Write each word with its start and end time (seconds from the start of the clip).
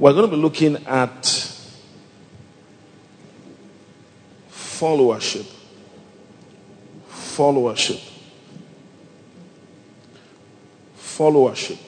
We're 0.00 0.14
going 0.14 0.30
to 0.30 0.34
be 0.34 0.40
looking 0.40 0.76
at 0.86 1.24
followership. 4.50 5.44
Followership. 7.10 8.00
Followership. 10.96 11.78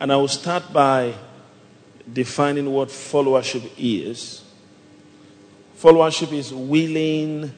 And 0.00 0.10
I 0.10 0.16
will 0.16 0.26
start 0.26 0.72
by 0.72 1.12
defining 2.10 2.70
what 2.72 2.88
followership 2.88 3.70
is. 3.76 4.42
Followership 5.78 6.32
is 6.32 6.50
willing 6.54 7.52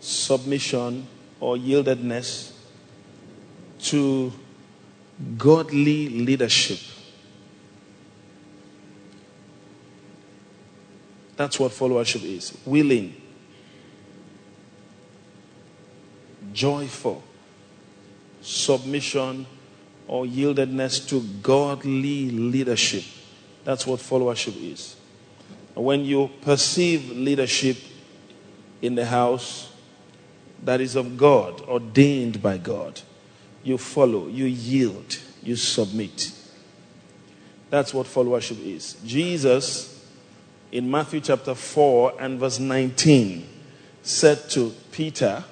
submission 0.00 1.06
or 1.40 1.56
yieldedness 1.56 2.52
to 3.84 4.30
godly 5.36 6.08
leadership. 6.08 6.78
That's 11.36 11.58
what 11.60 11.70
followership 11.70 12.24
is 12.24 12.56
willing, 12.66 13.14
joyful, 16.52 17.22
submission, 18.40 19.46
or 20.08 20.24
yieldedness 20.24 21.08
to 21.08 21.22
godly 21.42 22.30
leadership. 22.30 23.04
That's 23.64 23.86
what 23.86 24.00
followership 24.00 24.60
is. 24.60 24.96
When 25.74 26.04
you 26.04 26.30
perceive 26.40 27.10
leadership 27.10 27.76
in 28.82 28.96
the 28.96 29.06
house 29.06 29.70
that 30.64 30.80
is 30.80 30.96
of 30.96 31.16
God, 31.16 31.60
ordained 31.62 32.42
by 32.42 32.58
God, 32.58 33.00
you 33.62 33.78
follow, 33.78 34.28
you 34.28 34.46
yield, 34.46 35.18
you 35.42 35.56
submit. 35.56 36.32
That's 37.70 37.92
what 37.92 38.06
followership 38.06 38.64
is. 38.64 38.96
Jesus, 39.04 40.06
in 40.72 40.90
Matthew 40.90 41.20
chapter 41.20 41.54
4 41.54 42.14
and 42.20 42.38
verse 42.38 42.58
19, 42.58 43.46
said 44.02 44.48
to 44.50 44.74
Peter, 44.90 45.44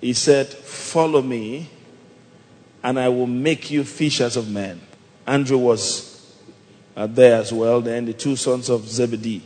He 0.00 0.12
said, 0.12 0.48
Follow 0.48 1.22
me, 1.22 1.70
and 2.82 2.98
I 2.98 3.08
will 3.08 3.26
make 3.26 3.70
you 3.70 3.84
fishers 3.84 4.36
of 4.36 4.50
men. 4.50 4.80
Andrew 5.26 5.58
was 5.58 6.34
uh, 6.96 7.06
there 7.06 7.40
as 7.40 7.52
well, 7.52 7.80
then 7.80 8.04
the 8.04 8.12
two 8.12 8.36
sons 8.36 8.68
of 8.68 8.86
Zebedee, 8.86 9.42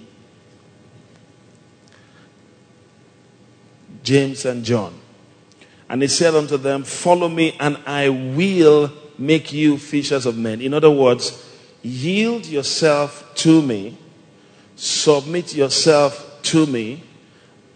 James 4.02 4.44
and 4.44 4.64
John. 4.64 5.00
And 5.88 6.02
he 6.02 6.08
said 6.08 6.34
unto 6.34 6.56
them, 6.56 6.84
Follow 6.84 7.28
me, 7.28 7.56
and 7.60 7.78
I 7.86 8.08
will 8.08 8.92
make 9.18 9.52
you 9.52 9.78
fishers 9.78 10.26
of 10.26 10.36
men. 10.36 10.60
In 10.60 10.74
other 10.74 10.90
words, 10.90 11.44
yield 11.82 12.46
yourself 12.46 13.32
to 13.36 13.62
me, 13.62 13.96
submit 14.76 15.54
yourself 15.54 16.40
to 16.42 16.66
me 16.66 17.02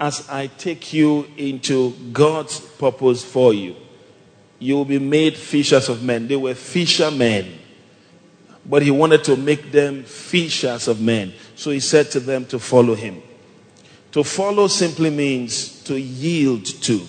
as 0.01 0.29
I 0.29 0.47
take 0.47 0.93
you 0.93 1.27
into 1.37 1.93
God's 2.13 2.61
purpose 2.61 3.25
for 3.25 3.53
you. 3.53 3.77
You 4.59 4.77
will 4.77 4.85
be 4.85 4.99
made 4.99 5.37
fishers 5.37 5.89
of 5.89 6.03
men. 6.03 6.29
They 6.29 6.37
were 6.37 6.55
fishermen, 6.55 7.59
but 8.65 8.83
he 8.83 8.91
wanted 8.91 9.23
to 9.25 9.37
make 9.37 9.71
them 9.71 10.05
fishers 10.05 10.89
of 10.89 11.01
men. 11.01 11.33
So 11.55 11.71
he 11.71 11.81
said 11.81 12.11
to 12.13 12.21
them 12.21 12.47
to 12.47 12.59
follow 12.59 12.95
him. 12.95 13.23
To 14.13 14.25
follow 14.25 14.67
simply 14.67 15.11
means 15.11 15.83
to 15.85 16.01
yield 16.01 16.65
to 16.65 17.07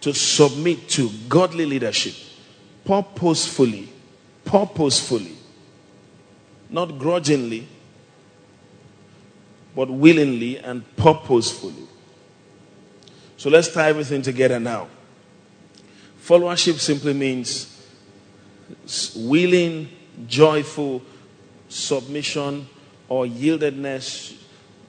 to 0.00 0.14
submit 0.14 0.88
to 0.88 1.10
godly 1.28 1.66
leadership 1.66 2.14
purposefully, 2.84 3.88
purposefully, 4.44 5.36
not 6.68 6.98
grudgingly, 6.98 7.68
but 9.76 9.90
willingly 9.90 10.58
and 10.58 10.84
purposefully. 10.96 11.86
So 13.36 13.50
let's 13.50 13.72
tie 13.72 13.88
everything 13.88 14.22
together 14.22 14.58
now. 14.58 14.88
Followership 16.22 16.78
simply 16.78 17.14
means 17.14 17.76
willing, 19.16 19.88
joyful 20.26 21.02
submission 21.68 22.68
or 23.08 23.24
yieldedness 23.26 24.36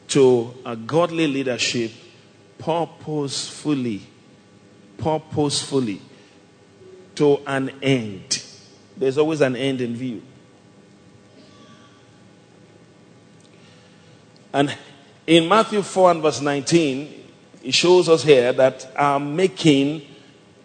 to 0.09 0.53
a 0.65 0.75
godly 0.75 1.27
leadership 1.27 1.91
purposefully 2.57 4.01
purposefully 5.01 6.01
to 7.15 7.39
an 7.45 7.71
end. 7.81 8.43
There's 8.95 9.17
always 9.17 9.41
an 9.41 9.55
end 9.55 9.81
in 9.81 9.95
view. 9.95 10.21
And 14.53 14.75
in 15.25 15.47
Matthew 15.47 15.81
4 15.81 16.11
and 16.11 16.21
verse 16.21 16.41
19, 16.41 17.25
it 17.63 17.73
shows 17.73 18.09
us 18.09 18.23
here 18.23 18.53
that 18.53 18.91
our 18.95 19.19
making 19.19 20.05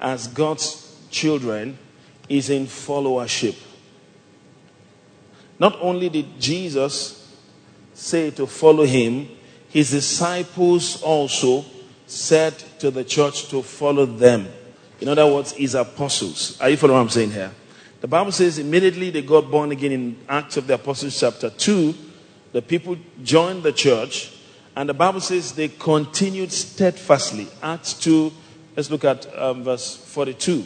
as 0.00 0.28
God's 0.28 0.96
children 1.10 1.78
is 2.28 2.50
in 2.50 2.66
followership. 2.66 3.56
Not 5.58 5.78
only 5.80 6.08
did 6.08 6.40
Jesus 6.40 7.34
say 7.94 8.30
to 8.32 8.46
follow 8.46 8.84
him, 8.84 9.28
his 9.68 9.90
disciples 9.90 11.02
also 11.02 11.64
said 12.06 12.56
to 12.78 12.90
the 12.90 13.04
church 13.04 13.48
to 13.48 13.62
follow 13.62 14.06
them. 14.06 14.48
In 15.00 15.08
other 15.08 15.26
words, 15.26 15.52
his 15.52 15.74
apostles. 15.74 16.58
Are 16.60 16.70
you 16.70 16.76
following 16.76 16.98
what 16.98 17.02
I'm 17.02 17.10
saying 17.10 17.32
here? 17.32 17.52
The 18.00 18.08
Bible 18.08 18.32
says 18.32 18.58
immediately 18.58 19.10
they 19.10 19.22
got 19.22 19.50
born 19.50 19.72
again 19.72 19.92
in 19.92 20.18
Acts 20.28 20.56
of 20.56 20.66
the 20.66 20.74
Apostles, 20.74 21.18
chapter 21.18 21.50
2. 21.50 21.94
The 22.52 22.62
people 22.62 22.96
joined 23.22 23.62
the 23.62 23.72
church, 23.72 24.32
and 24.74 24.88
the 24.88 24.94
Bible 24.94 25.20
says 25.20 25.52
they 25.52 25.68
continued 25.68 26.52
steadfastly. 26.52 27.48
Acts 27.62 27.94
2, 27.94 28.32
let's 28.76 28.90
look 28.90 29.04
at 29.04 29.26
um, 29.36 29.64
verse 29.64 29.96
42. 29.96 30.64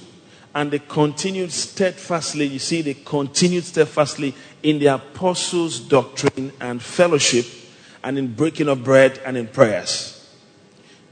And 0.54 0.70
they 0.70 0.80
continued 0.80 1.52
steadfastly, 1.52 2.46
you 2.46 2.58
see, 2.58 2.82
they 2.82 2.94
continued 2.94 3.64
steadfastly 3.64 4.34
in 4.62 4.78
the 4.78 4.86
apostles' 4.86 5.80
doctrine 5.80 6.52
and 6.60 6.82
fellowship, 6.82 7.46
and 8.02 8.18
in 8.18 8.34
breaking 8.34 8.68
of 8.68 8.82
bread 8.84 9.20
and 9.24 9.36
in 9.36 9.46
prayers. 9.46 10.19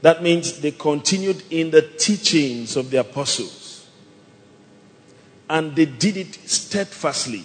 That 0.01 0.23
means 0.23 0.61
they 0.61 0.71
continued 0.71 1.43
in 1.49 1.71
the 1.71 1.81
teachings 1.81 2.77
of 2.77 2.89
the 2.89 2.97
apostles. 2.97 3.87
And 5.49 5.75
they 5.75 5.85
did 5.85 6.15
it 6.15 6.35
steadfastly. 6.35 7.43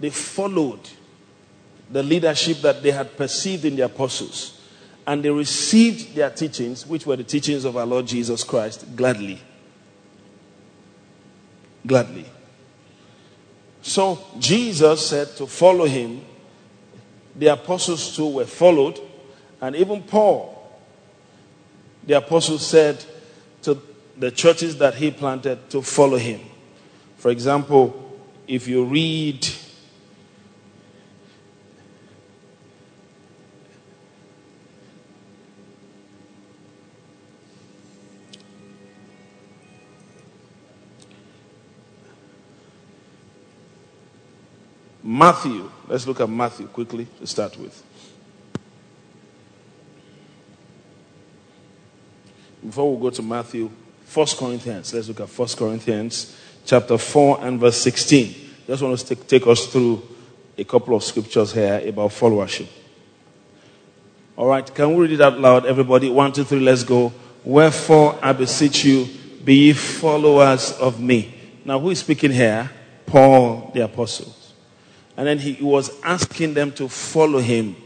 They 0.00 0.10
followed 0.10 0.80
the 1.90 2.02
leadership 2.02 2.58
that 2.58 2.82
they 2.82 2.92
had 2.92 3.16
perceived 3.16 3.64
in 3.64 3.76
the 3.76 3.84
apostles. 3.84 4.58
And 5.06 5.22
they 5.22 5.30
received 5.30 6.14
their 6.14 6.30
teachings, 6.30 6.86
which 6.86 7.04
were 7.04 7.16
the 7.16 7.24
teachings 7.24 7.64
of 7.64 7.76
our 7.76 7.84
Lord 7.84 8.06
Jesus 8.06 8.44
Christ, 8.44 8.96
gladly. 8.96 9.40
Gladly. 11.86 12.26
So 13.82 14.18
Jesus 14.38 15.08
said 15.08 15.28
to 15.36 15.46
follow 15.46 15.86
him. 15.86 16.24
The 17.36 17.48
apostles 17.48 18.14
too 18.16 18.28
were 18.28 18.46
followed. 18.46 19.00
And 19.60 19.74
even 19.74 20.02
Paul 20.02 20.59
the 22.04 22.16
apostle 22.16 22.58
said 22.58 23.04
to 23.62 23.80
the 24.16 24.30
churches 24.30 24.78
that 24.78 24.94
he 24.94 25.10
planted 25.10 25.70
to 25.70 25.82
follow 25.82 26.16
him. 26.16 26.40
For 27.16 27.30
example, 27.30 28.18
if 28.46 28.66
you 28.66 28.84
read 28.84 29.46
Matthew, 45.02 45.70
let's 45.88 46.06
look 46.06 46.20
at 46.20 46.30
Matthew 46.30 46.66
quickly 46.66 47.06
to 47.18 47.26
start 47.26 47.56
with. 47.58 47.89
Before 52.64 52.94
we 52.94 53.00
go 53.00 53.10
to 53.10 53.22
Matthew, 53.22 53.70
1 54.12 54.26
Corinthians, 54.38 54.92
let's 54.92 55.08
look 55.08 55.20
at 55.20 55.28
1 55.28 55.48
Corinthians 55.56 56.36
chapter 56.66 56.98
4 56.98 57.38
and 57.42 57.58
verse 57.58 57.76
16. 57.78 58.34
Just 58.66 58.82
want 58.82 58.98
to 58.98 59.06
take, 59.06 59.26
take 59.26 59.46
us 59.46 59.66
through 59.66 60.02
a 60.58 60.64
couple 60.64 60.94
of 60.94 61.02
scriptures 61.02 61.52
here 61.52 61.82
about 61.86 62.10
followership. 62.10 62.68
All 64.36 64.46
right, 64.46 64.74
can 64.74 64.94
we 64.94 65.02
read 65.02 65.12
it 65.12 65.20
out 65.20 65.38
loud, 65.38 65.64
everybody? 65.64 66.10
One, 66.10 66.32
two, 66.32 66.44
three, 66.44 66.60
let's 66.60 66.84
go. 66.84 67.12
Wherefore 67.44 68.18
I 68.22 68.32
beseech 68.32 68.84
you, 68.84 69.08
be 69.42 69.54
ye 69.54 69.72
followers 69.72 70.72
of 70.72 71.00
me. 71.00 71.34
Now, 71.64 71.78
who 71.78 71.90
is 71.90 72.00
speaking 72.00 72.30
here? 72.30 72.70
Paul 73.06 73.70
the 73.74 73.84
apostle. 73.84 74.34
And 75.16 75.26
then 75.26 75.38
he 75.38 75.62
was 75.62 75.90
asking 76.02 76.54
them 76.54 76.72
to 76.72 76.88
follow 76.88 77.38
him 77.38 77.76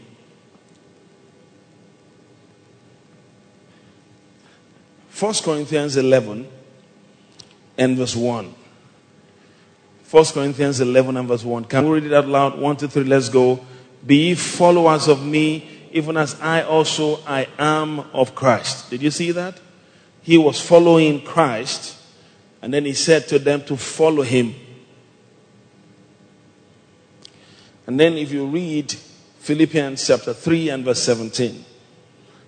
1 5.17 5.33
Corinthians 5.43 5.95
11 5.95 6.47
and 7.77 7.97
verse 7.97 8.15
1. 8.15 8.45
1 8.45 8.55
1 10.15 10.25
Corinthians 10.27 10.79
11 10.79 11.17
and 11.17 11.27
verse 11.27 11.43
1. 11.43 11.65
Can 11.65 11.89
we 11.89 11.99
read 11.99 12.05
it 12.05 12.13
out 12.13 12.27
loud? 12.27 12.57
1, 12.57 12.77
2, 12.77 12.87
3, 12.87 13.03
let's 13.03 13.29
go. 13.29 13.59
Be 14.05 14.33
followers 14.35 15.07
of 15.07 15.25
me, 15.25 15.67
even 15.91 16.15
as 16.15 16.39
I 16.39 16.63
also 16.63 17.19
I 17.25 17.47
am 17.59 17.99
of 18.13 18.35
Christ. 18.35 18.89
Did 18.89 19.01
you 19.01 19.11
see 19.11 19.31
that? 19.31 19.59
He 20.21 20.37
was 20.37 20.61
following 20.61 21.21
Christ, 21.21 21.97
and 22.61 22.73
then 22.73 22.85
he 22.85 22.93
said 22.93 23.27
to 23.29 23.39
them 23.39 23.63
to 23.65 23.75
follow 23.75 24.21
him. 24.21 24.55
And 27.87 27.99
then 27.99 28.13
if 28.13 28.31
you 28.31 28.45
read 28.45 28.91
Philippians 29.39 30.07
chapter 30.07 30.33
3 30.33 30.69
and 30.69 30.85
verse 30.85 31.03
17. 31.03 31.63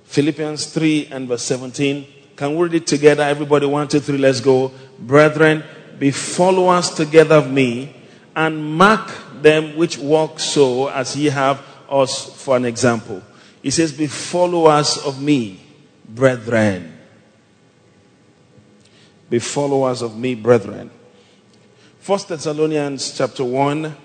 Philippians 0.06 0.66
3 0.68 1.10
and 1.12 1.28
verse 1.28 1.44
17. 1.44 2.08
Can 2.38 2.56
we 2.56 2.64
read 2.64 2.76
it 2.76 2.88
together? 2.88 3.24
Everybody, 3.24 3.66
one, 3.66 3.88
two, 3.88 4.00
three, 4.00 4.20
let's 4.20 4.40
go. 4.40 4.72
Brethren, 5.00 5.64
be 5.98 6.12
followers 6.12 6.92
together 6.92 7.36
of 7.36 7.52
me, 7.52 7.96
and 8.36 8.64
mark 8.64 9.12
them 9.42 9.76
which 9.76 9.98
walk 9.98 10.40
so 10.40 10.88
as 10.88 11.18
ye 11.18 11.26
have 11.26 11.62
us 11.90 12.44
for 12.44 12.56
an 12.56 12.66
example. 12.66 13.24
He 13.64 13.72
says, 13.72 13.92
Be 13.92 14.06
followers 14.06 14.98
of 14.98 15.20
me, 15.20 15.60
brethren. 16.08 16.94
Be 19.32 19.40
followers 19.40 20.04
of 20.04 20.16
me, 20.16 20.36
brethren. 20.36 20.92
First 22.00 22.30
Thessalonians 22.30 23.18
chapter 23.18 23.44
1 23.44 23.96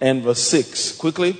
and 0.00 0.22
verse 0.22 0.42
6. 0.44 0.96
Quickly. 0.96 1.38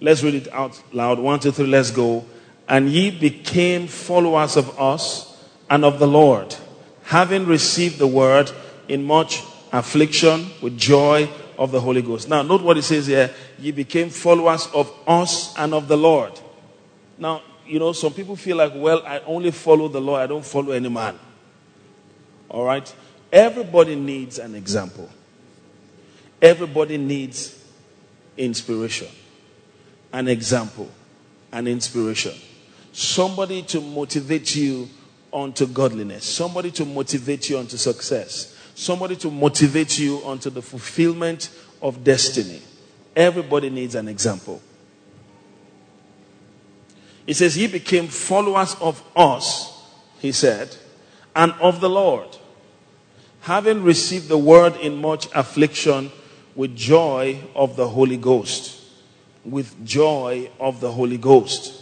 Let's 0.00 0.22
read 0.22 0.34
it 0.34 0.52
out 0.52 0.80
loud. 0.92 1.18
One, 1.20 1.38
two, 1.38 1.52
three, 1.52 1.66
let's 1.66 1.92
go. 1.92 2.24
And 2.68 2.90
ye 2.90 3.10
became 3.10 3.86
followers 3.86 4.56
of 4.56 4.78
us 4.78 5.42
and 5.70 5.84
of 5.84 5.98
the 5.98 6.06
Lord, 6.06 6.54
having 7.04 7.46
received 7.46 7.98
the 7.98 8.06
word 8.06 8.50
in 8.88 9.04
much 9.04 9.42
affliction 9.72 10.50
with 10.60 10.78
joy 10.78 11.28
of 11.58 11.72
the 11.72 11.80
Holy 11.80 12.02
Ghost. 12.02 12.28
Now, 12.28 12.42
note 12.42 12.62
what 12.62 12.76
it 12.76 12.82
says 12.82 13.06
here. 13.06 13.30
Ye 13.58 13.72
became 13.72 14.10
followers 14.10 14.68
of 14.74 14.92
us 15.06 15.56
and 15.56 15.74
of 15.74 15.88
the 15.88 15.96
Lord. 15.96 16.38
Now, 17.18 17.42
you 17.66 17.78
know, 17.78 17.92
some 17.92 18.12
people 18.12 18.36
feel 18.36 18.56
like, 18.56 18.72
well, 18.74 19.02
I 19.04 19.20
only 19.20 19.50
follow 19.50 19.88
the 19.88 20.00
Lord, 20.00 20.22
I 20.22 20.26
don't 20.26 20.44
follow 20.44 20.72
any 20.72 20.88
man. 20.88 21.18
All 22.48 22.64
right? 22.64 22.94
Everybody 23.32 23.94
needs 23.94 24.38
an 24.38 24.54
example, 24.54 25.08
everybody 26.40 26.96
needs 26.96 27.62
inspiration, 28.36 29.08
an 30.12 30.28
example, 30.28 30.88
an 31.52 31.66
inspiration. 31.66 32.34
Somebody 32.92 33.62
to 33.62 33.80
motivate 33.80 34.56
you 34.56 34.88
onto 35.32 35.66
godliness, 35.66 36.24
somebody 36.24 36.70
to 36.72 36.84
motivate 36.84 37.50
you 37.50 37.58
onto 37.58 37.76
success, 37.76 38.56
somebody 38.74 39.16
to 39.16 39.30
motivate 39.30 39.98
you 39.98 40.18
onto 40.24 40.50
the 40.50 40.62
fulfillment 40.62 41.50
of 41.82 42.02
destiny. 42.02 42.62
Everybody 43.14 43.70
needs 43.70 43.94
an 43.94 44.08
example. 44.08 44.62
He 47.26 47.34
says, 47.34 47.54
He 47.54 47.66
became 47.66 48.08
followers 48.08 48.74
of 48.80 49.02
us, 49.14 49.84
he 50.18 50.32
said, 50.32 50.74
and 51.36 51.52
of 51.60 51.80
the 51.80 51.90
Lord, 51.90 52.36
having 53.40 53.82
received 53.82 54.28
the 54.28 54.38
word 54.38 54.76
in 54.76 54.96
much 54.96 55.28
affliction 55.34 56.10
with 56.54 56.74
joy 56.74 57.40
of 57.54 57.76
the 57.76 57.88
Holy 57.88 58.16
Ghost. 58.16 58.80
With 59.44 59.86
joy 59.86 60.50
of 60.58 60.80
the 60.80 60.90
Holy 60.90 61.18
Ghost. 61.18 61.77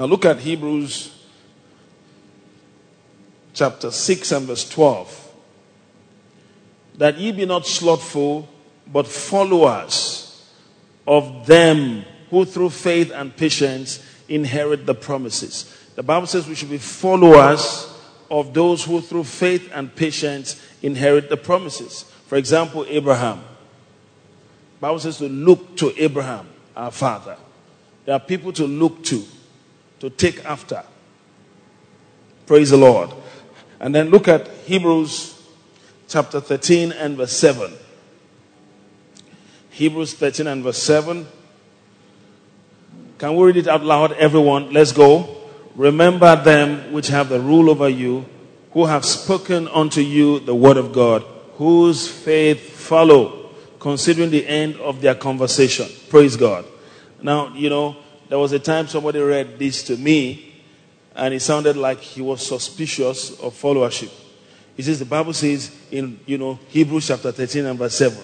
Now 0.00 0.06
look 0.06 0.24
at 0.24 0.38
Hebrews 0.38 1.14
chapter 3.52 3.90
6 3.90 4.32
and 4.32 4.46
verse 4.46 4.66
12. 4.66 5.32
That 6.96 7.18
ye 7.18 7.32
be 7.32 7.44
not 7.44 7.66
slothful, 7.66 8.48
but 8.90 9.06
followers 9.06 10.42
of 11.06 11.46
them 11.46 12.06
who 12.30 12.46
through 12.46 12.70
faith 12.70 13.12
and 13.14 13.36
patience 13.36 14.02
inherit 14.26 14.86
the 14.86 14.94
promises. 14.94 15.70
The 15.96 16.02
Bible 16.02 16.26
says 16.26 16.48
we 16.48 16.54
should 16.54 16.70
be 16.70 16.78
followers 16.78 17.94
of 18.30 18.54
those 18.54 18.82
who 18.82 19.02
through 19.02 19.24
faith 19.24 19.70
and 19.74 19.94
patience 19.94 20.58
inherit 20.80 21.28
the 21.28 21.36
promises. 21.36 22.04
For 22.26 22.36
example, 22.36 22.86
Abraham. 22.88 23.44
The 24.76 24.80
Bible 24.80 25.00
says 25.00 25.18
to 25.18 25.28
look 25.28 25.76
to 25.76 25.92
Abraham, 26.02 26.48
our 26.74 26.90
father. 26.90 27.36
There 28.06 28.14
are 28.14 28.20
people 28.20 28.54
to 28.54 28.66
look 28.66 29.04
to, 29.04 29.22
to 30.00 30.10
take 30.10 30.44
after. 30.44 30.82
Praise 32.46 32.70
the 32.70 32.76
Lord. 32.76 33.10
And 33.78 33.94
then 33.94 34.10
look 34.10 34.28
at 34.28 34.48
Hebrews 34.66 35.40
chapter 36.08 36.40
13 36.40 36.92
and 36.92 37.16
verse 37.16 37.32
7. 37.32 37.72
Hebrews 39.70 40.14
13 40.14 40.46
and 40.46 40.64
verse 40.64 40.82
7. 40.82 41.26
Can 43.18 43.36
we 43.36 43.46
read 43.46 43.56
it 43.56 43.68
out 43.68 43.84
loud, 43.84 44.12
everyone? 44.12 44.72
Let's 44.72 44.92
go. 44.92 45.36
Remember 45.76 46.36
them 46.36 46.92
which 46.92 47.08
have 47.08 47.28
the 47.28 47.40
rule 47.40 47.70
over 47.70 47.88
you, 47.88 48.26
who 48.72 48.86
have 48.86 49.04
spoken 49.04 49.68
unto 49.68 50.00
you 50.00 50.40
the 50.40 50.54
word 50.54 50.76
of 50.76 50.92
God, 50.92 51.22
whose 51.54 52.08
faith 52.08 52.70
follow, 52.70 53.50
considering 53.78 54.30
the 54.30 54.46
end 54.46 54.76
of 54.76 55.00
their 55.00 55.14
conversation. 55.14 55.86
Praise 56.08 56.36
God. 56.36 56.64
Now, 57.22 57.54
you 57.54 57.70
know, 57.70 57.96
there 58.30 58.38
was 58.38 58.52
a 58.52 58.60
time 58.60 58.86
somebody 58.86 59.18
read 59.18 59.58
this 59.58 59.82
to 59.82 59.96
me, 59.96 60.54
and 61.16 61.34
it 61.34 61.40
sounded 61.40 61.76
like 61.76 61.98
he 61.98 62.22
was 62.22 62.46
suspicious 62.46 63.30
of 63.40 63.60
followership. 63.60 64.12
He 64.76 64.84
says, 64.84 65.00
the 65.00 65.04
Bible 65.04 65.32
says 65.32 65.76
in, 65.90 66.20
you 66.26 66.38
know, 66.38 66.60
Hebrews 66.68 67.08
chapter 67.08 67.32
13 67.32 67.66
and 67.66 67.76
verse 67.76 67.96
7, 67.96 68.16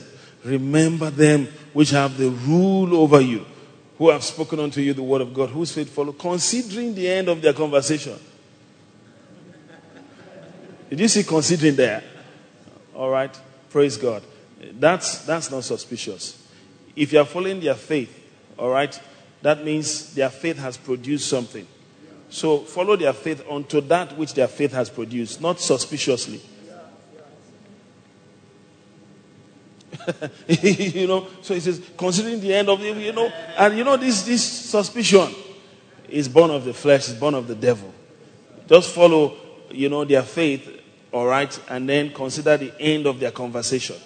remember 0.45 1.11
them 1.11 1.49
which 1.73 1.91
have 1.91 2.17
the 2.17 2.31
rule 2.31 2.95
over 2.95 3.21
you, 3.21 3.45
who 3.99 4.11
have 4.11 4.23
spoken 4.23 4.61
unto 4.61 4.81
you 4.81 4.95
the 4.95 5.03
word 5.03 5.23
of 5.23 5.35
God, 5.35 5.49
whose 5.51 5.73
faith 5.73 5.91
follow, 5.91 6.13
considering 6.13 6.95
the 6.95 7.09
end 7.09 7.29
of 7.29 7.43
their 7.43 7.53
conversation. 7.53 8.17
Did 10.89 11.01
you 11.01 11.09
see 11.09 11.25
considering 11.25 11.75
there? 11.75 12.05
All 12.95 13.11
right. 13.11 13.37
Praise 13.71 13.97
God. 13.97 14.23
That's, 14.79 15.25
that's 15.27 15.51
not 15.51 15.65
suspicious. 15.65 16.47
If 16.95 17.13
you 17.13 17.19
are 17.19 17.25
following 17.25 17.59
their 17.59 17.75
faith, 17.75 18.23
all 18.57 18.71
right, 18.71 18.99
that 19.43 19.65
means 19.65 20.15
their 20.15 20.31
faith 20.31 20.59
has 20.59 20.77
produced 20.77 21.29
something. 21.29 21.67
So 22.29 22.61
follow 22.61 22.97
their 22.97 23.13
faith 23.13 23.45
unto 23.49 23.81
that 23.83 24.17
which 24.17 24.35
their 24.35 24.49
faith 24.49 24.73
has 24.73 24.91
produced, 24.91 25.41
not 25.41 25.61
suspiciously. 25.61 26.41
you 30.49 31.07
know, 31.07 31.27
so 31.43 31.55
he 31.55 31.61
says, 31.61 31.81
considering 31.97 32.41
the 32.41 32.53
end 32.53 32.69
of 32.69 32.81
the, 32.81 32.93
you 32.93 33.13
know, 33.13 33.27
and 33.59 33.79
you 33.79 33.85
know, 33.85 33.97
this, 33.97 34.23
this 34.23 34.43
suspicion 34.45 35.35
is 36.09 36.29
born 36.29 36.51
of 36.51 36.65
the 36.65 36.75
flesh, 36.75 37.09
is 37.09 37.15
born 37.15 37.35
of 37.35 37.47
the 37.47 37.55
devil. 37.55 37.93
Just 38.69 38.95
follow, 38.95 39.37
you 39.71 39.89
know, 39.89 40.05
their 40.05 40.23
faith, 40.23 40.83
all 41.13 41.27
right, 41.27 41.59
and 41.69 41.89
then 41.89 42.13
consider 42.13 42.57
the 42.57 42.73
end 42.81 43.07
of 43.07 43.21
their 43.21 43.31
conversation. 43.31 43.97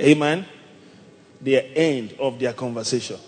Amen. 0.00 0.44
The 1.40 1.76
end 1.76 2.16
of 2.18 2.38
their 2.38 2.52
conversation. 2.52 3.18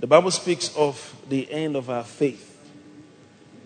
The 0.00 0.06
Bible 0.06 0.30
speaks 0.30 0.74
of 0.76 1.14
the 1.28 1.50
end 1.50 1.76
of 1.76 1.90
our 1.90 2.04
faith 2.04 2.48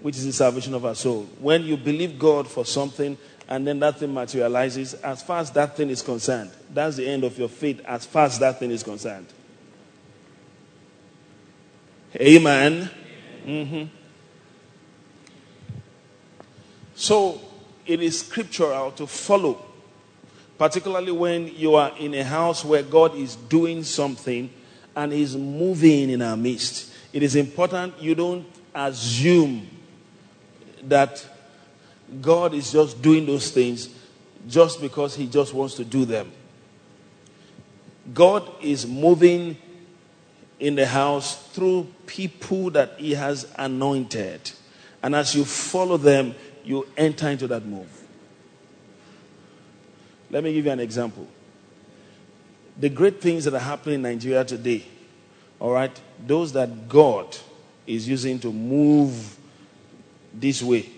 which 0.02 0.16
is 0.16 0.26
the 0.26 0.32
salvation 0.32 0.74
of 0.74 0.84
our 0.84 0.94
soul. 0.94 1.22
When 1.38 1.62
you 1.62 1.76
believe 1.76 2.18
God 2.18 2.48
for 2.48 2.64
something 2.64 3.16
and 3.48 3.66
then 3.66 3.78
that 3.80 3.98
thing 3.98 4.12
materializes, 4.12 4.94
as 4.94 5.22
far 5.22 5.38
as 5.38 5.50
that 5.52 5.76
thing 5.76 5.90
is 5.90 6.02
concerned, 6.02 6.50
that's 6.70 6.96
the 6.96 7.06
end 7.06 7.24
of 7.24 7.38
your 7.38 7.48
faith 7.48 7.80
as 7.86 8.04
far 8.04 8.24
as 8.24 8.38
that 8.40 8.58
thing 8.58 8.70
is 8.70 8.82
concerned. 8.82 9.26
Amen. 12.16 12.90
Mm-hmm. 13.46 13.84
So 16.94 17.40
it 17.86 18.02
is 18.02 18.20
scriptural 18.20 18.90
to 18.92 19.06
follow, 19.06 19.64
particularly 20.58 21.12
when 21.12 21.54
you 21.56 21.76
are 21.76 21.96
in 21.96 22.14
a 22.14 22.24
house 22.24 22.64
where 22.64 22.82
God 22.82 23.14
is 23.14 23.36
doing 23.36 23.82
something 23.82 24.50
and 24.94 25.12
is 25.12 25.36
moving 25.36 26.10
in 26.10 26.22
our 26.22 26.36
midst. 26.36 26.92
It 27.12 27.22
is 27.22 27.36
important 27.36 28.00
you 28.00 28.14
don't 28.14 28.46
assume 28.74 29.68
that 30.84 31.26
God 32.20 32.54
is 32.54 32.72
just 32.72 33.00
doing 33.00 33.26
those 33.26 33.50
things 33.50 33.88
just 34.48 34.80
because 34.80 35.14
He 35.14 35.26
just 35.26 35.54
wants 35.54 35.74
to 35.74 35.84
do 35.84 36.04
them. 36.04 36.32
God 38.12 38.50
is 38.60 38.86
moving 38.86 39.56
in 40.58 40.74
the 40.74 40.86
house 40.86 41.48
through 41.48 41.88
people 42.06 42.70
that 42.70 42.94
He 42.98 43.14
has 43.14 43.50
anointed. 43.56 44.52
And 45.02 45.14
as 45.14 45.34
you 45.34 45.44
follow 45.44 45.96
them, 45.96 46.34
you 46.64 46.86
enter 46.96 47.28
into 47.28 47.46
that 47.48 47.64
move. 47.64 47.88
Let 50.30 50.44
me 50.44 50.52
give 50.54 50.64
you 50.64 50.70
an 50.70 50.80
example. 50.80 51.26
The 52.78 52.88
great 52.88 53.20
things 53.20 53.44
that 53.44 53.54
are 53.54 53.58
happening 53.60 53.96
in 53.96 54.02
Nigeria 54.02 54.44
today, 54.44 54.84
all 55.60 55.72
right, 55.72 55.98
those 56.26 56.52
that 56.52 56.88
God 56.88 57.36
is 57.86 58.08
using 58.08 58.38
to 58.40 58.52
move 58.52 59.36
this 60.32 60.62
way 60.62 60.88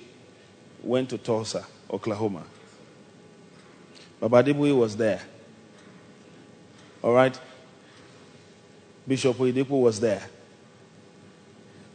went 0.82 1.10
to 1.10 1.18
Tulsa 1.18 1.64
Oklahoma. 1.90 2.44
Baba 4.20 4.42
Adeboye 4.42 4.76
was 4.76 4.96
there. 4.96 5.20
All 7.02 7.12
right? 7.12 7.38
Bishop 9.06 9.36
Oyedepo 9.36 9.82
was 9.82 10.00
there. 10.00 10.22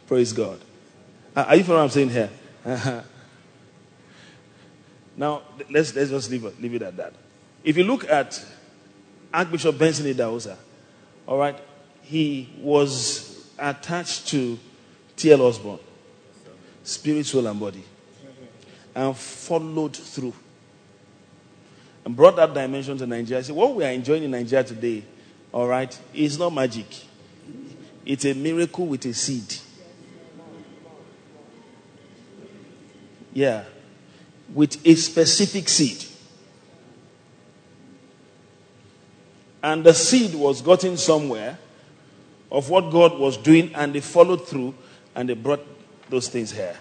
Praise 0.08 0.34
God. 0.34 0.60
Are 1.36 1.56
you 1.56 1.64
following 1.64 1.82
what 1.82 1.84
I'm 1.84 1.90
saying 1.90 2.10
here? 2.10 3.04
Now, 5.20 5.42
let's, 5.70 5.94
let's 5.94 6.12
just 6.12 6.32
leave 6.32 6.44
leave 6.62 6.76
it 6.76 6.82
at 6.82 6.96
that. 6.96 7.12
If 7.66 7.76
you 7.76 7.84
look 7.84 8.10
at 8.10 8.42
Archbishop 9.34 9.78
Benson 9.78 10.06
Idahosa, 10.14 10.58
all 11.28 11.38
right, 11.38 11.58
he 12.02 12.50
was 12.60 13.50
attached 13.58 14.28
to 14.30 14.58
T.L. 15.16 15.42
Osborn, 15.42 15.80
spirit, 16.84 17.26
soul, 17.26 17.46
and 17.48 17.60
body, 17.60 17.84
and 18.96 19.16
followed 19.16 19.96
through 19.96 20.34
and 22.06 22.16
brought 22.16 22.36
that 22.38 22.54
dimension 22.54 22.98
to 22.98 23.06
Nigeria. 23.06 23.44
Said, 23.44 23.56
what 23.56 23.76
we 23.76 23.84
are 23.84 23.92
enjoying 23.92 24.24
in 24.24 24.32
Nigeria 24.32 24.64
today, 24.64 25.04
all 25.52 25.68
right, 25.68 25.96
is 26.14 26.40
not 26.40 26.52
magic. 26.52 26.88
It's 28.06 28.26
a 28.26 28.34
miracle 28.34 28.88
with 28.88 29.06
a 29.06 29.14
seed. 29.14 29.58
Yeah. 33.34 33.64
With 34.54 34.84
a 34.88 34.96
specific 34.96 35.70
seed. 35.70 36.04
And 39.62 39.84
the 39.84 39.94
seed 39.94 40.36
was 40.36 40.62
gotten 40.62 40.98
somewhere 40.98 41.58
of 42.52 42.70
what 42.70 42.92
God 42.92 43.20
was 43.20 43.38
doing, 43.38 43.74
and 43.76 43.94
they 43.94 44.00
followed 44.00 44.48
through 44.48 44.74
and 45.16 45.28
they 45.28 45.34
brought 45.34 45.66
those 46.10 46.28
things 46.28 46.52
here. 46.52 46.78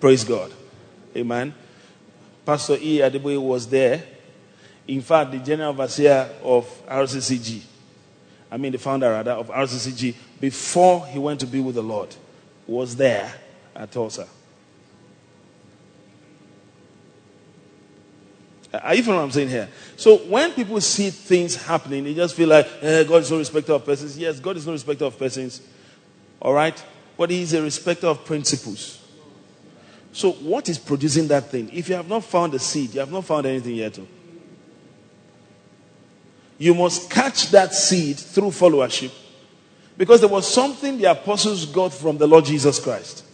Praise 0.00 0.24
God. 0.24 0.52
Amen. 1.14 1.54
Pastor 2.44 2.76
E. 2.80 2.98
Adeboye 2.98 3.40
was 3.40 3.66
there. 3.68 4.02
In 4.86 5.00
fact, 5.00 5.32
the 5.32 5.38
general 5.38 5.70
overseer 5.70 6.30
of 6.42 6.64
RCCG, 6.86 7.62
I 8.50 8.56
mean 8.56 8.72
the 8.72 8.78
founder 8.78 9.10
rather 9.10 9.32
of 9.32 9.48
RCCG, 9.48 10.14
before 10.40 11.06
he 11.06 11.18
went 11.18 11.40
to 11.40 11.46
be 11.46 11.58
with 11.60 11.74
the 11.74 11.82
Lord, 11.82 12.14
was 12.66 12.94
there 12.94 13.32
at 13.74 13.90
Tulsa. 13.90 14.28
Are 18.72 18.94
you 18.94 19.02
following 19.02 19.20
what 19.20 19.24
I'm 19.26 19.30
saying 19.32 19.48
here? 19.48 19.68
So 19.96 20.16
when 20.18 20.52
people 20.52 20.80
see 20.80 21.10
things 21.10 21.56
happening, 21.56 22.04
they 22.04 22.14
just 22.14 22.34
feel 22.34 22.48
like 22.48 22.66
eh, 22.82 23.04
God 23.04 23.22
is 23.22 23.30
no 23.30 23.38
respecter 23.38 23.72
of 23.72 23.84
persons. 23.84 24.18
Yes, 24.18 24.40
God 24.40 24.56
is 24.56 24.66
no 24.66 24.72
respecter 24.72 25.04
of 25.04 25.18
persons. 25.18 25.62
All 26.40 26.52
right? 26.52 26.82
But 27.16 27.30
He 27.30 27.42
is 27.42 27.54
a 27.54 27.62
respecter 27.62 28.08
of 28.08 28.24
principles. 28.24 29.02
So, 30.12 30.32
what 30.32 30.68
is 30.68 30.78
producing 30.78 31.28
that 31.28 31.50
thing? 31.50 31.70
If 31.72 31.88
you 31.88 31.94
have 31.94 32.08
not 32.08 32.24
found 32.24 32.52
the 32.52 32.58
seed, 32.58 32.94
you 32.94 33.00
have 33.00 33.12
not 33.12 33.24
found 33.24 33.46
anything 33.46 33.74
yet. 33.74 33.98
Oh. 33.98 34.06
You 36.58 36.74
must 36.74 37.10
catch 37.10 37.50
that 37.50 37.74
seed 37.74 38.16
through 38.18 38.48
followership. 38.48 39.12
Because 39.96 40.20
there 40.20 40.28
was 40.28 40.52
something 40.52 40.98
the 40.98 41.10
apostles 41.10 41.66
got 41.66 41.92
from 41.92 42.18
the 42.18 42.26
Lord 42.26 42.44
Jesus 42.44 42.78
Christ. 42.78 43.24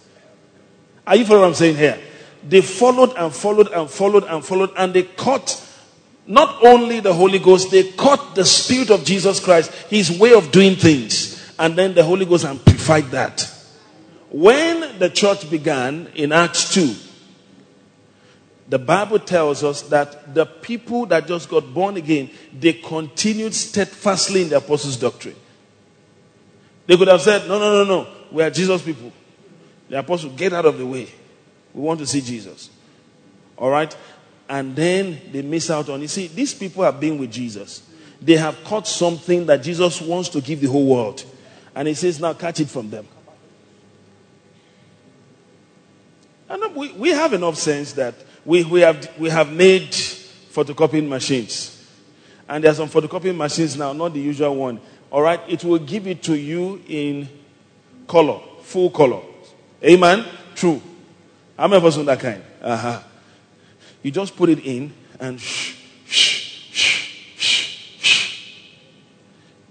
Are 1.06 1.16
you 1.16 1.24
following 1.24 1.42
what 1.42 1.48
I'm 1.48 1.54
saying 1.54 1.76
here? 1.76 2.00
They 2.48 2.60
followed 2.60 3.14
and 3.16 3.32
followed 3.32 3.68
and 3.72 3.88
followed 3.88 4.24
and 4.24 4.44
followed, 4.44 4.70
and 4.76 4.92
they 4.92 5.04
caught 5.04 5.68
not 6.26 6.64
only 6.64 7.00
the 7.00 7.12
Holy 7.12 7.38
Ghost, 7.38 7.70
they 7.70 7.92
caught 7.92 8.34
the 8.34 8.44
Spirit 8.44 8.90
of 8.90 9.04
Jesus 9.04 9.40
Christ, 9.40 9.72
his 9.88 10.18
way 10.18 10.32
of 10.32 10.52
doing 10.52 10.76
things. 10.76 11.54
And 11.58 11.76
then 11.76 11.94
the 11.94 12.04
Holy 12.04 12.24
Ghost 12.24 12.44
amplified 12.44 13.10
that. 13.10 13.48
When 14.30 14.98
the 14.98 15.10
church 15.10 15.50
began 15.50 16.08
in 16.14 16.32
Acts 16.32 16.72
2, 16.74 16.94
the 18.68 18.78
Bible 18.78 19.18
tells 19.18 19.62
us 19.62 19.82
that 19.82 20.34
the 20.34 20.46
people 20.46 21.04
that 21.06 21.26
just 21.26 21.50
got 21.50 21.74
born 21.74 21.96
again, 21.96 22.30
they 22.58 22.72
continued 22.72 23.54
steadfastly 23.54 24.42
in 24.42 24.48
the 24.48 24.56
apostles' 24.56 24.96
doctrine. 24.96 25.36
They 26.86 26.96
could 26.96 27.08
have 27.08 27.20
said, 27.20 27.46
No, 27.48 27.58
no, 27.58 27.84
no, 27.84 27.84
no, 27.84 28.08
we 28.30 28.42
are 28.42 28.50
Jesus 28.50 28.80
people. 28.80 29.12
The 29.88 29.98
apostles, 29.98 30.32
get 30.36 30.52
out 30.52 30.64
of 30.64 30.78
the 30.78 30.86
way. 30.86 31.08
We 31.74 31.80
want 31.80 32.00
to 32.00 32.06
see 32.06 32.20
Jesus. 32.20 32.70
All 33.56 33.70
right? 33.70 33.96
And 34.48 34.76
then 34.76 35.20
they 35.30 35.42
miss 35.42 35.70
out 35.70 35.88
on. 35.88 36.00
You 36.00 36.08
see, 36.08 36.26
these 36.26 36.52
people 36.54 36.84
have 36.84 37.00
been 37.00 37.18
with 37.18 37.32
Jesus. 37.32 37.82
They 38.20 38.36
have 38.36 38.62
caught 38.64 38.86
something 38.86 39.46
that 39.46 39.62
Jesus 39.62 40.00
wants 40.00 40.28
to 40.30 40.40
give 40.40 40.60
the 40.60 40.68
whole 40.68 40.86
world. 40.86 41.24
And 41.74 41.88
he 41.88 41.94
says, 41.94 42.20
Now 42.20 42.34
catch 42.34 42.60
it 42.60 42.68
from 42.68 42.90
them. 42.90 43.06
And 46.48 46.76
we, 46.76 46.92
we 46.92 47.08
have 47.10 47.32
enough 47.32 47.56
sense 47.56 47.94
that 47.94 48.14
we, 48.44 48.62
we, 48.64 48.80
have, 48.82 49.10
we 49.18 49.30
have 49.30 49.50
made 49.50 49.90
photocopying 49.90 51.08
machines. 51.08 51.78
And 52.46 52.62
there 52.62 52.72
are 52.72 52.74
some 52.74 52.88
photocopying 52.88 53.36
machines 53.36 53.76
now, 53.76 53.92
not 53.94 54.12
the 54.12 54.20
usual 54.20 54.54
one. 54.54 54.80
All 55.10 55.22
right? 55.22 55.40
It 55.48 55.64
will 55.64 55.78
give 55.78 56.06
it 56.06 56.22
to 56.24 56.36
you 56.36 56.82
in 56.86 57.28
color, 58.06 58.40
full 58.62 58.90
color. 58.90 59.20
Amen? 59.82 60.26
True. 60.54 60.82
How 61.62 61.68
many 61.68 61.76
of 61.78 61.84
us 61.84 61.96
on 61.96 62.06
that 62.06 62.18
kind? 62.18 62.42
Uh-huh. 62.60 63.00
You 64.02 64.10
just 64.10 64.34
put 64.34 64.48
it 64.48 64.58
in 64.66 64.92
and 65.20 65.40
shh, 65.40 65.76
shh, 66.06 66.72
shh, 66.72 67.36
shh, 67.36 67.78
shh. 68.00 68.52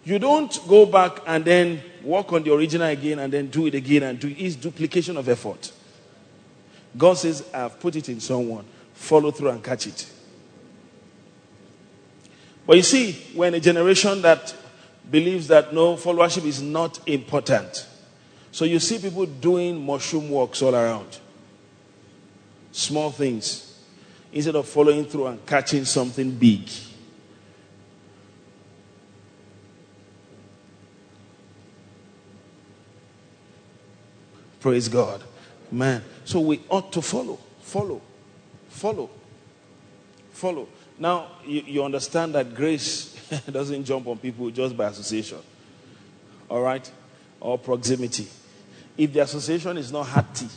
You 0.06 0.18
don't 0.18 0.58
go 0.70 0.86
back 0.86 1.20
and 1.28 1.44
then 1.44 1.84
work 2.02 2.32
on 2.32 2.44
the 2.44 2.54
original 2.54 2.88
again 2.88 3.20
and 3.20 3.34
then 3.34 3.48
do 3.48 3.68
it 3.68 3.76
again 3.76 4.04
and 4.04 4.18
do 4.18 4.30
it. 4.30 4.40
It's 4.40 4.56
duplication 4.56 5.18
of 5.18 5.28
effort. 5.28 5.74
God 6.98 7.18
says, 7.18 7.44
I've 7.54 7.78
put 7.78 7.98
it 7.98 8.08
in 8.08 8.22
someone. 8.22 8.64
Follow 8.94 9.32
through 9.32 9.50
and 9.50 9.62
catch 9.62 9.88
it. 9.88 10.10
But 12.66 12.78
you 12.78 12.84
see, 12.84 13.12
when 13.36 13.54
a 13.54 13.60
generation 13.60 14.22
that 14.22 14.56
believes 15.12 15.50
that 15.50 15.74
no, 15.74 15.98
followership 15.98 16.46
is 16.46 16.62
not 16.62 17.06
important. 17.06 17.86
So 18.54 18.64
you 18.64 18.80
see 18.80 18.98
people 18.98 19.26
doing 19.26 19.86
mushroom 19.86 20.30
walks 20.30 20.62
all 20.62 20.74
around. 20.74 21.20
Small 22.72 23.12
things. 23.12 23.80
Instead 24.32 24.56
of 24.56 24.68
following 24.68 25.06
through 25.06 25.28
and 25.28 25.46
catching 25.46 25.86
something 25.86 26.32
big. 26.32 26.70
Praise 34.62 34.88
God. 34.88 35.24
Man. 35.72 36.04
So 36.24 36.40
we 36.40 36.62
ought 36.70 36.94
to 36.94 37.02
follow, 37.02 37.40
follow, 37.62 38.02
follow, 38.70 39.10
follow. 40.32 40.68
Now, 40.98 41.28
you, 41.46 41.62
you 41.66 41.84
understand 41.84 42.36
that 42.36 42.54
grace 42.54 43.16
doesn't 43.52 43.84
jump 43.86 44.08
on 44.08 44.18
people 44.18 44.50
just 44.52 44.78
by 44.78 44.86
association, 44.86 45.40
all 46.48 46.62
right, 46.62 46.90
or 47.40 47.58
proximity. 47.58 48.28
If 48.98 49.14
the 49.14 49.22
association 49.22 49.78
is 49.78 49.92
not 49.92 50.04
hearty, 50.04 50.48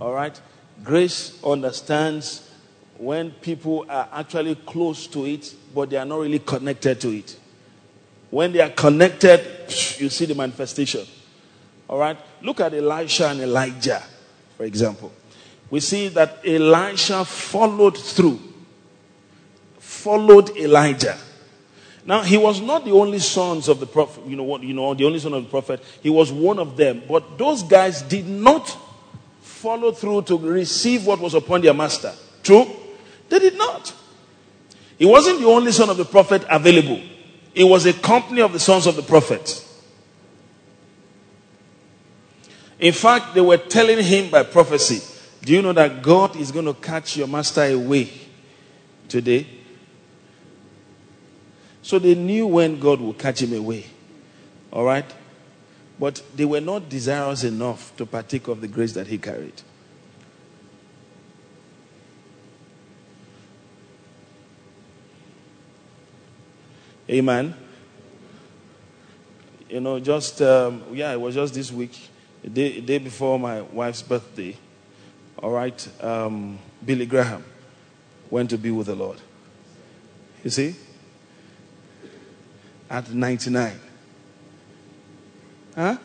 all 0.00 0.12
right, 0.12 0.38
grace 0.82 1.42
understands 1.44 2.50
when 2.98 3.30
people 3.30 3.86
are 3.88 4.08
actually 4.12 4.54
close 4.54 5.06
to 5.08 5.26
it, 5.26 5.54
but 5.74 5.90
they 5.90 5.96
are 5.96 6.04
not 6.04 6.20
really 6.20 6.38
connected 6.38 7.00
to 7.00 7.10
it. 7.10 7.38
When 8.30 8.52
they 8.52 8.60
are 8.60 8.70
connected, 8.70 9.40
you 9.98 10.08
see 10.08 10.24
the 10.24 10.34
manifestation. 10.34 11.06
All 11.88 11.98
right? 11.98 12.16
Look 12.40 12.60
at 12.60 12.72
Elisha 12.72 13.28
and 13.28 13.40
Elijah 13.40 14.02
for 14.62 14.66
example, 14.66 15.12
we 15.70 15.80
see 15.80 16.06
that 16.08 16.38
Elisha 16.46 17.24
followed 17.24 17.98
through, 17.98 18.38
followed 19.80 20.56
Elijah. 20.56 21.18
Now, 22.06 22.22
he 22.22 22.36
was 22.36 22.60
not 22.60 22.84
the 22.84 22.92
only 22.92 23.18
sons 23.18 23.66
of 23.66 23.80
the 23.80 23.86
prophet, 23.86 24.24
you 24.24 24.36
know 24.36 24.44
what, 24.44 24.62
you 24.62 24.72
know, 24.72 24.94
the 24.94 25.04
only 25.04 25.18
son 25.18 25.34
of 25.34 25.42
the 25.42 25.50
prophet. 25.50 25.82
He 26.00 26.10
was 26.10 26.30
one 26.30 26.60
of 26.60 26.76
them. 26.76 27.02
But 27.08 27.38
those 27.38 27.64
guys 27.64 28.02
did 28.02 28.28
not 28.28 28.76
follow 29.62 29.92
through 29.92 30.22
to 30.22 30.36
receive 30.36 31.06
what 31.06 31.20
was 31.20 31.34
upon 31.34 31.60
their 31.60 31.72
master. 31.72 32.12
True? 32.42 32.66
They 33.28 33.38
did 33.38 33.56
not. 33.56 33.94
He 34.98 35.06
wasn't 35.06 35.38
the 35.40 35.46
only 35.46 35.70
son 35.70 35.88
of 35.88 35.96
the 35.96 36.04
prophet 36.04 36.44
available. 36.50 37.00
It 37.54 37.64
was 37.64 37.86
a 37.86 37.92
company 37.92 38.40
of 38.40 38.52
the 38.52 38.58
sons 38.58 38.86
of 38.86 38.96
the 38.96 39.02
prophet. 39.02 39.64
In 42.80 42.92
fact, 42.92 43.34
they 43.34 43.40
were 43.40 43.56
telling 43.56 44.02
him 44.02 44.30
by 44.30 44.42
prophecy, 44.42 45.00
Do 45.44 45.52
you 45.52 45.62
know 45.62 45.72
that 45.72 46.02
God 46.02 46.34
is 46.36 46.50
going 46.50 46.66
to 46.66 46.74
catch 46.74 47.16
your 47.16 47.28
master 47.28 47.62
away 47.62 48.10
today? 49.08 49.46
So 51.82 52.00
they 52.00 52.16
knew 52.16 52.48
when 52.48 52.80
God 52.80 53.00
would 53.00 53.18
catch 53.18 53.42
him 53.42 53.52
away. 53.52 53.86
All 54.72 54.84
right? 54.84 55.04
But 56.02 56.20
they 56.34 56.44
were 56.44 56.60
not 56.60 56.88
desirous 56.88 57.44
enough 57.44 57.96
to 57.96 58.04
partake 58.04 58.48
of 58.48 58.60
the 58.60 58.66
grace 58.66 58.92
that 58.94 59.06
he 59.06 59.18
carried. 59.18 59.62
Amen. 67.08 67.54
You 69.68 69.78
know, 69.78 70.00
just, 70.00 70.42
um, 70.42 70.82
yeah, 70.92 71.12
it 71.12 71.20
was 71.20 71.36
just 71.36 71.54
this 71.54 71.70
week. 71.70 71.96
Day, 72.52 72.80
day 72.80 72.98
before 72.98 73.38
my 73.38 73.60
wife's 73.60 74.02
birthday, 74.02 74.56
all 75.40 75.52
right, 75.52 75.88
um, 76.02 76.58
Billy 76.84 77.06
Graham 77.06 77.44
went 78.28 78.50
to 78.50 78.58
be 78.58 78.72
with 78.72 78.88
the 78.88 78.96
Lord. 78.96 79.18
You 80.42 80.50
see? 80.50 80.74
At 82.90 83.08
99. 83.14 83.78
Huh? 85.74 85.96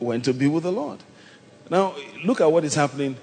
Went 0.00 0.24
to 0.24 0.32
be 0.32 0.46
with 0.46 0.62
the 0.62 0.72
Lord. 0.72 1.00
Now, 1.70 1.94
look 2.24 2.40
at 2.40 2.50
what 2.50 2.64
is 2.64 2.74
happening. 2.74 3.16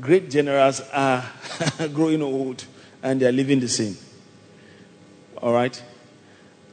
Great 0.00 0.30
generals 0.30 0.80
are 0.92 1.24
growing 1.92 2.22
old 2.22 2.64
and 3.02 3.20
they 3.20 3.26
are 3.26 3.32
living 3.32 3.60
the 3.60 3.68
same. 3.68 3.96
All 5.42 5.52
right? 5.52 5.82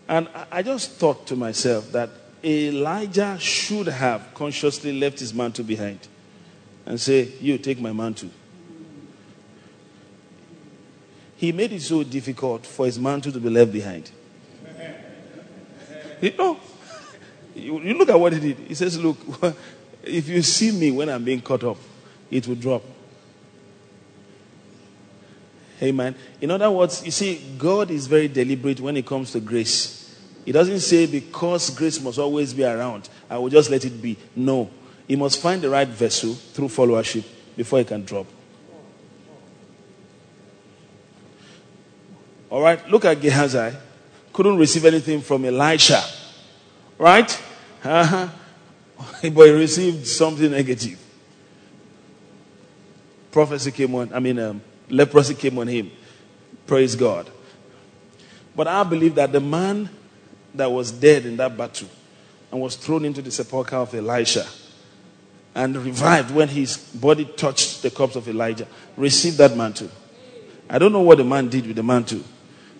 And 0.07 0.27
I 0.51 0.61
just 0.61 0.91
thought 0.91 1.27
to 1.27 1.35
myself 1.35 1.91
that 1.91 2.09
Elijah 2.43 3.37
should 3.39 3.87
have 3.87 4.33
consciously 4.33 4.97
left 4.97 5.19
his 5.19 5.33
mantle 5.33 5.63
behind 5.63 5.99
and 6.85 6.99
say, 6.99 7.31
You 7.39 7.57
take 7.57 7.79
my 7.79 7.93
mantle. 7.93 8.29
He 11.37 11.51
made 11.51 11.73
it 11.73 11.81
so 11.81 12.03
difficult 12.03 12.65
for 12.65 12.85
his 12.85 12.99
mantle 12.99 13.31
to 13.31 13.39
be 13.39 13.49
left 13.49 13.71
behind. 13.71 14.11
You 16.23 16.31
know, 16.37 16.57
you, 17.53 17.81
you 17.81 17.97
look 17.97 18.07
at 18.07 18.17
what 18.17 18.31
he 18.31 18.39
did. 18.39 18.57
He 18.59 18.75
says, 18.75 18.97
Look, 18.97 19.17
if 20.03 20.29
you 20.29 20.41
see 20.41 20.71
me 20.71 20.89
when 20.89 21.09
I'm 21.09 21.21
being 21.21 21.41
cut 21.41 21.65
off, 21.65 21.85
it 22.31 22.47
will 22.47 22.55
drop. 22.55 22.81
Amen. 25.81 26.15
In 26.39 26.49
other 26.49 26.71
words, 26.71 27.03
you 27.03 27.11
see, 27.11 27.41
God 27.57 27.91
is 27.91 28.07
very 28.07 28.29
deliberate 28.29 28.79
when 28.79 28.95
it 28.95 29.05
comes 29.05 29.33
to 29.33 29.41
grace. 29.41 30.17
He 30.45 30.53
doesn't 30.53 30.79
say 30.79 31.07
because 31.07 31.71
grace 31.71 32.01
must 32.01 32.19
always 32.19 32.53
be 32.53 32.63
around, 32.63 33.09
I 33.29 33.37
will 33.37 33.49
just 33.49 33.69
let 33.69 33.83
it 33.83 34.01
be. 34.01 34.15
No. 34.33 34.71
He 35.05 35.17
must 35.17 35.41
find 35.41 35.61
the 35.61 35.69
right 35.69 35.89
vessel 35.89 36.35
through 36.35 36.69
followership 36.69 37.25
before 37.57 37.79
he 37.79 37.85
can 37.85 38.05
drop. 38.05 38.27
All 42.49 42.61
right, 42.61 42.87
look 42.89 43.03
at 43.03 43.19
Gehazi. 43.19 43.75
Couldn't 44.33 44.57
receive 44.57 44.85
anything 44.85 45.21
from 45.21 45.45
Elisha. 45.45 46.03
Right? 46.97 47.41
Uh-huh. 47.83 48.29
but 49.21 49.45
he 49.45 49.51
received 49.51 50.07
something 50.07 50.51
negative. 50.51 50.99
Prophecy 53.31 53.71
came 53.71 53.95
on, 53.95 54.13
I 54.13 54.19
mean, 54.19 54.37
um, 54.39 54.61
leprosy 54.89 55.35
came 55.35 55.57
on 55.57 55.67
him. 55.67 55.91
Praise 56.67 56.95
God. 56.95 57.29
But 58.55 58.67
I 58.67 58.83
believe 58.83 59.15
that 59.15 59.31
the 59.31 59.39
man 59.39 59.89
that 60.53 60.71
was 60.71 60.91
dead 60.91 61.25
in 61.25 61.37
that 61.37 61.57
battle 61.57 61.89
and 62.51 62.61
was 62.61 62.75
thrown 62.75 63.05
into 63.05 63.21
the 63.21 63.31
sepulchre 63.31 63.75
of 63.75 63.93
Elisha 63.95 64.45
and 65.55 65.75
revived 65.77 66.31
when 66.31 66.47
his 66.47 66.77
body 66.77 67.25
touched 67.25 67.81
the 67.81 67.91
corpse 67.91 68.15
of 68.15 68.27
Elijah 68.27 68.67
received 68.97 69.37
that 69.37 69.55
mantle. 69.55 69.89
I 70.69 70.79
don't 70.79 70.91
know 70.91 71.01
what 71.01 71.17
the 71.17 71.23
man 71.23 71.49
did 71.49 71.67
with 71.67 71.75
the 71.75 71.83
mantle, 71.83 72.21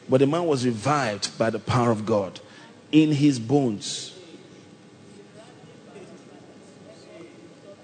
but 0.10 0.20
the 0.20 0.28
man 0.28 0.46
was 0.46 0.66
revived 0.66 1.38
by 1.38 1.50
the 1.50 1.60
power 1.60 1.92
of 1.92 2.06
God 2.06 2.40
in 2.92 3.12
his 3.12 3.40
bones. 3.40 4.18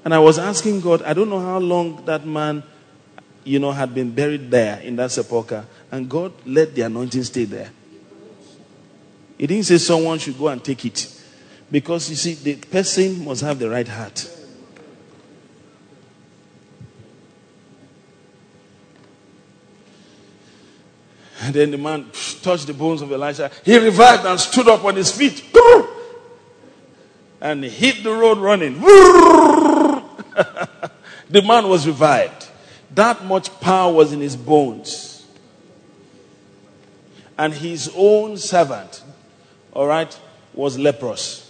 And 0.03 0.13
I 0.13 0.19
was 0.19 0.39
asking 0.39 0.81
God, 0.81 1.01
I 1.03 1.13
don't 1.13 1.29
know 1.29 1.39
how 1.39 1.59
long 1.59 2.05
that 2.05 2.25
man, 2.25 2.63
you 3.43 3.59
know, 3.59 3.71
had 3.71 3.93
been 3.93 4.11
buried 4.11 4.49
there 4.49 4.79
in 4.81 4.95
that 4.95 5.11
sepulchre, 5.11 5.65
and 5.91 6.09
God 6.09 6.33
let 6.45 6.73
the 6.73 6.81
anointing 6.81 7.23
stay 7.23 7.45
there. 7.45 7.71
He 9.37 9.47
didn't 9.47 9.65
say 9.65 9.77
someone 9.77 10.19
should 10.19 10.37
go 10.37 10.47
and 10.49 10.63
take 10.63 10.85
it. 10.85 11.15
Because 11.71 12.09
you 12.09 12.15
see, 12.15 12.33
the 12.33 12.55
person 12.55 13.23
must 13.23 13.41
have 13.41 13.59
the 13.59 13.69
right 13.69 13.87
heart. 13.87 14.29
And 21.41 21.53
then 21.53 21.71
the 21.71 21.77
man 21.77 22.07
touched 22.41 22.67
the 22.67 22.73
bones 22.73 23.01
of 23.01 23.11
Elisha. 23.11 23.51
He 23.63 23.77
revived 23.77 24.25
and 24.25 24.39
stood 24.39 24.67
up 24.67 24.83
on 24.83 24.95
his 24.95 25.11
feet. 25.11 25.43
And 27.41 27.63
hit 27.63 28.03
the 28.03 28.11
road 28.11 28.39
running. 28.39 28.81
the 31.29 31.41
man 31.41 31.69
was 31.69 31.87
revived. 31.87 32.49
That 32.93 33.23
much 33.23 33.57
power 33.61 33.93
was 33.93 34.11
in 34.11 34.19
his 34.19 34.35
bones. 34.35 35.25
And 37.37 37.53
his 37.53 37.89
own 37.95 38.35
servant, 38.35 39.01
all 39.71 39.87
right, 39.87 40.19
was 40.53 40.77
leprous. 40.77 41.45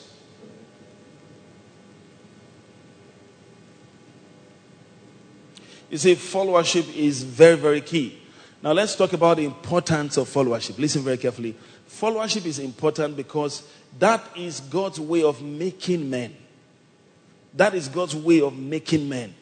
You 5.89 5.97
see, 5.97 6.13
followership 6.13 6.95
is 6.95 7.23
very, 7.23 7.57
very 7.57 7.81
key. 7.81 8.18
Now, 8.61 8.73
let's 8.73 8.95
talk 8.95 9.13
about 9.13 9.37
the 9.37 9.45
importance 9.45 10.17
of 10.17 10.27
followership. 10.27 10.77
Listen 10.77 11.01
very 11.01 11.17
carefully. 11.17 11.55
Followership 11.89 12.45
is 12.45 12.59
important 12.59 13.15
because 13.15 13.63
that 13.97 14.23
is 14.35 14.59
God's 14.59 14.99
way 14.99 15.23
of 15.23 15.41
making 15.41 16.09
men. 16.09 16.35
That 17.53 17.73
is 17.73 17.87
God's 17.87 18.15
way 18.15 18.41
of 18.41 18.57
making 18.57 19.07
men. 19.07 19.33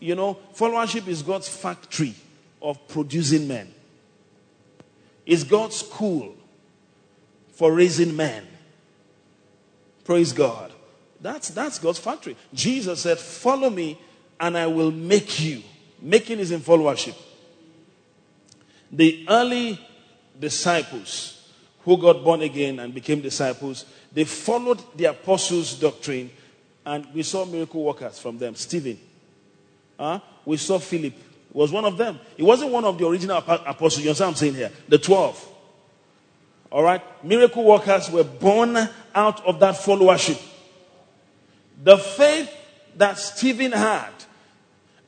You 0.00 0.14
know, 0.14 0.38
followership 0.54 1.08
is 1.08 1.22
God's 1.22 1.48
factory 1.48 2.14
of 2.62 2.86
producing 2.88 3.46
men. 3.48 3.72
It's 5.24 5.44
God's 5.44 5.76
school 5.76 6.34
for 7.52 7.72
raising 7.72 8.14
men. 8.16 8.46
Praise 10.04 10.32
God. 10.32 10.72
That's, 11.20 11.48
that's 11.48 11.80
God's 11.80 11.98
factory. 11.98 12.36
Jesus 12.54 13.00
said, 13.00 13.18
Follow 13.18 13.68
me 13.68 13.98
and 14.38 14.56
I 14.56 14.68
will 14.68 14.92
make 14.92 15.40
you. 15.40 15.62
Making 16.00 16.38
is 16.38 16.52
in 16.52 16.60
followership. 16.60 17.16
The 18.92 19.26
early 19.28 19.80
disciples 20.38 21.50
who 21.84 21.96
got 21.98 22.22
born 22.22 22.42
again 22.42 22.78
and 22.78 22.94
became 22.94 23.20
disciples, 23.20 23.84
they 24.12 24.24
followed 24.24 24.82
the 24.96 25.06
apostles' 25.06 25.78
doctrine 25.78 26.30
and 26.84 27.06
we 27.12 27.22
saw 27.22 27.44
miracle 27.44 27.82
workers 27.82 28.18
from 28.18 28.38
them. 28.38 28.54
Stephen. 28.54 28.98
Huh? 29.98 30.20
We 30.44 30.56
saw 30.56 30.78
Philip. 30.78 31.14
was 31.52 31.72
one 31.72 31.84
of 31.84 31.96
them. 31.96 32.20
He 32.36 32.42
wasn't 32.42 32.70
one 32.70 32.84
of 32.84 32.98
the 32.98 33.06
original 33.06 33.38
apostles. 33.38 33.98
You 33.98 34.10
understand 34.10 34.28
what 34.28 34.32
I'm 34.32 34.34
saying 34.36 34.54
here? 34.54 34.70
The 34.88 34.98
12. 34.98 35.48
All 36.70 36.82
right? 36.82 37.02
Miracle 37.24 37.64
workers 37.64 38.10
were 38.10 38.24
born 38.24 38.76
out 39.14 39.44
of 39.46 39.58
that 39.60 39.76
followership. 39.76 40.40
The 41.82 41.96
faith 41.96 42.54
that 42.96 43.18
Stephen 43.18 43.72
had 43.72 44.10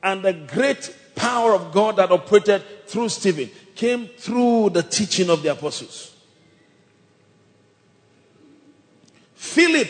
and 0.01 0.23
the 0.23 0.33
great 0.33 0.95
power 1.15 1.53
of 1.53 1.71
God 1.71 1.97
that 1.97 2.11
operated 2.11 2.63
through 2.89 3.09
Stephen 3.09 3.49
came 3.75 4.07
through 4.07 4.71
the 4.71 4.83
teaching 4.83 5.29
of 5.29 5.41
the 5.41 5.51
apostles. 5.51 6.15
Philip 9.35 9.87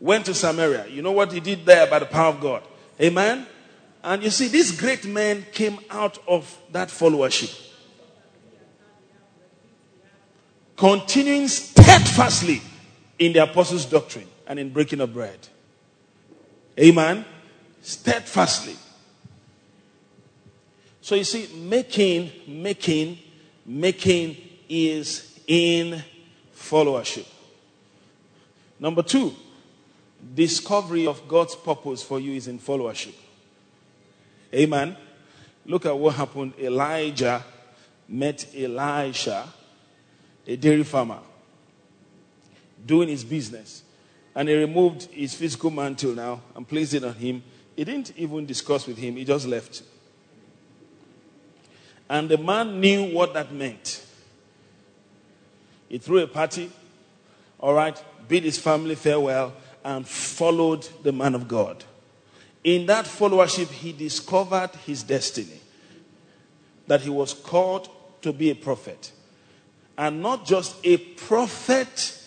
went 0.00 0.26
to 0.26 0.34
Samaria. 0.34 0.86
You 0.88 1.02
know 1.02 1.12
what 1.12 1.32
he 1.32 1.40
did 1.40 1.64
there 1.64 1.86
by 1.86 1.98
the 1.98 2.06
power 2.06 2.28
of 2.28 2.40
God? 2.40 2.62
Amen? 3.00 3.46
And 4.04 4.22
you 4.22 4.30
see, 4.30 4.48
this 4.48 4.78
great 4.78 5.06
man 5.06 5.46
came 5.52 5.78
out 5.90 6.18
of 6.28 6.56
that 6.72 6.88
followership. 6.88 7.66
continuing 10.76 11.48
steadfastly 11.48 12.60
in 13.18 13.32
the 13.32 13.42
apostles' 13.42 13.86
doctrine 13.86 14.28
and 14.46 14.58
in 14.58 14.70
breaking 14.70 15.00
of 15.00 15.12
bread. 15.12 15.38
Amen. 16.78 17.24
Steadfastly. 17.80 18.76
So 21.06 21.14
you 21.14 21.22
see, 21.22 21.48
making, 21.54 22.32
making, 22.48 23.20
making 23.64 24.36
is 24.68 25.38
in 25.46 26.02
followership. 26.52 27.28
Number 28.80 29.04
two, 29.04 29.32
discovery 30.34 31.06
of 31.06 31.28
God's 31.28 31.54
purpose 31.54 32.02
for 32.02 32.18
you 32.18 32.32
is 32.32 32.48
in 32.48 32.58
followership. 32.58 33.14
Amen. 34.52 34.96
Look 35.64 35.86
at 35.86 35.96
what 35.96 36.16
happened. 36.16 36.54
Elijah 36.58 37.44
met 38.08 38.44
Elisha 38.52 39.46
a 40.44 40.56
dairy 40.56 40.82
farmer, 40.82 41.20
doing 42.84 43.10
his 43.10 43.22
business. 43.22 43.84
And 44.34 44.48
he 44.48 44.56
removed 44.56 45.02
his 45.12 45.34
physical 45.34 45.70
mantle 45.70 46.14
now 46.14 46.40
and 46.56 46.66
placed 46.66 46.94
it 46.94 47.04
on 47.04 47.14
him. 47.14 47.44
He 47.76 47.84
didn't 47.84 48.12
even 48.16 48.44
discuss 48.44 48.88
with 48.88 48.98
him, 48.98 49.14
he 49.14 49.24
just 49.24 49.46
left. 49.46 49.84
And 52.08 52.28
the 52.28 52.38
man 52.38 52.80
knew 52.80 53.04
what 53.04 53.34
that 53.34 53.52
meant. 53.52 54.04
He 55.88 55.98
threw 55.98 56.18
a 56.18 56.26
party, 56.26 56.70
all 57.58 57.74
right, 57.74 58.00
bid 58.28 58.44
his 58.44 58.58
family 58.58 58.94
farewell, 58.94 59.52
and 59.84 60.06
followed 60.06 60.88
the 61.02 61.12
man 61.12 61.34
of 61.34 61.46
God. 61.46 61.84
In 62.64 62.86
that 62.86 63.04
followership, 63.04 63.68
he 63.68 63.92
discovered 63.92 64.70
his 64.84 65.02
destiny 65.02 65.60
that 66.88 67.00
he 67.00 67.10
was 67.10 67.32
called 67.32 67.88
to 68.22 68.32
be 68.32 68.50
a 68.50 68.54
prophet 68.54 69.12
and 69.98 70.22
not 70.22 70.44
just 70.44 70.76
a 70.84 70.96
prophet 70.96 72.22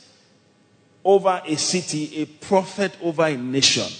over 1.03 1.41
a 1.45 1.55
city, 1.55 2.21
a 2.21 2.25
prophet 2.25 2.95
over 3.01 3.25
a 3.25 3.37
nation. 3.37 3.91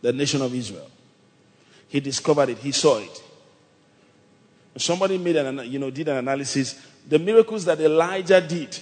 the 0.00 0.12
nation 0.12 0.42
of 0.42 0.52
Israel. 0.52 0.90
He 1.86 2.00
discovered 2.00 2.48
it, 2.48 2.58
he 2.58 2.72
saw 2.72 2.98
it. 2.98 3.22
Somebody 4.76 5.18
made 5.18 5.36
an, 5.36 5.70
you 5.70 5.78
know, 5.78 5.90
did 5.90 6.08
an 6.08 6.16
analysis. 6.16 6.80
The 7.06 7.18
miracles 7.18 7.64
that 7.66 7.80
Elijah 7.80 8.40
did, 8.40 8.78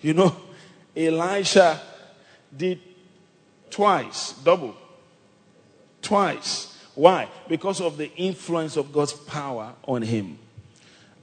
you 0.00 0.14
know, 0.14 0.34
Elisha 0.96 1.80
did 2.56 2.80
twice, 3.70 4.32
double. 4.32 4.74
Twice. 6.02 6.76
Why? 6.94 7.28
Because 7.48 7.80
of 7.80 7.96
the 7.96 8.12
influence 8.16 8.76
of 8.76 8.92
God's 8.92 9.12
power 9.12 9.74
on 9.84 10.02
him. 10.02 10.38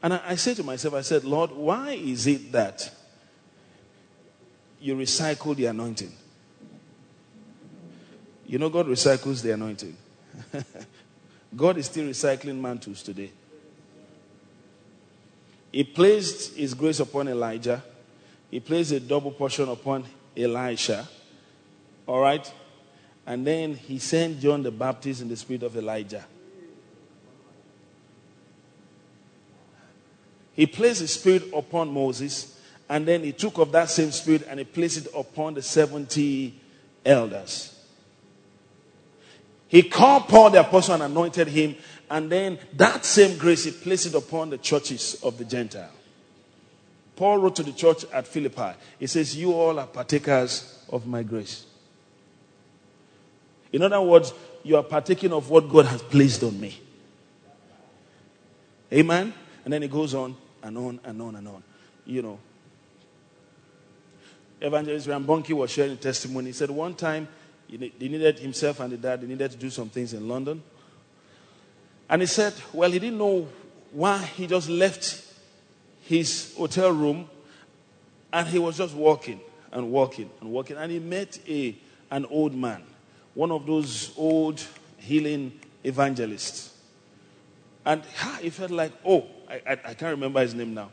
And 0.02 0.14
I, 0.14 0.22
I 0.28 0.36
said 0.36 0.56
to 0.58 0.64
myself, 0.64 0.94
I 0.94 1.02
said, 1.02 1.26
Lord, 1.26 1.52
why 1.52 1.92
is 1.92 2.28
it 2.28 2.52
that 2.54 2.90
you 4.80 4.96
recycle 4.96 5.56
the 5.56 5.66
anointing? 5.66 6.14
You 8.48 8.60
know, 8.60 8.70
God 8.70 8.88
recycles 8.88 9.42
the 9.42 9.52
anointing. 9.52 9.98
God 11.56 11.78
is 11.78 11.88
still 11.88 12.06
recycling 12.06 12.60
mantles 12.60 13.02
today. 13.02 13.32
He 15.76 15.84
placed 15.84 16.56
his 16.56 16.74
grace 16.74 17.02
upon 17.02 17.28
Elijah. 17.28 17.84
He 18.50 18.62
placed 18.62 18.94
a 18.94 19.00
double 19.02 19.32
portion 19.32 19.68
upon 19.68 20.06
Elisha. 20.38 21.06
All 22.08 22.22
right? 22.22 22.50
And 23.26 23.46
then 23.46 23.76
he 23.76 24.00
sent 24.00 24.40
John 24.40 24.64
the 24.64 24.72
Baptist 24.72 25.22
in 25.22 25.28
the 25.28 25.36
spirit 25.36 25.64
of 25.64 25.76
Elijah. 25.76 26.24
He 30.54 30.66
placed 30.66 31.02
his 31.02 31.12
spirit 31.12 31.44
upon 31.54 31.92
Moses, 31.92 32.58
and 32.88 33.06
then 33.06 33.26
he 33.26 33.34
took 33.34 33.58
of 33.58 33.74
that 33.74 33.90
same 33.90 34.12
spirit 34.12 34.48
and 34.50 34.60
he 34.60 34.64
placed 34.64 35.06
it 35.06 35.08
upon 35.14 35.56
the 35.56 35.62
70 35.62 36.58
elders. 37.06 37.78
He 39.68 39.84
called 39.84 40.30
Paul 40.30 40.52
the 40.52 40.62
apostle 40.62 40.94
and 40.94 41.04
anointed 41.04 41.50
him, 41.50 41.76
and 42.10 42.32
then 42.32 42.60
that 42.74 43.06
same 43.06 43.38
grace 43.38 43.64
he 43.64 43.72
placed 43.72 44.08
it 44.08 44.16
upon 44.16 44.50
the 44.50 44.58
churches 44.58 45.20
of 45.24 45.38
the 45.38 45.46
Gentile. 45.46 45.92
Paul 47.16 47.38
wrote 47.38 47.56
to 47.56 47.64
the 47.64 47.72
church 47.72 48.06
at 48.14 48.28
Philippi. 48.28 48.78
He 49.00 49.08
says, 49.08 49.36
You 49.36 49.54
all 49.54 49.80
are 49.80 49.88
partakers 49.88 50.84
of 50.90 51.08
my 51.08 51.24
grace. 51.24 51.66
In 53.72 53.82
other 53.82 54.02
words, 54.02 54.34
you 54.64 54.78
are 54.78 54.84
partaking 54.84 55.32
of 55.32 55.50
what 55.50 55.70
God 55.70 55.86
has 55.86 56.02
placed 56.02 56.44
on 56.44 56.60
me. 56.60 56.80
Amen? 58.92 59.34
And 59.64 59.74
then 59.74 59.84
it 59.84 59.92
goes 59.92 60.14
on 60.14 60.36
and 60.64 60.78
on 60.78 61.00
and 61.04 61.22
on 61.22 61.36
and 61.36 61.48
on. 61.48 61.64
You 62.06 62.22
know. 62.22 62.40
Evangelist 64.62 65.08
Reinhard 65.08 65.28
Bonnke 65.28 65.54
was 65.54 65.72
sharing 65.72 65.98
testimony. 65.98 66.48
He 66.48 66.54
said 66.54 66.72
one 66.72 66.96
time 66.96 67.28
he 67.68 67.78
needed 67.78 68.40
himself 68.40 68.80
and 68.80 68.92
the 68.92 68.98
dad, 68.98 69.22
they 69.22 69.28
needed 69.28 69.52
to 69.52 69.58
do 69.58 69.70
some 69.70 69.90
things 69.90 70.14
in 70.14 70.28
London. 70.28 70.62
And 72.10 72.22
he 72.22 72.26
said, 72.28 72.54
well, 72.72 72.92
he 72.92 73.00
didn't 73.00 73.18
know 73.18 73.48
why 73.92 74.20
he 74.20 74.48
just 74.48 74.70
left 74.70 75.24
his 76.02 76.54
hotel 76.56 76.92
room 76.92 77.30
and 78.32 78.48
he 78.48 78.60
was 78.60 78.78
just 78.78 78.94
walking 78.94 79.40
and 79.72 79.92
walking 79.92 80.30
and 80.42 80.52
walking. 80.52 80.78
And 80.78 80.92
he 80.92 81.00
met 81.00 81.40
a, 81.48 81.76
an 82.12 82.26
old 82.26 82.54
man, 82.54 82.84
one 83.34 83.52
of 83.52 83.66
those 83.66 84.14
old 84.18 84.64
healing 84.98 85.60
evangelists. 85.84 86.74
And 87.86 88.04
he 88.42 88.50
felt 88.50 88.72
like, 88.72 88.92
oh, 89.06 89.26
I, 89.50 89.62
I, 89.66 89.72
I 89.72 89.94
can't 89.94 90.12
remember 90.12 90.42
his 90.42 90.54
name 90.54 90.74
now. 90.74 90.90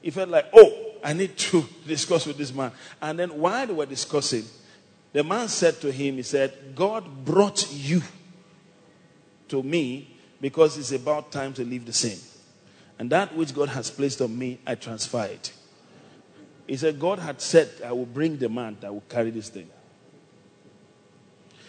He 0.00 0.10
felt 0.10 0.28
like, 0.28 0.46
oh, 0.52 0.96
I 1.02 1.12
need 1.12 1.36
to 1.36 1.64
discuss 1.86 2.26
with 2.26 2.36
this 2.36 2.52
man. 2.52 2.72
And 3.00 3.18
then 3.18 3.30
while 3.38 3.66
they 3.66 3.72
were 3.72 3.86
discussing, 3.86 4.44
the 5.12 5.22
man 5.22 5.48
said 5.48 5.80
to 5.82 5.92
him, 5.92 6.16
He 6.16 6.22
said, 6.22 6.74
God 6.74 7.24
brought 7.24 7.72
you 7.72 8.02
to 9.48 9.62
me 9.62 10.11
because 10.42 10.76
it's 10.76 10.90
about 10.90 11.30
time 11.30 11.54
to 11.54 11.64
leave 11.64 11.86
the 11.86 11.92
same. 11.92 12.18
And 12.98 13.08
that 13.10 13.34
which 13.34 13.54
God 13.54 13.70
has 13.70 13.90
placed 13.90 14.20
on 14.20 14.36
me, 14.36 14.58
I 14.66 14.74
transfer 14.74 15.24
it. 15.24 15.52
He 16.66 16.76
said, 16.76 16.98
God 16.98 17.20
had 17.20 17.40
said, 17.40 17.70
I 17.84 17.92
will 17.92 18.06
bring 18.06 18.36
the 18.36 18.48
man 18.48 18.76
that 18.80 18.92
will 18.92 19.04
carry 19.08 19.30
this 19.30 19.48
thing. 19.48 19.70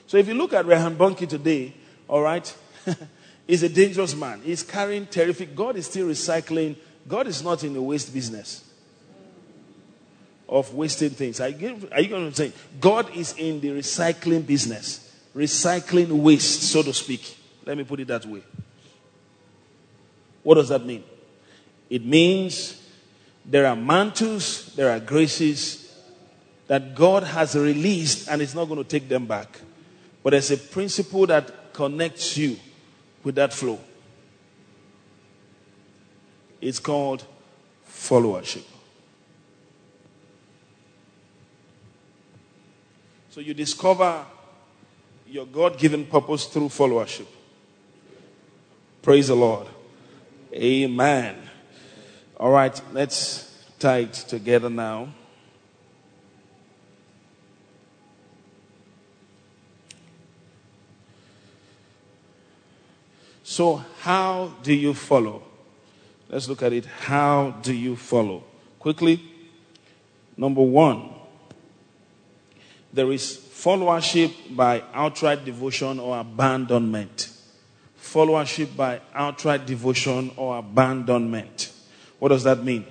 So 0.08 0.18
if 0.18 0.28
you 0.28 0.34
look 0.34 0.54
at 0.54 0.66
Reinhard 0.66 0.98
Bonnke 0.98 1.30
today, 1.30 1.74
all 2.08 2.22
right, 2.22 2.54
he's 3.48 3.64
a 3.64 3.70
dangerous 3.70 4.16
man. 4.16 4.42
He's 4.44 4.64
carrying 4.64 5.06
terrific. 5.06 5.56
God 5.56 5.76
is 5.76 5.86
still 5.86 6.08
recycling. 6.08 6.76
God 7.08 7.28
is 7.28 7.44
not 7.44 7.64
in 7.64 7.74
the 7.74 7.82
waste 7.82 8.12
business 8.12 8.64
of 10.50 10.74
wasting 10.74 11.12
things. 11.12 11.40
Are 11.40 11.50
you, 11.50 11.88
are 11.92 12.02
you 12.02 12.10
going 12.10 12.30
to 12.30 12.36
say 12.36 12.52
God 12.80 13.16
is 13.16 13.36
in 13.38 13.60
the 13.60 13.70
recycling 13.70 14.46
business, 14.46 15.12
recycling 15.36 16.10
waste, 16.10 16.64
so 16.64 16.82
to 16.82 16.94
speak? 16.94 17.38
Let 17.66 17.78
me 17.78 17.84
put 17.84 18.00
it 18.00 18.08
that 18.08 18.26
way. 18.26 18.44
What 20.44 20.56
does 20.56 20.70
that 20.70 20.86
mean? 20.86 21.04
It 21.90 22.06
means 22.06 22.82
there 23.46 23.66
are 23.66 23.76
mantles, 23.76 24.74
there 24.76 24.92
are 24.92 25.00
graces 25.00 25.96
that 26.68 26.96
God 26.96 27.24
has 27.24 27.56
released 27.56 28.30
and 28.30 28.42
is 28.42 28.56
not 28.56 28.66
going 28.66 28.82
to 28.82 28.90
take 28.90 29.10
them 29.10 29.26
back. 29.26 29.60
But 30.22 30.32
there's 30.32 30.52
a 30.52 30.58
principle 30.58 31.28
that 31.28 31.74
connects 31.74 32.38
you 32.38 32.58
with 33.24 33.36
that 33.36 33.54
flow. 33.54 33.80
It's 36.62 36.80
called 36.80 37.26
followership. 37.90 38.64
So 43.32 43.42
you 43.42 43.54
discover 43.54 44.26
your 45.28 45.46
God 45.46 45.78
given 45.78 46.06
purpose 46.06 46.46
through 46.46 46.70
followership. 46.70 47.26
Praise 49.02 49.28
the 49.28 49.36
Lord. 49.36 49.68
Amen. 50.54 51.36
All 52.38 52.52
right, 52.52 52.80
let's 52.94 53.52
tie 53.80 54.00
it 54.00 54.14
together 54.14 54.70
now. 54.70 55.10
So, 63.44 63.84
how 64.02 64.54
do 64.64 64.74
you 64.74 64.94
follow? 64.94 65.44
Let's 66.30 66.48
look 66.48 66.64
at 66.64 66.72
it. 66.72 66.86
How 66.86 67.56
do 67.62 67.74
you 67.74 67.96
follow? 67.96 68.44
Quickly. 68.80 69.22
Number 70.38 70.62
one, 70.62 71.10
there 72.92 73.12
is 73.12 73.38
followership 73.38 74.56
by 74.56 74.84
outright 74.94 75.46
devotion 75.46 76.00
or 76.00 76.20
abandonment. 76.20 77.30
Followership 78.14 78.76
by 78.78 79.02
outright 79.16 79.66
devotion 79.66 80.30
or 80.38 80.60
abandonment. 80.60 81.74
What 82.20 82.30
does 82.30 82.44
that 82.44 82.64
mean? 82.64 82.86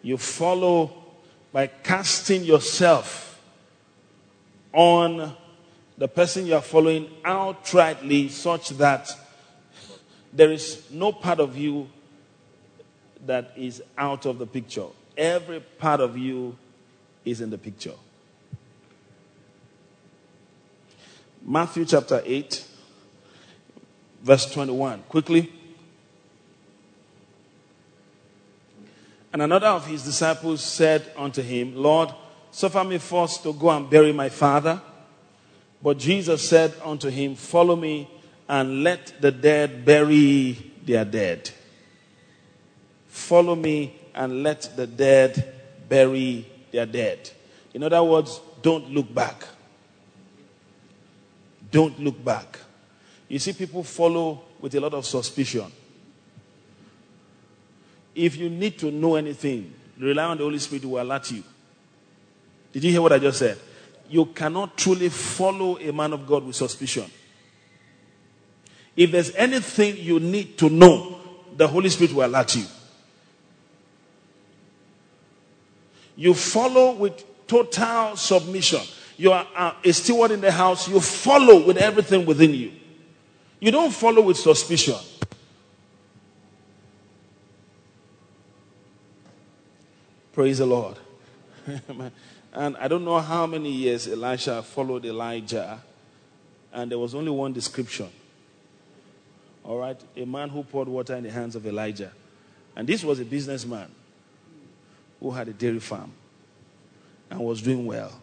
You 0.00 0.16
follow 0.16 0.90
by 1.52 1.66
casting 1.66 2.44
yourself 2.44 3.42
on 4.72 5.36
the 5.98 6.08
person 6.08 6.46
you 6.46 6.54
are 6.54 6.62
following 6.62 7.10
outrightly, 7.24 8.30
such 8.30 8.70
that 8.70 9.10
there 10.32 10.50
is 10.50 10.82
no 10.90 11.12
part 11.12 11.40
of 11.40 11.58
you 11.58 11.86
that 13.26 13.52
is 13.54 13.82
out 13.98 14.24
of 14.24 14.38
the 14.38 14.46
picture. 14.46 14.86
Every 15.14 15.60
part 15.60 16.00
of 16.00 16.16
you 16.16 16.56
is 17.22 17.42
in 17.42 17.50
the 17.50 17.58
picture. 17.58 17.94
Matthew 21.42 21.84
chapter 21.84 22.22
8, 22.24 22.64
verse 24.28 24.44
21. 24.52 25.04
Quickly. 25.08 25.50
And 29.32 29.40
another 29.40 29.68
of 29.68 29.86
his 29.86 30.04
disciples 30.04 30.62
said 30.62 31.10
unto 31.16 31.40
him, 31.40 31.74
Lord, 31.74 32.10
suffer 32.50 32.84
me 32.84 32.98
first 32.98 33.42
to 33.44 33.54
go 33.54 33.70
and 33.70 33.88
bury 33.88 34.12
my 34.12 34.28
father. 34.28 34.82
But 35.82 35.96
Jesus 35.96 36.46
said 36.46 36.74
unto 36.84 37.08
him, 37.08 37.36
Follow 37.36 37.74
me 37.74 38.06
and 38.46 38.84
let 38.84 39.18
the 39.18 39.30
dead 39.30 39.86
bury 39.86 40.72
their 40.84 41.06
dead. 41.06 41.48
Follow 43.06 43.54
me 43.54 43.96
and 44.14 44.42
let 44.42 44.76
the 44.76 44.86
dead 44.86 45.54
bury 45.88 46.46
their 46.70 46.84
dead. 46.84 47.30
In 47.72 47.82
other 47.82 48.02
words, 48.02 48.42
don't 48.60 48.90
look 48.90 49.14
back. 49.14 49.42
Don't 51.70 51.98
look 51.98 52.22
back. 52.22 52.58
You 53.28 53.38
see, 53.38 53.52
people 53.52 53.82
follow 53.82 54.42
with 54.60 54.74
a 54.74 54.80
lot 54.80 54.94
of 54.94 55.04
suspicion. 55.04 55.70
If 58.14 58.36
you 58.36 58.48
need 58.48 58.78
to 58.78 58.90
know 58.90 59.16
anything, 59.16 59.72
rely 59.98 60.24
on 60.24 60.38
the 60.38 60.44
Holy 60.44 60.58
Spirit 60.58 60.82
who 60.82 60.90
will 60.90 61.02
alert 61.02 61.30
you. 61.30 61.44
Did 62.72 62.84
you 62.84 62.90
hear 62.90 63.02
what 63.02 63.12
I 63.12 63.18
just 63.18 63.38
said? 63.38 63.58
You 64.08 64.26
cannot 64.26 64.76
truly 64.76 65.10
follow 65.10 65.78
a 65.78 65.92
man 65.92 66.12
of 66.12 66.26
God 66.26 66.44
with 66.44 66.56
suspicion. 66.56 67.04
If 68.96 69.12
there's 69.12 69.34
anything 69.34 69.96
you 69.98 70.18
need 70.18 70.58
to 70.58 70.68
know, 70.70 71.20
the 71.56 71.68
Holy 71.68 71.88
Spirit 71.90 72.14
will 72.14 72.24
alert 72.24 72.56
you. 72.56 72.64
You 76.16 76.34
follow 76.34 76.94
with 76.94 77.22
total 77.46 78.16
submission. 78.16 78.80
You 79.16 79.32
are 79.32 79.76
a 79.84 79.92
steward 79.92 80.32
in 80.32 80.40
the 80.40 80.50
house. 80.50 80.88
You 80.88 81.00
follow 81.00 81.64
with 81.64 81.76
everything 81.76 82.26
within 82.26 82.54
you. 82.54 82.72
You 83.60 83.70
don't 83.70 83.92
follow 83.92 84.22
with 84.22 84.36
suspicion. 84.36 84.96
Praise 90.32 90.58
the 90.58 90.66
Lord. 90.66 90.96
and 92.52 92.76
I 92.76 92.86
don't 92.86 93.04
know 93.04 93.18
how 93.18 93.46
many 93.46 93.72
years 93.72 94.06
Elisha 94.06 94.62
followed 94.62 95.04
Elijah, 95.04 95.82
and 96.72 96.90
there 96.90 96.98
was 96.98 97.14
only 97.14 97.30
one 97.30 97.52
description. 97.52 98.08
All 99.64 99.78
right, 99.78 100.00
a 100.16 100.24
man 100.24 100.48
who 100.48 100.62
poured 100.62 100.88
water 100.88 101.16
in 101.16 101.24
the 101.24 101.30
hands 101.30 101.56
of 101.56 101.66
Elijah. 101.66 102.12
And 102.76 102.88
this 102.88 103.02
was 103.02 103.18
a 103.18 103.24
businessman 103.24 103.90
who 105.18 105.32
had 105.32 105.48
a 105.48 105.52
dairy 105.52 105.80
farm 105.80 106.12
and 107.28 107.40
was 107.40 107.60
doing 107.60 107.84
well. 107.84 108.22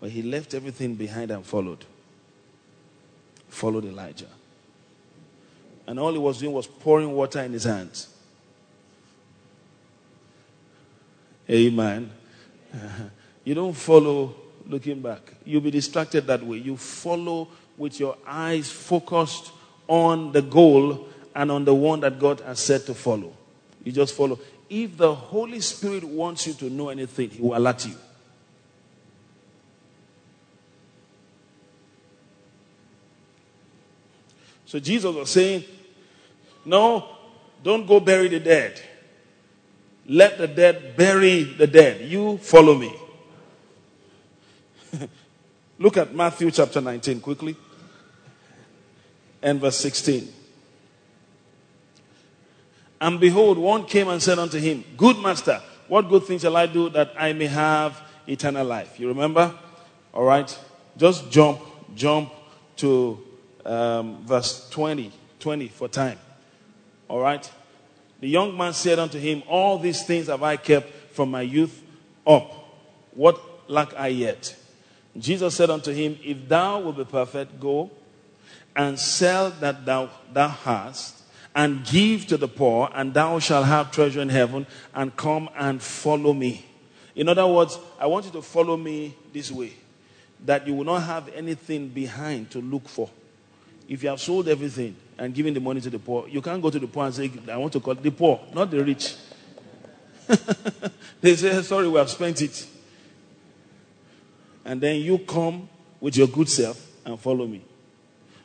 But 0.00 0.10
he 0.10 0.22
left 0.22 0.54
everything 0.54 0.94
behind 0.94 1.32
and 1.32 1.44
followed. 1.44 1.84
Followed 3.50 3.84
Elijah. 3.84 4.26
And 5.86 5.98
all 5.98 6.12
he 6.12 6.18
was 6.18 6.38
doing 6.38 6.52
was 6.52 6.66
pouring 6.66 7.12
water 7.12 7.40
in 7.40 7.52
his 7.52 7.64
hands. 7.64 8.08
Amen. 11.48 12.10
You 13.42 13.54
don't 13.54 13.72
follow 13.72 14.34
looking 14.66 15.00
back. 15.00 15.32
You'll 15.44 15.62
be 15.62 15.70
distracted 15.70 16.26
that 16.26 16.44
way. 16.44 16.58
You 16.58 16.76
follow 16.76 17.48
with 17.78 17.98
your 17.98 18.16
eyes 18.26 18.70
focused 18.70 19.50
on 19.88 20.30
the 20.32 20.42
goal 20.42 21.08
and 21.34 21.50
on 21.50 21.64
the 21.64 21.74
one 21.74 22.00
that 22.00 22.18
God 22.18 22.40
has 22.40 22.60
said 22.60 22.84
to 22.86 22.94
follow. 22.94 23.32
You 23.82 23.92
just 23.92 24.14
follow. 24.14 24.38
If 24.68 24.96
the 24.96 25.14
Holy 25.14 25.60
Spirit 25.60 26.04
wants 26.04 26.46
you 26.46 26.52
to 26.52 26.70
know 26.70 26.90
anything, 26.90 27.30
He 27.30 27.42
will 27.42 27.56
alert 27.56 27.86
you. 27.86 27.94
So 34.70 34.78
Jesus 34.78 35.12
was 35.12 35.28
saying, 35.28 35.64
No, 36.64 37.08
don't 37.60 37.88
go 37.88 37.98
bury 37.98 38.28
the 38.28 38.38
dead. 38.38 38.80
Let 40.06 40.38
the 40.38 40.46
dead 40.46 40.96
bury 40.96 41.42
the 41.42 41.66
dead. 41.66 42.08
You 42.08 42.38
follow 42.38 42.76
me. 42.76 42.94
Look 45.80 45.96
at 45.96 46.14
Matthew 46.14 46.52
chapter 46.52 46.80
19 46.80 47.20
quickly 47.20 47.56
and 49.42 49.60
verse 49.60 49.78
16. 49.78 50.32
And 53.00 53.18
behold, 53.18 53.58
one 53.58 53.86
came 53.86 54.06
and 54.06 54.22
said 54.22 54.38
unto 54.38 54.60
him, 54.60 54.84
Good 54.96 55.18
master, 55.18 55.60
what 55.88 56.08
good 56.08 56.22
thing 56.26 56.38
shall 56.38 56.56
I 56.56 56.66
do 56.66 56.90
that 56.90 57.12
I 57.18 57.32
may 57.32 57.46
have 57.46 58.00
eternal 58.24 58.64
life? 58.64 59.00
You 59.00 59.08
remember? 59.08 59.52
All 60.14 60.22
right. 60.22 60.56
Just 60.96 61.28
jump, 61.28 61.58
jump 61.96 62.30
to 62.76 63.20
um, 63.64 64.24
verse 64.24 64.68
20, 64.70 65.12
20 65.38 65.68
for 65.68 65.88
time. 65.88 66.18
All 67.08 67.20
right. 67.20 67.50
The 68.20 68.28
young 68.28 68.56
man 68.56 68.72
said 68.72 68.98
unto 68.98 69.18
him, 69.18 69.42
All 69.48 69.78
these 69.78 70.04
things 70.04 70.26
have 70.26 70.42
I 70.42 70.56
kept 70.56 70.92
from 71.12 71.30
my 71.30 71.42
youth 71.42 71.82
up. 72.26 72.52
What 73.12 73.40
lack 73.68 73.94
I 73.98 74.08
yet? 74.08 74.56
Jesus 75.18 75.56
said 75.56 75.70
unto 75.70 75.92
him, 75.92 76.18
If 76.22 76.48
thou 76.48 76.80
wilt 76.80 76.98
be 76.98 77.04
perfect, 77.04 77.58
go 77.58 77.90
and 78.76 78.98
sell 78.98 79.50
that 79.50 79.84
thou, 79.84 80.10
thou 80.32 80.48
hast 80.48 81.20
and 81.54 81.84
give 81.84 82.26
to 82.28 82.36
the 82.36 82.48
poor, 82.48 82.88
and 82.94 83.12
thou 83.12 83.38
shalt 83.38 83.66
have 83.66 83.90
treasure 83.90 84.20
in 84.20 84.28
heaven, 84.28 84.66
and 84.94 85.16
come 85.16 85.48
and 85.56 85.82
follow 85.82 86.32
me. 86.32 86.64
In 87.16 87.28
other 87.28 87.46
words, 87.46 87.78
I 87.98 88.06
want 88.06 88.26
you 88.26 88.30
to 88.32 88.42
follow 88.42 88.76
me 88.76 89.16
this 89.32 89.50
way 89.50 89.72
that 90.44 90.66
you 90.66 90.74
will 90.74 90.84
not 90.84 91.00
have 91.00 91.28
anything 91.30 91.88
behind 91.88 92.50
to 92.52 92.60
look 92.60 92.88
for. 92.88 93.10
If 93.90 94.04
you 94.04 94.08
have 94.08 94.20
sold 94.20 94.46
everything 94.46 94.94
and 95.18 95.34
given 95.34 95.52
the 95.52 95.58
money 95.58 95.80
to 95.80 95.90
the 95.90 95.98
poor, 95.98 96.28
you 96.28 96.40
can't 96.40 96.62
go 96.62 96.70
to 96.70 96.78
the 96.78 96.86
poor 96.86 97.06
and 97.06 97.12
say, 97.14 97.28
I 97.50 97.56
want 97.56 97.72
to 97.72 97.80
call 97.80 97.96
the 97.96 98.12
poor, 98.12 98.40
not 98.54 98.70
the 98.70 98.84
rich. 98.84 99.16
they 101.20 101.34
say, 101.34 101.60
Sorry, 101.62 101.88
we 101.88 101.98
have 101.98 102.08
spent 102.08 102.40
it. 102.40 102.68
And 104.64 104.80
then 104.80 105.00
you 105.00 105.18
come 105.18 105.68
with 105.98 106.16
your 106.16 106.28
good 106.28 106.48
self 106.48 106.80
and 107.04 107.18
follow 107.18 107.48
me. 107.48 107.62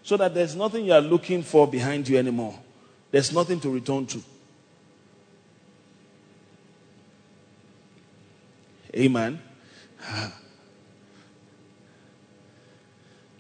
So 0.02 0.18
that 0.18 0.34
there's 0.34 0.56
nothing 0.56 0.86
you 0.86 0.94
are 0.94 1.02
looking 1.02 1.44
for 1.44 1.68
behind 1.68 2.08
you 2.08 2.18
anymore. 2.18 2.60
There's 3.12 3.32
nothing 3.32 3.60
to 3.60 3.70
return 3.70 4.08
to. 4.08 4.24
Amen. 8.96 9.40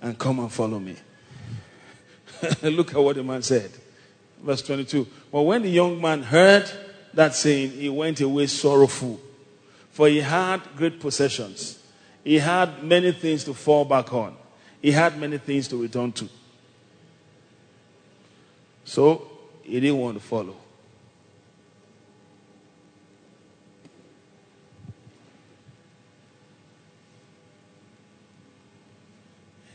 And 0.02 0.20
come 0.20 0.38
and 0.38 0.52
follow 0.52 0.78
me. 0.78 0.96
Look 2.62 2.94
at 2.94 3.02
what 3.02 3.16
the 3.16 3.24
man 3.24 3.42
said. 3.42 3.72
Verse 4.42 4.62
22. 4.62 5.08
But 5.32 5.42
when 5.42 5.62
the 5.62 5.70
young 5.70 6.00
man 6.00 6.22
heard 6.24 6.70
that 7.14 7.36
saying, 7.36 7.72
he 7.72 7.90
went 7.90 8.22
away 8.22 8.48
sorrowful, 8.48 9.20
for 9.92 10.08
he 10.08 10.20
had 10.22 10.62
great 10.76 11.00
possessions. 11.00 11.80
He 12.24 12.40
had 12.40 12.84
many 12.84 13.12
things 13.12 13.44
to 13.46 13.54
fall 13.54 13.86
back 13.86 14.14
on, 14.14 14.36
he 14.82 14.92
had 14.92 15.20
many 15.20 15.38
things 15.38 15.68
to 15.70 15.82
return 15.82 16.12
to. 16.14 16.30
So 18.84 19.28
he 19.64 19.80
didn't 19.80 19.98
want 19.98 20.18
to 20.18 20.24
follow. 20.24 20.56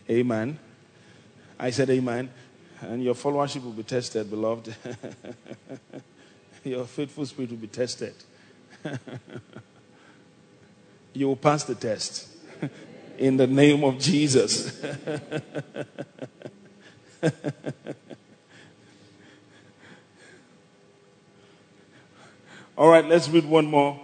Amen. 0.08 0.58
I 1.58 1.70
said 1.70 1.88
amen. 1.90 2.30
And 2.82 3.02
your 3.02 3.14
followership 3.14 3.62
will 3.62 3.72
be 3.72 3.82
tested, 3.82 4.30
beloved. 4.30 4.74
your 6.64 6.84
faithful 6.86 7.26
spirit 7.26 7.50
will 7.50 7.58
be 7.58 7.66
tested. 7.66 8.14
you 11.12 11.28
will 11.28 11.36
pass 11.36 11.64
the 11.64 11.74
test. 11.74 12.28
In 13.18 13.36
the 13.36 13.46
name 13.46 13.84
of 13.84 13.98
Jesus. 13.98 14.82
All 22.78 22.88
right, 22.88 23.04
let's 23.04 23.28
read 23.28 23.44
one 23.44 23.66
more. 23.66 24.00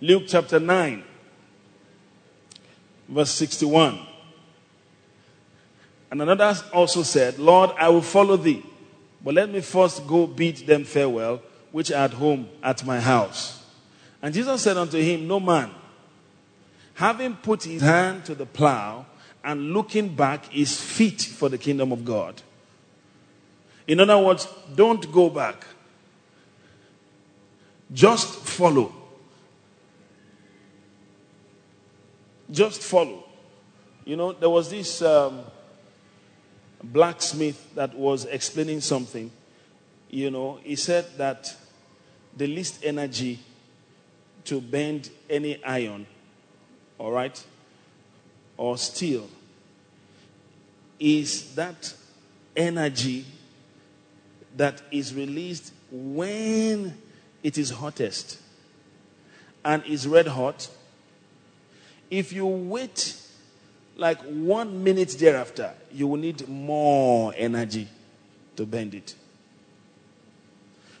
Luke 0.00 0.24
chapter 0.26 0.58
9, 0.58 1.04
verse 3.10 3.30
61. 3.32 4.06
And 6.10 6.22
another 6.22 6.54
also 6.72 7.02
said, 7.02 7.38
Lord, 7.38 7.70
I 7.78 7.88
will 7.88 8.02
follow 8.02 8.36
thee, 8.36 8.64
but 9.24 9.34
let 9.34 9.50
me 9.50 9.60
first 9.60 10.06
go 10.06 10.26
bid 10.26 10.58
them 10.58 10.84
farewell, 10.84 11.42
which 11.72 11.90
are 11.90 12.04
at 12.04 12.12
home 12.12 12.48
at 12.62 12.84
my 12.84 13.00
house. 13.00 13.64
And 14.22 14.32
Jesus 14.32 14.62
said 14.62 14.76
unto 14.76 14.98
him, 14.98 15.26
No 15.26 15.40
man, 15.40 15.70
having 16.94 17.34
put 17.34 17.64
his 17.64 17.82
hand 17.82 18.24
to 18.26 18.34
the 18.34 18.46
plow 18.46 19.06
and 19.44 19.72
looking 19.72 20.14
back, 20.14 20.54
is 20.56 20.80
fit 20.80 21.22
for 21.22 21.48
the 21.48 21.58
kingdom 21.58 21.92
of 21.92 22.04
God. 22.04 22.42
In 23.86 24.00
other 24.00 24.18
words, 24.18 24.48
don't 24.74 25.10
go 25.12 25.30
back. 25.30 25.64
Just 27.92 28.34
follow. 28.40 28.92
Just 32.50 32.82
follow. 32.82 33.24
You 34.04 34.16
know, 34.16 34.32
there 34.32 34.50
was 34.50 34.70
this 34.70 35.02
um, 35.02 35.42
blacksmith 36.92 37.74
that 37.74 37.94
was 37.94 38.24
explaining 38.26 38.80
something. 38.80 39.30
You 40.10 40.30
know, 40.30 40.58
he 40.62 40.76
said 40.76 41.06
that 41.18 41.54
the 42.36 42.46
least 42.46 42.84
energy 42.84 43.40
to 44.44 44.60
bend 44.60 45.10
any 45.28 45.62
iron, 45.64 46.06
all 46.98 47.10
right, 47.10 47.44
or 48.56 48.78
steel, 48.78 49.28
is 50.98 51.54
that 51.54 51.94
energy 52.56 53.24
that 54.56 54.80
is 54.90 55.14
released 55.14 55.72
when 55.90 56.96
it 57.42 57.58
is 57.58 57.70
hottest 57.70 58.38
and 59.64 59.84
is 59.84 60.06
red 60.06 60.28
hot, 60.28 60.68
if 62.10 62.32
you 62.32 62.46
wait 62.46 63.20
like 63.96 64.20
one 64.22 64.84
minute 64.84 65.10
thereafter, 65.18 65.72
you 65.90 66.06
will 66.06 66.18
need 66.18 66.46
more 66.48 67.32
energy 67.36 67.88
to 68.56 68.66
bend 68.66 68.94
it. 68.94 69.14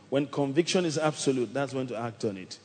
When 0.08 0.26
conviction 0.26 0.84
is 0.84 0.96
absolute, 0.98 1.52
that's 1.52 1.74
when 1.74 1.86
to 1.88 1.96
act 1.96 2.24
on 2.24 2.36
it. 2.36 2.58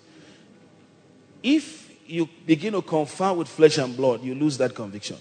If 1.44 1.90
you 2.08 2.30
begin 2.46 2.74
to 2.74 2.82
confer 2.82 3.34
with 3.34 3.48
flesh 3.48 3.78
and 3.78 3.96
blood, 3.96 4.24
you 4.24 4.36
lose 4.36 4.58
that 4.58 4.76
conviction. 4.76 5.18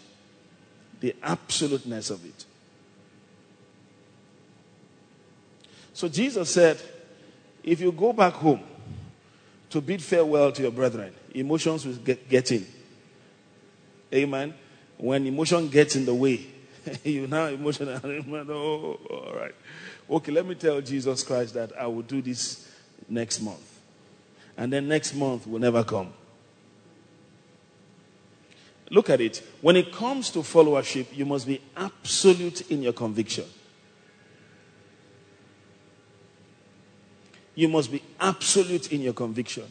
The 1.01 1.17
absoluteness 1.23 2.11
of 2.11 2.25
it. 2.25 2.45
So 5.95 6.09
Jesus 6.09 6.51
said, 6.51 6.81
if 7.63 7.81
you 7.81 7.93
go 7.93 8.13
back 8.13 8.35
home 8.35 8.63
to 9.71 9.81
bid 9.81 10.03
farewell 10.03 10.53
to 10.53 10.63
your 10.63 10.71
brethren, 10.71 11.13
emotions 11.35 11.87
will 11.87 11.95
get, 11.95 12.29
get 12.29 12.53
in. 12.53 12.67
Amen. 14.13 14.55
When 15.01 15.27
emotion 15.27 15.69
gets 15.69 15.97
in 15.97 16.05
the 16.05 16.15
way, 16.15 16.47
you 17.05 17.27
now 17.27 17.47
emotional. 17.47 18.01
oh, 18.51 19.01
all 19.11 19.35
right. 19.35 19.55
Okay, 20.09 20.33
let 20.33 20.47
me 20.47 20.55
tell 20.55 20.81
Jesus 20.81 21.23
Christ 21.23 21.55
that 21.55 21.73
I 21.79 21.87
will 21.87 22.03
do 22.03 22.21
this 22.21 22.69
next 23.09 23.41
month. 23.41 23.79
And 24.57 24.73
then 24.73 24.89
next 24.89 25.15
month 25.15 25.47
will 25.47 25.59
never 25.59 25.83
come. 25.85 26.13
Look 28.91 29.09
at 29.09 29.21
it. 29.21 29.43
When 29.61 29.77
it 29.77 29.93
comes 29.93 30.31
to 30.31 30.41
followership, 30.41 31.17
you 31.17 31.25
must 31.25 31.47
be 31.47 31.61
absolute 31.77 32.71
in 32.71 32.83
your 32.83 32.93
conviction. 32.93 33.45
You 37.55 37.69
must 37.69 37.93
be 37.93 38.03
absolute 38.19 38.93
in 38.93 39.01
your 39.01 39.13
conviction. 39.13 39.65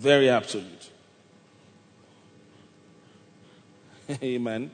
Very 0.00 0.30
absolute. 0.30 0.90
Amen. 4.22 4.70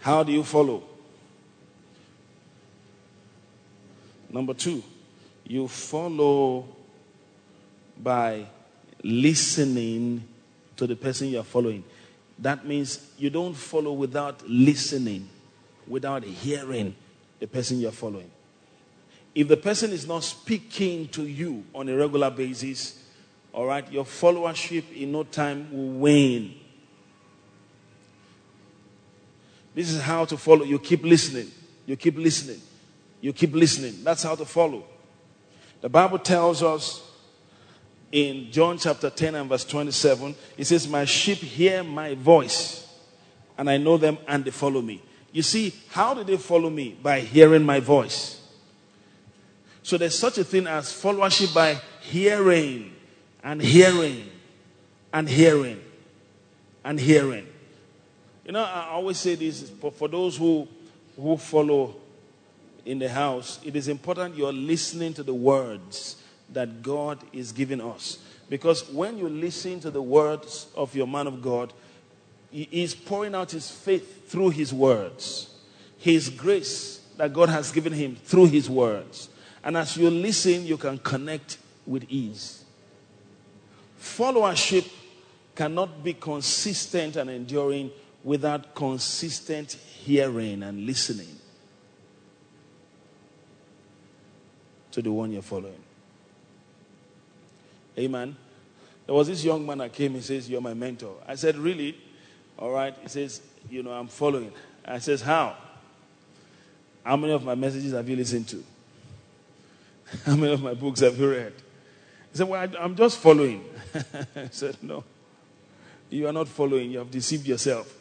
How 0.00 0.22
do 0.22 0.32
you 0.32 0.42
follow? 0.42 0.82
Number 4.30 4.54
two, 4.54 4.82
you 5.44 5.68
follow 5.68 6.66
by 8.02 8.46
listening 9.02 10.26
to 10.78 10.86
the 10.86 10.96
person 10.96 11.28
you 11.28 11.40
are 11.40 11.44
following. 11.44 11.84
That 12.38 12.66
means 12.66 13.06
you 13.18 13.28
don't 13.28 13.52
follow 13.52 13.92
without 13.92 14.48
listening, 14.48 15.28
without 15.86 16.24
hearing 16.24 16.96
the 17.38 17.46
person 17.46 17.80
you're 17.80 17.92
following. 17.92 18.30
If 19.34 19.46
the 19.46 19.58
person 19.58 19.92
is 19.92 20.08
not 20.08 20.24
speaking 20.24 21.08
to 21.08 21.26
you 21.26 21.64
on 21.74 21.90
a 21.90 21.94
regular 21.94 22.30
basis, 22.30 23.03
all 23.54 23.66
right, 23.66 23.90
your 23.92 24.04
followership 24.04 24.92
in 24.96 25.12
no 25.12 25.22
time 25.22 25.70
will 25.70 26.00
wane. 26.00 26.60
This 29.76 29.90
is 29.90 30.02
how 30.02 30.24
to 30.24 30.36
follow. 30.36 30.64
You 30.64 30.80
keep 30.80 31.04
listening. 31.04 31.52
You 31.86 31.94
keep 31.96 32.16
listening. 32.16 32.60
You 33.20 33.32
keep 33.32 33.54
listening. 33.54 34.02
That's 34.02 34.24
how 34.24 34.34
to 34.34 34.44
follow. 34.44 34.84
The 35.80 35.88
Bible 35.88 36.18
tells 36.18 36.64
us 36.64 37.08
in 38.10 38.50
John 38.50 38.76
chapter 38.76 39.08
10 39.08 39.36
and 39.36 39.48
verse 39.48 39.64
27, 39.64 40.34
it 40.58 40.64
says, 40.64 40.88
My 40.88 41.04
sheep 41.04 41.38
hear 41.38 41.84
my 41.84 42.14
voice, 42.14 42.88
and 43.56 43.70
I 43.70 43.76
know 43.76 43.96
them 43.98 44.18
and 44.26 44.44
they 44.44 44.50
follow 44.50 44.82
me. 44.82 45.00
You 45.30 45.42
see, 45.42 45.74
how 45.90 46.14
do 46.14 46.24
they 46.24 46.38
follow 46.38 46.70
me? 46.70 46.98
By 47.00 47.20
hearing 47.20 47.62
my 47.62 47.78
voice. 47.78 48.40
So 49.84 49.96
there's 49.96 50.18
such 50.18 50.38
a 50.38 50.44
thing 50.44 50.66
as 50.66 50.86
followership 50.92 51.54
by 51.54 51.80
hearing 52.00 52.94
and 53.44 53.60
hearing 53.60 54.28
and 55.12 55.28
hearing 55.28 55.80
and 56.82 56.98
hearing. 56.98 57.46
You 58.44 58.52
know, 58.52 58.64
I 58.64 58.88
always 58.90 59.18
say 59.18 59.34
this 59.34 59.70
for, 59.70 60.08
those 60.08 60.36
who, 60.36 60.66
who 61.16 61.36
follow 61.36 61.94
in 62.84 62.98
the 62.98 63.08
house, 63.08 63.60
it 63.62 63.76
is 63.76 63.88
important 63.88 64.36
you're 64.36 64.52
listening 64.52 65.14
to 65.14 65.22
the 65.22 65.34
words 65.34 66.16
that 66.52 66.82
God 66.82 67.18
is 67.32 67.52
giving 67.52 67.80
us. 67.80 68.18
Because 68.48 68.90
when 68.90 69.18
you 69.18 69.28
listen 69.28 69.80
to 69.80 69.90
the 69.90 70.02
words 70.02 70.66
of 70.74 70.94
your 70.94 71.06
man 71.06 71.26
of 71.26 71.40
God, 71.40 71.72
he 72.50 72.68
is 72.70 72.94
pouring 72.94 73.34
out 73.34 73.50
his 73.50 73.70
faith 73.70 74.28
through 74.28 74.50
his 74.50 74.72
words, 74.72 75.50
his 75.98 76.28
grace 76.28 77.00
that 77.16 77.32
God 77.32 77.48
has 77.48 77.72
given 77.72 77.92
him 77.92 78.16
through 78.16 78.46
his 78.46 78.68
words. 78.70 79.28
And 79.62 79.76
as 79.76 79.96
you 79.96 80.10
listen, 80.10 80.66
you 80.66 80.76
can 80.76 80.98
connect 80.98 81.58
with 81.86 82.04
ease. 82.08 82.63
Followership 84.04 84.86
cannot 85.54 86.04
be 86.04 86.12
consistent 86.12 87.16
and 87.16 87.30
enduring 87.30 87.90
without 88.22 88.74
consistent 88.74 89.72
hearing 89.72 90.62
and 90.62 90.84
listening 90.84 91.38
to 94.90 95.00
the 95.00 95.10
one 95.10 95.32
you're 95.32 95.42
following. 95.42 95.82
Amen. 97.98 98.36
There 99.06 99.14
was 99.14 99.28
this 99.28 99.42
young 99.42 99.64
man 99.64 99.78
that 99.78 99.92
came, 99.92 100.12
he 100.12 100.20
says, 100.20 100.50
You're 100.50 100.60
my 100.60 100.74
mentor. 100.74 101.16
I 101.26 101.34
said, 101.34 101.56
Really? 101.56 101.96
All 102.58 102.70
right. 102.70 102.94
He 103.02 103.08
says, 103.08 103.40
You 103.70 103.82
know, 103.82 103.92
I'm 103.92 104.08
following. 104.08 104.52
I 104.84 104.98
says, 104.98 105.22
How? 105.22 105.56
How 107.02 107.16
many 107.16 107.32
of 107.32 107.42
my 107.42 107.54
messages 107.54 107.92
have 107.92 108.08
you 108.08 108.16
listened 108.16 108.48
to? 108.48 108.64
How 110.26 110.36
many 110.36 110.52
of 110.52 110.62
my 110.62 110.74
books 110.74 111.00
have 111.00 111.18
you 111.18 111.30
read? 111.30 111.54
He 112.32 112.38
said, 112.38 112.48
Well, 112.48 112.68
I'm 112.78 112.94
just 112.94 113.18
following. 113.18 113.64
I 113.94 114.48
said, 114.50 114.76
No. 114.82 115.04
You 116.10 116.28
are 116.28 116.32
not 116.32 116.48
following. 116.48 116.90
You 116.90 116.98
have 116.98 117.10
deceived 117.10 117.46
yourself. 117.46 117.92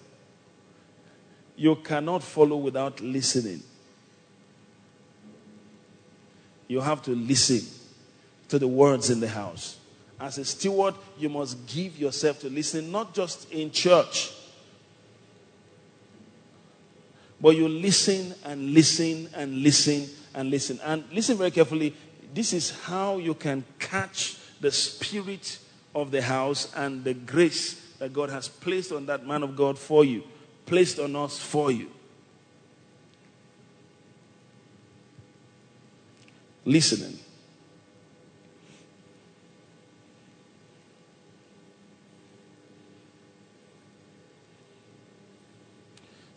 You 1.55 1.75
cannot 1.75 2.23
follow 2.23 2.57
without 2.57 2.99
listening. 3.01 3.61
You 6.67 6.81
have 6.81 7.01
to 7.03 7.11
listen 7.11 7.61
to 8.49 8.59
the 8.59 8.67
words 8.67 9.09
in 9.09 9.19
the 9.19 9.27
house. 9.27 9.77
As 10.19 10.37
a 10.37 10.45
steward, 10.45 10.95
you 11.17 11.29
must 11.29 11.65
give 11.67 11.97
yourself 11.97 12.39
to 12.41 12.49
listening, 12.49 12.91
not 12.91 13.13
just 13.13 13.51
in 13.51 13.71
church, 13.71 14.31
but 17.41 17.55
you 17.55 17.67
listen 17.67 18.33
and 18.45 18.73
listen 18.73 19.29
and 19.35 19.61
listen 19.61 20.07
and 20.33 20.49
listen. 20.49 20.79
And 20.83 21.03
listen 21.11 21.37
very 21.37 21.51
carefully. 21.51 21.93
This 22.33 22.53
is 22.53 22.71
how 22.71 23.17
you 23.17 23.33
can 23.33 23.65
catch 23.79 24.37
the 24.61 24.71
spirit 24.71 25.59
of 25.95 26.11
the 26.11 26.21
house 26.21 26.73
and 26.75 27.03
the 27.03 27.13
grace 27.13 27.79
that 27.99 28.13
God 28.13 28.29
has 28.29 28.47
placed 28.47 28.91
on 28.91 29.05
that 29.05 29.25
man 29.25 29.43
of 29.43 29.55
God 29.55 29.77
for 29.77 30.03
you, 30.03 30.23
placed 30.65 30.99
on 30.99 31.15
us 31.15 31.39
for 31.39 31.71
you. 31.71 31.89
Listening. 36.65 37.19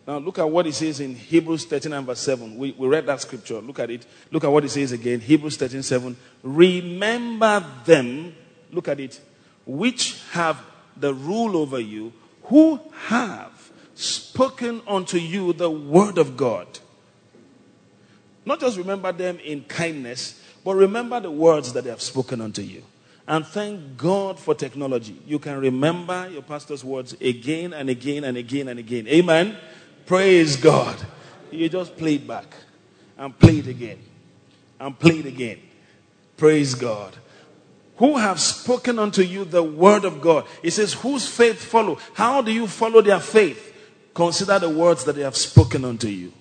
Now, 0.07 0.19
look 0.19 0.39
at 0.39 0.49
what 0.49 0.65
he 0.65 0.71
says 0.71 1.01
in 1.01 1.15
Hebrews 1.15 1.65
13 1.65 1.91
and 1.91 2.05
verse 2.05 2.21
7. 2.21 2.57
We, 2.57 2.71
we 2.71 2.87
read 2.87 3.05
that 3.07 3.19
scripture. 3.19 3.59
Look 3.59 3.79
at 3.79 3.91
it. 3.91 4.05
Look 4.31 4.45
at 4.45 4.47
what 4.47 4.63
he 4.63 4.69
says 4.69 4.93
again. 4.93 5.19
Hebrews 5.19 5.57
13, 5.57 5.83
7. 5.83 6.15
Remember 6.43 7.65
them, 7.85 8.33
look 8.71 8.87
at 8.87 9.01
it, 9.01 9.19
which 9.67 10.19
have 10.31 10.59
the 10.95 11.13
rule 11.13 11.55
over 11.57 11.79
you, 11.79 12.13
who 12.43 12.79
have 13.07 13.71
spoken 13.93 14.81
unto 14.87 15.17
you 15.17 15.53
the 15.53 15.69
word 15.69 16.17
of 16.17 16.37
God. 16.37 16.67
Not 18.45 18.61
just 18.61 18.77
remember 18.77 19.11
them 19.11 19.39
in 19.39 19.65
kindness, 19.65 20.41
but 20.63 20.75
remember 20.75 21.19
the 21.19 21.31
words 21.31 21.73
that 21.73 21.83
they 21.83 21.89
have 21.89 22.01
spoken 22.01 22.39
unto 22.39 22.61
you. 22.61 22.81
And 23.27 23.45
thank 23.45 23.97
God 23.97 24.39
for 24.39 24.55
technology. 24.55 25.19
You 25.27 25.37
can 25.37 25.59
remember 25.59 26.29
your 26.31 26.41
pastor's 26.41 26.83
words 26.83 27.13
again 27.19 27.73
and 27.73 27.89
again 27.89 28.23
and 28.23 28.37
again 28.37 28.69
and 28.69 28.79
again. 28.79 29.05
Amen. 29.09 29.57
Praise 30.05 30.55
God. 30.55 30.95
You 31.51 31.67
just 31.67 31.97
play 31.97 32.15
it 32.15 32.25
back 32.25 32.45
and 33.17 33.37
play 33.37 33.59
it 33.59 33.67
again 33.67 33.99
and 34.79 34.97
play 34.97 35.19
it 35.19 35.25
again. 35.25 35.59
Praise 36.37 36.73
God. 36.73 37.17
Who 37.97 38.17
have 38.17 38.39
spoken 38.39 38.99
unto 38.99 39.23
you 39.23 39.43
the 39.43 39.63
word 39.63 40.05
of 40.05 40.21
God. 40.21 40.45
It 40.61 40.71
says, 40.71 40.93
whose 40.93 41.27
faith 41.27 41.63
follow? 41.63 41.97
How 42.13 42.41
do 42.41 42.51
you 42.51 42.67
follow 42.67 43.01
their 43.01 43.19
faith? 43.19 43.73
Consider 44.13 44.59
the 44.59 44.69
words 44.69 45.03
that 45.05 45.15
they 45.15 45.23
have 45.23 45.35
spoken 45.35 45.83
unto 45.83 46.07
you. 46.07 46.31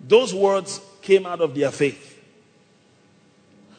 Those 0.00 0.34
words 0.34 0.80
came 1.00 1.26
out 1.26 1.40
of 1.40 1.54
their 1.54 1.70
faith. 1.70 2.20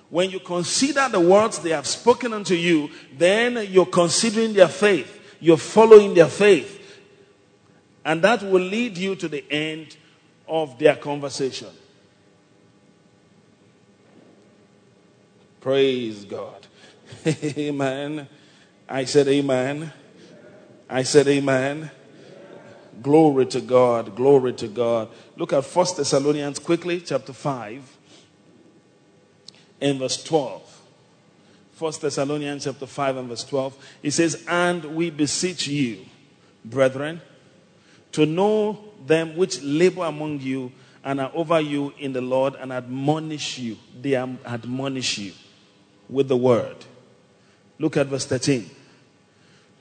When 0.09 0.30
you 0.30 0.39
consider 0.39 1.09
the 1.09 1.19
words 1.19 1.59
they 1.59 1.71
have 1.71 1.88
spoken 1.88 2.34
unto 2.34 2.53
you, 2.53 2.89
then 3.17 3.67
you're 3.69 3.86
considering 3.86 4.53
their 4.53 4.67
faith. 4.67 5.19
You're 5.39 5.57
following 5.57 6.13
their 6.13 6.28
faith. 6.28 7.01
And 8.05 8.21
that 8.21 8.43
will 8.43 8.61
lead 8.61 8.97
you 8.97 9.15
to 9.15 9.28
the 9.28 9.43
end 9.51 9.97
of 10.47 10.78
their 10.78 10.95
conversation. 10.95 11.69
Praise 15.64 16.26
God. 16.26 16.68
amen. 17.26 18.28
I 18.89 19.05
said, 19.05 19.30
Amen. 19.30 19.93
I 20.89 21.03
said, 21.03 21.26
Amen. 21.30 21.89
Glory 23.01 23.45
to 23.45 23.61
God. 23.61 24.14
Glory 24.14 24.51
to 24.55 24.68
God. 24.68 25.07
Look 25.38 25.53
at 25.53 25.64
First 25.64 25.95
Thessalonians 25.95 26.59
quickly, 26.59 26.99
chapter 26.99 27.32
5, 27.32 27.97
and 29.80 29.99
verse 29.99 30.22
12. 30.22 30.82
First 31.72 32.01
Thessalonians 32.01 32.66
chapter 32.66 32.86
5 32.86 33.16
and 33.16 33.30
verse 33.30 33.45
12. 33.45 33.97
It 34.03 34.11
says, 34.11 34.43
And 34.49 34.84
we 34.84 35.11
beseech 35.11 35.66
you, 35.68 36.05
brethren, 36.66 37.22
to 38.11 38.26
know 38.26 38.84
them 39.05 39.38
which 39.38 39.64
labor 39.64 40.03
among 40.03 40.41
you 40.41 40.74
and 41.05 41.22
are 41.22 41.32
over 41.34 41.61
you 41.61 41.93
in 41.99 42.11
the 42.11 42.22
Lord 42.22 42.55
and 42.55 42.74
admonish 42.74 43.59
you. 43.59 43.78
They 44.01 44.16
admonish 44.16 45.20
you 45.20 45.32
with 46.10 46.28
the 46.28 46.38
word. 46.38 46.76
Look 47.80 47.97
at 47.97 48.08
verse 48.08 48.26
13. 48.26 48.70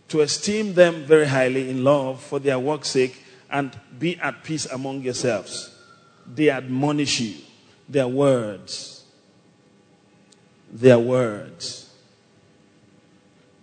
To 0.09 0.21
esteem 0.21 0.75
them 0.75 1.05
very 1.05 1.27
highly 1.27 1.71
in 1.71 1.85
love 1.85 2.23
for 2.23 2.39
their 2.39 2.59
work's 2.59 2.89
sake 2.89 3.23
and 3.51 3.79
be 3.99 4.19
at 4.19 4.43
peace 4.43 4.67
among 4.67 5.03
yourselves. 5.03 5.75
They 6.27 6.51
admonish 6.51 7.21
you. 7.21 7.37
Their 7.89 8.09
words. 8.09 9.05
Their 10.73 10.99
words. 10.99 11.91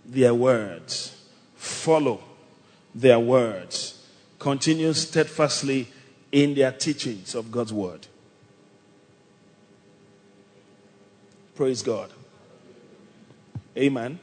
Their 0.04 0.34
words. 0.34 1.20
Follow 1.56 2.22
their 2.94 3.18
words. 3.18 4.06
Continue 4.38 4.92
steadfastly 4.92 5.88
in 6.32 6.54
their 6.54 6.72
teachings 6.72 7.34
of 7.34 7.50
God's 7.50 7.72
word. 7.72 8.06
Praise 11.54 11.82
God. 11.82 12.10
Amen. 13.80 14.18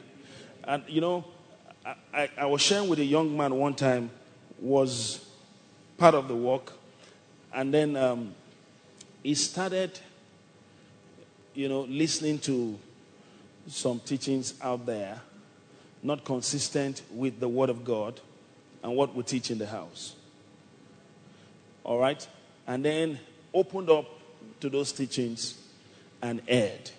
And 0.62 0.84
you 0.86 1.00
know, 1.00 1.24
I, 1.84 1.94
I, 2.14 2.30
I, 2.38 2.46
was 2.46 2.62
sharing 2.62 2.88
with 2.88 3.00
a 3.00 3.04
young 3.04 3.36
man 3.36 3.56
one 3.56 3.74
time, 3.74 4.08
was 4.60 5.26
part 5.96 6.14
of 6.14 6.28
the 6.28 6.36
work, 6.36 6.74
and 7.52 7.74
then 7.74 7.96
um, 7.96 8.36
he 9.24 9.34
started, 9.34 9.98
you 11.54 11.68
know, 11.68 11.80
listening 11.80 12.38
to 12.40 12.78
some 13.66 13.98
teachings 13.98 14.54
out 14.62 14.86
there, 14.86 15.20
not 16.04 16.24
consistent 16.24 17.02
with 17.10 17.40
the 17.40 17.48
Word 17.48 17.68
of 17.68 17.84
God 17.84 18.20
and 18.84 18.94
what 18.94 19.12
we 19.12 19.24
teach 19.24 19.50
in 19.50 19.58
the 19.58 19.66
house. 19.66 20.14
All 21.82 21.98
right? 21.98 22.24
And 22.64 22.84
then 22.84 23.18
opened 23.52 23.90
up 23.90 24.06
to 24.60 24.70
those 24.70 24.92
teachings 24.92 25.58
and 26.22 26.42
aired. 26.46 26.92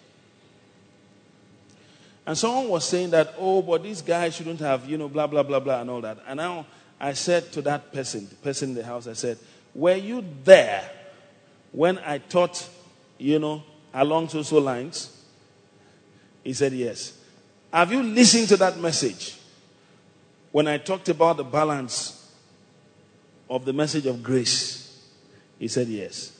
And 2.29 2.37
someone 2.37 2.69
was 2.69 2.87
saying 2.87 3.09
that, 3.09 3.33
oh, 3.39 3.63
but 3.63 3.81
this 3.81 4.03
guy 4.03 4.29
shouldn't 4.29 4.59
have, 4.59 4.87
you 4.87 4.99
know, 4.99 5.09
blah, 5.09 5.25
blah, 5.25 5.41
blah, 5.41 5.59
blah, 5.59 5.81
and 5.81 5.89
all 5.89 5.99
that. 6.01 6.19
And 6.27 6.37
now 6.37 6.67
I 6.99 7.13
said 7.13 7.51
to 7.53 7.61
that 7.63 7.91
person, 7.91 8.29
the 8.29 8.35
person 8.35 8.69
in 8.69 8.75
the 8.75 8.85
house, 8.85 9.07
I 9.07 9.13
said, 9.13 9.39
were 9.73 9.95
you 9.95 10.23
there 10.43 10.87
when 11.71 11.97
I 11.97 12.19
taught, 12.19 12.69
you 13.17 13.39
know, 13.39 13.63
along 13.95 14.29
social 14.29 14.61
lines? 14.61 15.25
He 16.43 16.53
said, 16.53 16.71
yes. 16.73 17.17
Have 17.73 17.91
you 17.91 18.03
listened 18.03 18.49
to 18.49 18.57
that 18.57 18.77
message 18.77 19.35
when 20.51 20.67
I 20.67 20.77
talked 20.77 21.09
about 21.09 21.37
the 21.37 21.43
balance 21.43 22.31
of 23.49 23.65
the 23.65 23.73
message 23.73 24.05
of 24.05 24.21
grace? 24.21 25.03
He 25.57 25.67
said, 25.67 25.87
yes. 25.87 26.39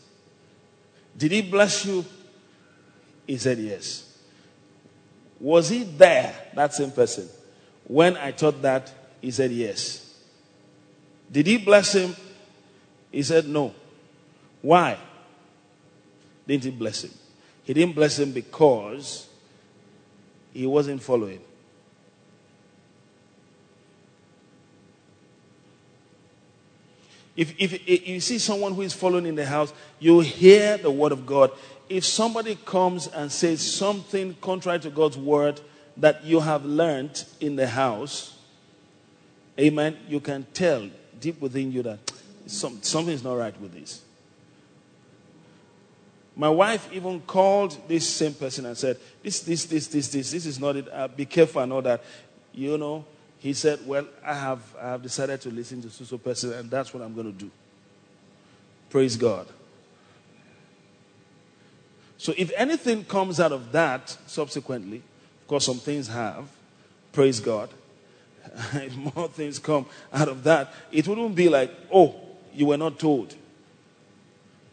Did 1.18 1.32
he 1.32 1.42
bless 1.42 1.84
you? 1.84 2.06
He 3.26 3.38
said, 3.38 3.58
yes. 3.58 4.06
Was 5.40 5.70
he 5.70 5.84
there, 5.84 6.36
that 6.54 6.74
same 6.74 6.92
person? 6.92 7.30
When 7.86 8.18
I 8.18 8.32
taught 8.32 8.62
that, 8.62 8.94
he 9.22 9.32
said 9.32 9.52
yes. 9.52 10.06
Did 11.32 11.48
he 11.48 11.58
bless 11.58 11.94
him? 11.94 12.16
He 13.12 13.24
said 13.24 13.48
no. 13.48 13.74
Why? 14.62 14.98
Didn't 16.48 16.66
he 16.66 16.72
bless 16.72 17.04
him? 17.04 17.12
He 17.64 17.74
didn't 17.74 17.96
bless 17.96 18.18
him 18.18 18.32
because 18.32 19.28
he 20.54 20.66
wasn't 20.66 21.02
following. 21.02 21.40
If, 27.36 27.54
if, 27.58 27.74
if, 27.88 28.08
you 28.08 28.20
see 28.20 28.38
someone 28.38 28.74
who 28.74 28.82
is 28.82 28.94
following 28.94 29.26
in 29.26 29.36
the 29.36 29.46
house, 29.46 29.72
you 30.00 30.20
hear 30.20 30.78
the 30.78 30.92
word 30.92 31.14
of 31.14 31.26
God 31.26 31.52
if 31.90 32.06
somebody 32.06 32.56
comes 32.66 33.08
and 33.08 33.32
says 33.32 33.62
something 33.62 34.36
contrary 34.42 34.80
to 34.80 34.90
God's 34.90 35.18
word 35.18 35.60
that 35.98 36.24
you 36.24 36.40
have 36.40 36.64
learned 36.64 37.26
in 37.42 37.56
the 37.56 37.68
house, 37.68 38.38
amen, 39.60 39.98
you 40.08 40.20
can 40.20 40.46
tell 40.54 40.90
deep 41.20 41.42
within 41.42 41.72
you 41.72 41.84
that 41.84 42.00
some, 42.46 42.82
something 42.82 43.14
is 43.14 43.24
not 43.24 43.34
right 43.34 43.60
with 43.60 43.74
this. 43.74 44.02
My 46.36 46.50
wife 46.50 46.88
even 46.94 47.20
called 47.22 47.78
this 47.90 48.08
same 48.08 48.34
person 48.34 48.66
and 48.66 48.78
said, 48.78 48.98
This, 49.22 49.42
this, 49.42 49.66
this, 49.66 49.88
this, 49.88 50.08
this, 50.08 50.32
this 50.32 50.46
is 50.46 50.60
not 50.60 50.78
it. 50.78 50.88
Uh, 50.90 51.10
be 51.10 51.26
careful 51.26 51.62
and 51.62 51.74
all 51.74 51.82
that. 51.82 52.02
You 52.54 52.78
know, 52.78 53.04
he 53.40 53.52
said, 53.52 53.86
Well, 53.86 54.08
I 54.24 54.36
have, 54.36 54.62
I 54.80 54.92
have 54.92 55.02
decided 55.02 55.42
to 55.42 55.50
listen 55.50 55.82
to 55.82 55.90
so 55.90 56.18
person, 56.18 56.54
and 56.54 56.70
that's 56.70 56.94
what 56.94 57.04
I'm 57.04 57.14
going 57.14 57.26
to 57.26 57.38
do. 57.38 57.52
Praise 58.90 59.18
God. 59.18 59.48
So 62.20 62.34
if 62.38 62.51
anything 62.57 63.05
comes 63.05 63.39
out 63.39 63.53
of 63.53 63.72
that 63.72 64.15
subsequently, 64.28 64.97
of 64.97 65.47
course, 65.47 65.65
some 65.65 65.80
things 65.80 66.09
have, 66.09 66.49
praise 67.13 67.39
God. 67.39 67.70
if 68.74 68.93
more 68.95 69.30
things 69.30 69.57
come 69.57 69.86
out 70.11 70.28
of 70.28 70.43
that, 70.43 70.74
it 70.91 71.07
wouldn't 71.07 71.34
be 71.34 71.47
like, 71.47 71.72
oh, 71.91 72.13
you 72.53 72.65
were 72.65 72.78
not 72.78 72.99
told. 72.99 73.34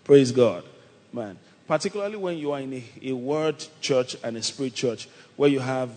Praise 0.03 0.33
God. 0.33 0.65
Man. 1.13 1.39
Particularly 1.69 2.17
when 2.17 2.37
you 2.37 2.51
are 2.51 2.61
in 2.61 2.75
a, 2.75 2.85
a 3.03 3.13
word 3.13 3.65
church 3.81 4.17
and 4.25 4.37
a 4.37 4.43
spirit 4.43 4.75
church 4.75 5.09
where 5.37 5.49
you 5.49 5.61
have 5.61 5.91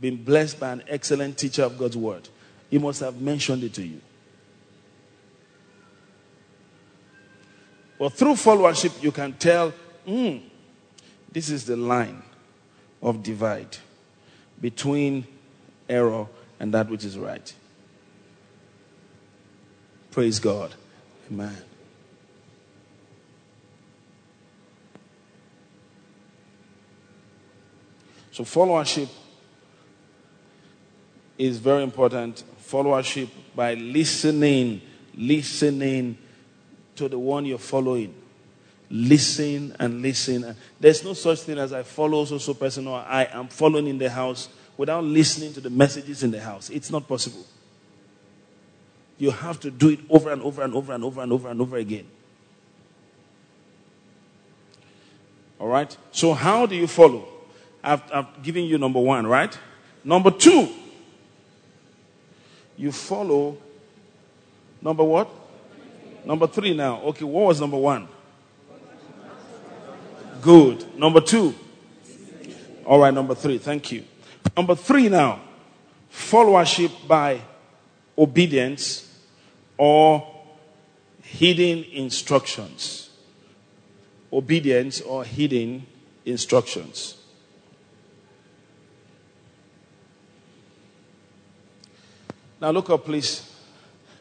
been 0.00 0.16
blessed 0.16 0.58
by 0.58 0.72
an 0.72 0.82
excellent 0.88 1.36
teacher 1.36 1.64
of 1.64 1.76
God's 1.76 1.96
word. 1.96 2.26
He 2.70 2.78
must 2.78 3.00
have 3.00 3.20
mentioned 3.20 3.64
it 3.64 3.74
to 3.74 3.82
you. 3.86 4.00
But 7.98 8.14
through 8.14 8.34
followership, 8.34 9.02
you 9.02 9.12
can 9.12 9.34
tell, 9.34 9.70
hmm, 10.06 10.38
this 11.34 11.50
is 11.50 11.66
the 11.66 11.76
line 11.76 12.22
of 13.02 13.22
divide 13.22 13.76
between 14.60 15.26
error 15.88 16.26
and 16.58 16.72
that 16.72 16.88
which 16.88 17.04
is 17.04 17.18
right. 17.18 17.52
Praise 20.12 20.38
God. 20.38 20.72
Amen. 21.30 21.56
So, 28.30 28.44
followership 28.44 29.08
is 31.36 31.58
very 31.58 31.82
important. 31.82 32.44
Followership 32.62 33.28
by 33.56 33.74
listening, 33.74 34.80
listening 35.14 36.16
to 36.94 37.08
the 37.08 37.18
one 37.18 37.44
you're 37.44 37.58
following. 37.58 38.14
Listen 38.96 39.74
and 39.80 40.00
listen. 40.02 40.54
There's 40.78 41.02
no 41.02 41.14
such 41.14 41.40
thing 41.40 41.58
as 41.58 41.72
I 41.72 41.82
follow 41.82 42.24
so 42.26 42.38
so 42.38 42.54
person 42.54 42.86
or 42.86 43.00
I 43.00 43.24
am 43.24 43.48
following 43.48 43.88
in 43.88 43.98
the 43.98 44.08
house 44.08 44.48
without 44.76 45.02
listening 45.02 45.52
to 45.54 45.60
the 45.60 45.68
messages 45.68 46.22
in 46.22 46.30
the 46.30 46.40
house. 46.40 46.70
It's 46.70 46.92
not 46.92 47.08
possible. 47.08 47.44
You 49.18 49.32
have 49.32 49.58
to 49.60 49.72
do 49.72 49.88
it 49.88 49.98
over 50.08 50.30
and 50.30 50.40
over 50.42 50.62
and 50.62 50.72
over 50.74 50.92
and 50.92 51.02
over 51.02 51.22
and 51.22 51.32
over 51.32 51.48
and 51.48 51.60
over 51.60 51.76
again. 51.76 52.06
All 55.58 55.66
right? 55.66 55.96
So, 56.12 56.32
how 56.32 56.66
do 56.66 56.76
you 56.76 56.86
follow? 56.86 57.26
I've, 57.82 58.02
I've 58.12 58.44
given 58.44 58.62
you 58.62 58.78
number 58.78 59.00
one, 59.00 59.26
right? 59.26 59.58
Number 60.04 60.30
two, 60.30 60.68
you 62.76 62.92
follow. 62.92 63.56
Number 64.80 65.02
what? 65.02 65.28
Number 66.24 66.46
three 66.46 66.74
now. 66.76 67.00
Okay, 67.02 67.24
what 67.24 67.46
was 67.46 67.60
number 67.60 67.76
one? 67.76 68.06
Good. 70.44 70.98
Number 70.98 71.22
two. 71.22 71.54
All 72.84 72.98
right, 72.98 73.14
number 73.14 73.34
three. 73.34 73.56
Thank 73.56 73.90
you. 73.92 74.04
Number 74.54 74.74
three 74.74 75.08
now. 75.08 75.40
Followership 76.12 77.08
by 77.08 77.40
obedience 78.18 79.10
or 79.78 80.22
hidden 81.22 81.84
instructions. 81.84 83.08
Obedience 84.30 85.00
or 85.00 85.24
hidden 85.24 85.86
instructions. 86.26 87.16
Now 92.60 92.70
look 92.70 92.90
up, 92.90 93.06
please. 93.06 93.50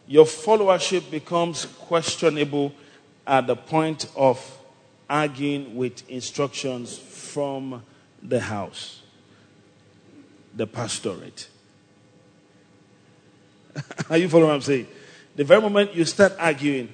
Your 0.07 0.23
followership 0.23 1.11
becomes 1.11 1.65
questionable 1.65 2.71
at 3.27 3.45
the 3.45 3.57
point 3.57 4.09
of 4.15 4.39
arguing 5.09 5.75
with 5.75 6.09
instructions 6.09 6.97
from 6.97 7.83
the 8.21 8.39
house, 8.39 9.01
the 10.55 10.67
pastorate. 10.67 11.47
Are 14.09 14.17
you 14.17 14.29
following 14.29 14.49
what 14.49 14.55
I'm 14.55 14.61
saying? 14.61 14.87
The 15.35 15.43
very 15.43 15.61
moment 15.61 15.95
you 15.95 16.05
start 16.05 16.33
arguing, 16.39 16.89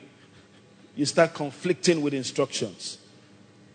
you 0.95 1.05
start 1.05 1.33
conflicting 1.33 2.01
with 2.01 2.13
instructions. 2.13 2.97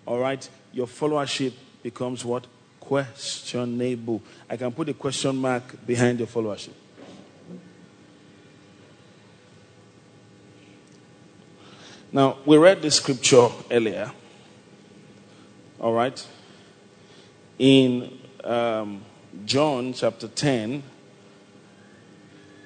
All 0.07 0.19
right? 0.19 0.49
Your 0.73 0.87
followership 0.87 1.53
becomes 1.83 2.25
what? 2.25 2.47
Questionable. 2.81 4.23
I 4.49 4.57
can 4.57 4.73
put 4.73 4.89
a 4.89 4.95
question 4.95 5.37
mark 5.37 5.87
behind 5.87 6.19
your 6.19 6.29
followership. 6.29 6.73
Now, 12.13 12.39
we 12.47 12.57
read 12.57 12.81
this 12.81 12.97
scripture 12.97 13.49
earlier. 13.71 14.13
All 15.85 15.93
right? 15.93 16.27
In 17.59 18.19
um, 18.43 19.03
John 19.45 19.93
chapter 19.93 20.29
10 20.29 20.83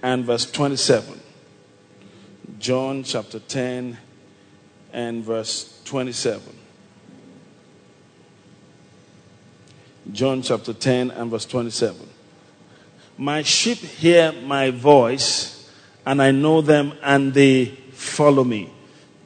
and 0.05 0.25
verse 0.25 0.49
27. 0.49 1.21
John 2.61 3.03
chapter 3.03 3.41
10 3.41 3.99
and 4.93 5.25
verse 5.25 5.81
27. 5.85 6.55
John 10.13 10.41
chapter 10.41 10.73
10 10.73 11.11
and 11.11 11.29
verse 11.29 11.45
27. 11.45 12.09
My 13.19 13.43
sheep 13.43 13.79
hear 13.79 14.31
my 14.31 14.71
voice, 14.71 15.69
and 16.07 16.23
I 16.23 16.31
know 16.31 16.61
them, 16.61 16.93
and 17.03 17.35
they 17.35 17.65
follow 17.91 18.45
me. 18.45 18.73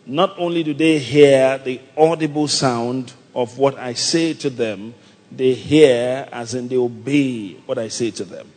Not 0.06 0.34
only 0.38 0.62
do 0.62 0.72
they 0.72 0.98
hear 0.98 1.58
the 1.58 1.78
audible 1.94 2.48
sound 2.48 3.12
of 3.34 3.58
what 3.58 3.78
I 3.78 3.94
say 3.94 4.34
to 4.34 4.50
them, 4.50 4.94
they 5.30 5.54
hear 5.54 6.28
as 6.30 6.54
in 6.54 6.68
they 6.68 6.76
obey 6.76 7.54
what 7.66 7.78
I 7.78 7.88
say 7.88 8.10
to 8.12 8.24
them. 8.24 8.50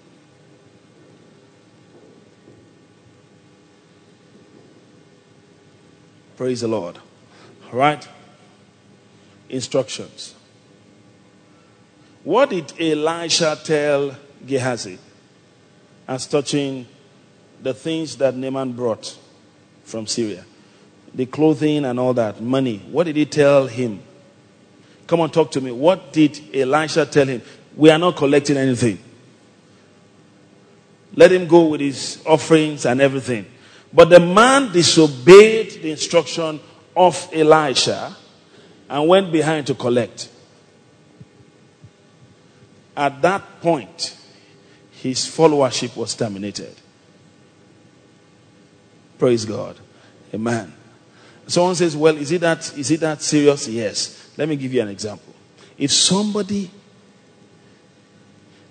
Praise 6.35 6.61
the 6.61 6.67
Lord. 6.67 6.97
All 7.67 7.79
right? 7.79 8.05
Instructions. 9.47 10.35
What 12.23 12.49
did 12.49 12.73
Elisha 12.81 13.57
tell 13.63 14.17
Gehazi 14.45 14.97
as 16.07 16.27
touching 16.27 16.87
the 17.61 17.73
things 17.73 18.17
that 18.17 18.35
Naaman 18.35 18.73
brought 18.73 19.17
from 19.83 20.07
Syria? 20.07 20.43
The 21.13 21.25
clothing 21.27 21.85
and 21.85 21.97
all 21.99 22.13
that, 22.15 22.41
money. 22.41 22.79
What 22.91 23.05
did 23.05 23.15
he 23.15 23.25
tell 23.25 23.67
him? 23.67 24.01
Come 25.07 25.21
on, 25.21 25.29
talk 25.29 25.51
to 25.51 25.61
me. 25.61 25.71
What 25.71 26.11
did 26.13 26.55
Elisha 26.55 27.05
tell 27.05 27.27
him? 27.27 27.41
We 27.75 27.89
are 27.89 27.99
not 27.99 28.15
collecting 28.15 28.57
anything. 28.57 28.99
Let 31.13 31.31
him 31.31 31.47
go 31.47 31.67
with 31.67 31.81
his 31.81 32.21
offerings 32.25 32.85
and 32.85 32.99
everything. 32.99 33.45
But 33.93 34.09
the 34.09 34.19
man 34.19 34.71
disobeyed 34.71 35.71
the 35.81 35.91
instruction 35.91 36.59
of 36.95 37.29
Elisha 37.33 38.15
and 38.89 39.07
went 39.07 39.31
behind 39.31 39.67
to 39.67 39.75
collect. 39.75 40.29
At 42.97 43.21
that 43.21 43.61
point, 43.61 44.17
his 44.91 45.19
followership 45.19 45.95
was 45.95 46.15
terminated. 46.15 46.75
Praise 49.17 49.45
God. 49.45 49.77
Amen. 50.33 50.73
Someone 51.47 51.75
says, 51.75 51.95
Well, 51.95 52.17
is 52.17 52.31
it 52.31 52.41
that 52.41 52.77
is 52.77 52.91
it 52.91 52.99
that 53.01 53.21
serious? 53.21 53.67
Yes. 53.67 54.24
Let 54.37 54.49
me 54.49 54.55
give 54.55 54.73
you 54.73 54.81
an 54.81 54.89
example. 54.89 55.33
If 55.77 55.91
somebody 55.91 56.71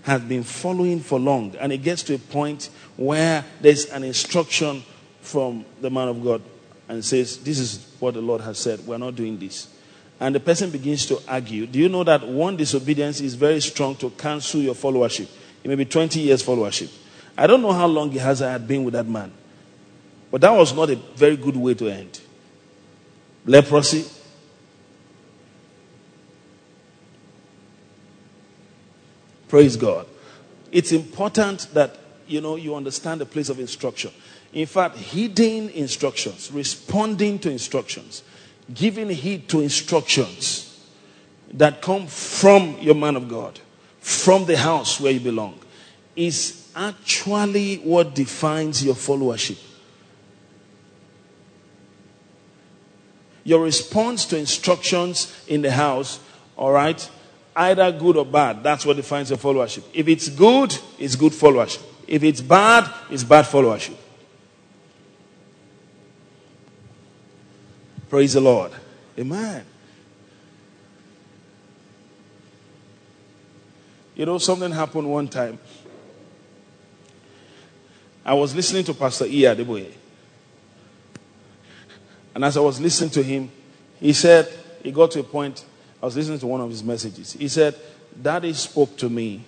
has 0.02 0.20
been 0.20 0.42
following 0.42 1.00
for 1.00 1.18
long 1.18 1.54
and 1.56 1.72
it 1.72 1.78
gets 1.78 2.02
to 2.04 2.14
a 2.14 2.18
point 2.18 2.68
where 2.96 3.44
there's 3.60 3.86
an 3.86 4.04
instruction 4.04 4.82
from 5.20 5.64
the 5.80 5.90
man 5.90 6.08
of 6.08 6.22
God 6.22 6.42
and 6.88 7.04
says, 7.04 7.38
This 7.38 7.58
is 7.58 7.94
what 7.98 8.14
the 8.14 8.20
Lord 8.20 8.42
has 8.42 8.58
said, 8.58 8.80
we're 8.86 8.98
not 8.98 9.16
doing 9.16 9.38
this. 9.38 9.68
And 10.20 10.34
the 10.34 10.40
person 10.40 10.70
begins 10.70 11.06
to 11.06 11.20
argue. 11.26 11.66
Do 11.66 11.78
you 11.78 11.88
know 11.88 12.04
that 12.04 12.26
one 12.26 12.56
disobedience 12.56 13.20
is 13.20 13.34
very 13.34 13.60
strong 13.60 13.96
to 13.96 14.10
cancel 14.10 14.60
your 14.60 14.74
followership? 14.74 15.28
It 15.62 15.68
may 15.68 15.74
be 15.74 15.86
20 15.86 16.20
years 16.20 16.42
followership. 16.42 16.92
I 17.36 17.46
don't 17.46 17.62
know 17.62 17.72
how 17.72 17.86
long 17.86 18.10
Gehazi 18.10 18.44
had 18.44 18.68
been 18.68 18.84
with 18.84 18.94
that 18.94 19.06
man, 19.06 19.32
but 20.30 20.40
that 20.42 20.50
was 20.50 20.72
not 20.74 20.90
a 20.90 20.96
very 20.96 21.36
good 21.36 21.56
way 21.56 21.74
to 21.74 21.88
end. 21.88 22.20
Leprosy. 23.44 24.04
Praise 29.48 29.76
God. 29.76 30.06
It's 30.72 30.92
important 30.92 31.68
that 31.74 31.98
you 32.26 32.40
know 32.40 32.56
you 32.56 32.74
understand 32.74 33.20
the 33.20 33.26
place 33.26 33.48
of 33.48 33.60
instruction. 33.60 34.10
In 34.52 34.66
fact, 34.66 34.96
heeding 34.96 35.70
instructions, 35.70 36.50
responding 36.52 37.38
to 37.40 37.50
instructions, 37.50 38.22
giving 38.72 39.08
heed 39.10 39.48
to 39.48 39.60
instructions 39.60 40.88
that 41.52 41.82
come 41.82 42.06
from 42.06 42.78
your 42.78 42.94
man 42.94 43.16
of 43.16 43.28
God, 43.28 43.60
from 44.00 44.44
the 44.46 44.56
house 44.56 45.00
where 45.00 45.12
you 45.12 45.20
belong, 45.20 45.58
is 46.16 46.70
actually 46.74 47.76
what 47.76 48.14
defines 48.14 48.84
your 48.84 48.94
followership. 48.94 49.58
Your 53.44 53.62
response 53.62 54.24
to 54.26 54.38
instructions 54.38 55.44
in 55.46 55.62
the 55.62 55.70
house, 55.70 56.18
all 56.56 56.72
right, 56.72 57.08
either 57.56 57.92
good 57.92 58.16
or 58.16 58.26
bad, 58.26 58.62
that's 58.62 58.84
what 58.84 58.96
defines 58.96 59.30
your 59.30 59.38
followership. 59.38 59.84
If 59.92 60.08
it's 60.08 60.28
good, 60.28 60.76
it's 60.98 61.16
good 61.16 61.32
followership. 61.32 61.82
If 62.06 62.22
it's 62.22 62.40
bad, 62.40 62.92
it's 63.10 63.24
bad 63.24 63.44
followership. 63.44 63.96
Praise 68.10 68.34
the 68.34 68.40
Lord. 68.40 68.72
Amen. 69.18 69.64
You 74.14 74.26
know, 74.26 74.38
something 74.38 74.70
happened 74.70 75.10
one 75.10 75.28
time. 75.28 75.58
I 78.24 78.34
was 78.34 78.54
listening 78.54 78.84
to 78.84 78.94
Pastor 78.94 79.26
E.A. 79.26 79.54
Adeboye. 79.54 79.92
And 82.34 82.44
as 82.44 82.56
I 82.56 82.60
was 82.60 82.80
listening 82.80 83.10
to 83.10 83.22
him, 83.22 83.50
he 84.00 84.12
said, 84.12 84.48
he 84.82 84.90
got 84.92 85.10
to 85.12 85.20
a 85.20 85.24
point, 85.24 85.64
I 86.04 86.06
was 86.06 86.16
listening 86.18 86.38
to 86.40 86.46
one 86.46 86.60
of 86.60 86.68
his 86.68 86.84
messages. 86.84 87.32
He 87.32 87.48
said, 87.48 87.74
Daddy 88.20 88.52
spoke 88.52 88.94
to 88.98 89.08
me 89.08 89.42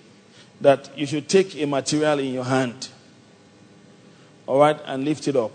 that 0.59 0.89
you 0.97 1.05
should 1.05 1.29
take 1.29 1.55
a 1.55 1.67
material 1.67 2.17
in 2.17 2.33
your 2.33 2.45
hand, 2.45 2.87
all 4.47 4.57
right, 4.57 4.79
and 4.87 5.05
lift 5.05 5.27
it 5.27 5.35
up. 5.35 5.51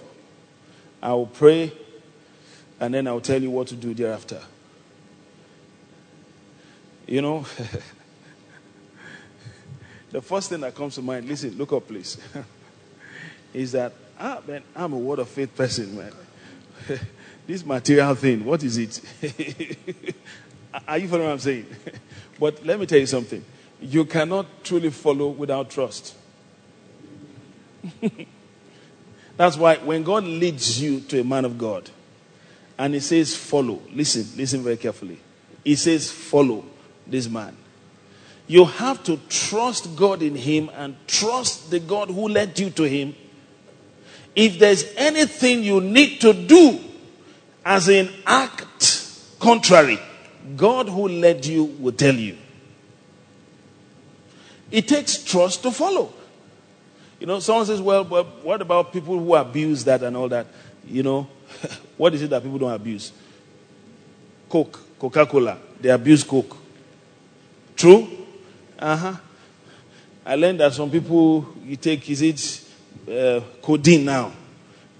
I 1.03 1.12
will 1.12 1.26
pray 1.26 1.72
and 2.78 2.94
then 2.94 3.09
I'll 3.09 3.20
tell 3.20 3.42
you 3.42 3.50
what 3.50 3.66
to 3.66 3.74
do 3.74 3.92
thereafter. 3.94 4.40
You 7.09 7.20
know, 7.22 7.46
the 10.12 10.22
first 10.22 10.50
thing 10.50 10.61
that 10.61 10.76
comes 10.76 10.94
to 10.94 11.03
mind, 11.03 11.26
listen, 11.26 11.59
look 11.59 11.72
up, 11.72 11.88
please, 11.88 12.16
is 13.53 13.72
that, 13.72 13.92
ah, 14.20 14.40
man, 14.46 14.62
I'm 14.76 14.92
a 14.92 14.98
word 14.98 15.18
of 15.18 15.28
faith 15.28 15.57
person, 15.57 15.96
man. 15.96 16.12
this 17.48 17.66
material 17.66 18.14
thing, 18.14 18.44
what 18.44 18.62
is 18.62 18.78
it? 18.78 19.00
Are 20.89 20.99
you 20.99 21.09
following 21.09 21.29
what 21.29 21.33
I'm 21.35 21.39
saying? 21.39 21.66
but 22.41 22.64
let 22.64 22.81
me 22.81 22.87
tell 22.87 22.99
you 22.99 23.07
something. 23.07 23.45
You 23.81 24.05
cannot 24.05 24.47
truly 24.64 24.91
follow 24.91 25.29
without 25.29 25.70
trust. 25.70 26.14
That's 29.37 29.57
why 29.57 29.77
when 29.77 30.03
God 30.03 30.25
leads 30.25 30.81
you 30.81 31.01
to 31.01 31.20
a 31.20 31.25
man 31.25 31.45
of 31.45 31.59
God, 31.59 31.91
and 32.79 32.95
he 32.95 33.01
says, 33.01 33.37
Follow. 33.37 33.81
Listen, 33.93 34.27
listen 34.37 34.62
very 34.62 34.77
carefully. 34.77 35.18
He 35.64 35.77
says, 35.77 36.11
Follow 36.11 36.64
this 37.07 37.29
man. 37.29 37.57
You 38.47 38.64
have 38.64 39.03
to 39.05 39.18
trust 39.29 39.95
God 39.97 40.23
in 40.23 40.35
him 40.35 40.70
and 40.75 40.97
trust 41.07 41.70
the 41.70 41.81
God 41.81 42.09
who 42.09 42.29
led 42.29 42.59
you 42.59 42.70
to 42.70 42.83
him. 42.85 43.14
If 44.35 44.59
there's 44.59 44.85
anything 44.97 45.62
you 45.62 45.81
need 45.81 46.20
to 46.23 46.33
do, 46.33 46.81
as 47.64 47.89
in 47.89 48.11
act 48.27 49.37
contrary, 49.39 49.99
God 50.57 50.88
who 50.88 51.09
led 51.09 51.45
you 51.47 51.64
will 51.64 51.93
tell 51.93 52.14
you. 52.14 52.36
It 54.70 54.88
takes 54.88 55.22
trust 55.22 55.62
to 55.62 55.70
follow. 55.70 56.12
You 57.20 57.26
know, 57.26 57.38
someone 57.40 57.66
says, 57.66 57.80
well, 57.80 58.03
but 58.05 58.45
what 58.45 58.61
about 58.61 58.93
people 58.93 59.18
who 59.18 59.34
abuse 59.34 59.84
that 59.84 60.03
and 60.03 60.16
all 60.16 60.28
that? 60.28 60.47
You 60.86 61.03
know, 61.03 61.28
what 61.97 62.14
is 62.14 62.22
it 62.22 62.30
that 62.30 62.43
people 62.43 62.59
don't 62.59 62.72
abuse? 62.72 63.12
Coke, 64.49 64.80
Coca 64.99 65.26
Cola. 65.26 65.59
They 65.80 65.90
abuse 65.90 66.24
Coke. 66.24 66.57
True? 67.76 68.09
Uh 68.78 68.97
huh. 68.97 69.16
I 70.24 70.36
learned 70.36 70.61
that 70.61 70.72
some 70.72 70.90
people, 70.90 71.47
you 71.64 71.76
take, 71.76 72.09
is 72.09 72.22
it 72.22 72.64
uh, 73.11 73.40
codeine 73.61 74.05
now? 74.05 74.32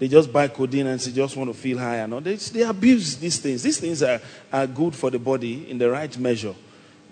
They 0.03 0.09
just 0.09 0.33
buy 0.33 0.49
codeine 0.49 0.87
and 0.87 0.99
they 0.99 1.11
just 1.13 1.37
want 1.37 1.49
to 1.49 1.53
feel 1.53 1.77
high 1.77 1.95
and 1.95 2.13
all. 2.13 2.19
They, 2.19 2.35
they 2.35 2.63
abuse 2.63 3.15
these 3.15 3.39
things. 3.39 3.63
These 3.63 3.79
things 3.79 4.03
are, 4.03 4.19
are 4.51 4.67
good 4.67 4.93
for 4.93 5.09
the 5.09 5.17
body 5.17 5.71
in 5.71 5.77
the 5.77 5.89
right 5.89 6.17
measure. 6.17 6.53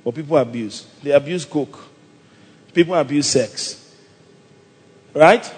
But 0.04 0.14
people 0.14 0.36
abuse. 0.36 0.86
They 1.02 1.12
abuse 1.12 1.46
Coke. 1.46 1.82
People 2.74 2.94
abuse 2.96 3.28
sex. 3.28 3.96
Right? 5.14 5.50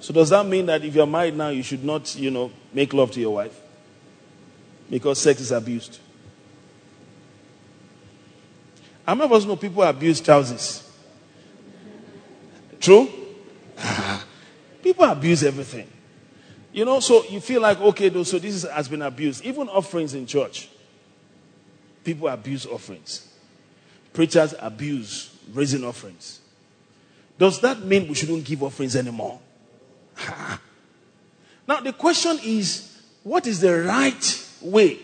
So 0.00 0.12
does 0.12 0.30
that 0.30 0.44
mean 0.46 0.66
that 0.66 0.84
if 0.84 0.92
you're 0.92 1.06
married 1.06 1.36
now, 1.36 1.50
you 1.50 1.62
should 1.62 1.84
not, 1.84 2.12
you 2.16 2.32
know, 2.32 2.50
make 2.72 2.92
love 2.92 3.12
to 3.12 3.20
your 3.20 3.34
wife? 3.36 3.56
Because 4.90 5.20
sex 5.20 5.40
is 5.40 5.52
abused. 5.52 6.00
How 9.06 9.14
many 9.14 9.26
of 9.26 9.32
us 9.32 9.44
know 9.44 9.54
people 9.54 9.84
abuse 9.84 10.20
trousers? 10.20 10.92
True? 12.80 13.08
people 14.82 15.04
abuse 15.04 15.44
everything. 15.44 15.86
You 16.74 16.84
know, 16.84 16.98
so 16.98 17.22
you 17.26 17.40
feel 17.40 17.60
like, 17.60 17.80
okay, 17.80 18.08
though, 18.08 18.24
so 18.24 18.36
this 18.36 18.64
has 18.64 18.88
been 18.88 19.02
abused. 19.02 19.44
Even 19.44 19.68
offerings 19.68 20.12
in 20.12 20.26
church. 20.26 20.68
People 22.02 22.26
abuse 22.26 22.66
offerings. 22.66 23.32
Preachers 24.12 24.56
abuse 24.58 25.32
raising 25.52 25.84
offerings. 25.84 26.40
Does 27.38 27.60
that 27.60 27.78
mean 27.84 28.08
we 28.08 28.14
shouldn't 28.14 28.44
give 28.44 28.64
offerings 28.64 28.96
anymore? 28.96 29.38
now, 31.68 31.78
the 31.80 31.92
question 31.92 32.40
is 32.42 33.00
what 33.22 33.46
is 33.46 33.60
the 33.60 33.82
right 33.82 34.48
way 34.60 34.98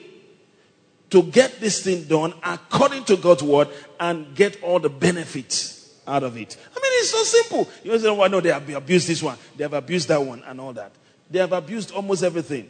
to 1.11 1.23
get 1.23 1.61
this 1.61 1.85
thing 1.85 2.03
done 2.03 2.35
according 2.43 3.05
to 3.05 3.17
God's 3.17 3.45
word 3.45 3.69
and 4.01 4.35
get 4.35 4.61
all 4.65 4.81
the 4.81 4.91
benefits 4.91 5.95
out 6.05 6.25
of 6.25 6.37
it? 6.37 6.57
I 6.67 6.75
mean, 6.75 6.93
it's 6.95 7.11
so 7.11 7.23
simple. 7.23 7.69
You 7.85 7.97
know, 7.97 8.15
well, 8.15 8.29
no, 8.29 8.41
they 8.41 8.51
have 8.51 8.69
abused 8.71 9.07
this 9.07 9.23
one, 9.23 9.39
they 9.57 9.63
have 9.63 9.75
abused 9.75 10.09
that 10.09 10.21
one, 10.21 10.43
and 10.45 10.61
all 10.61 10.73
that. 10.73 10.91
They 11.31 11.39
have 11.39 11.53
abused 11.53 11.93
almost 11.93 12.25
everything. 12.25 12.69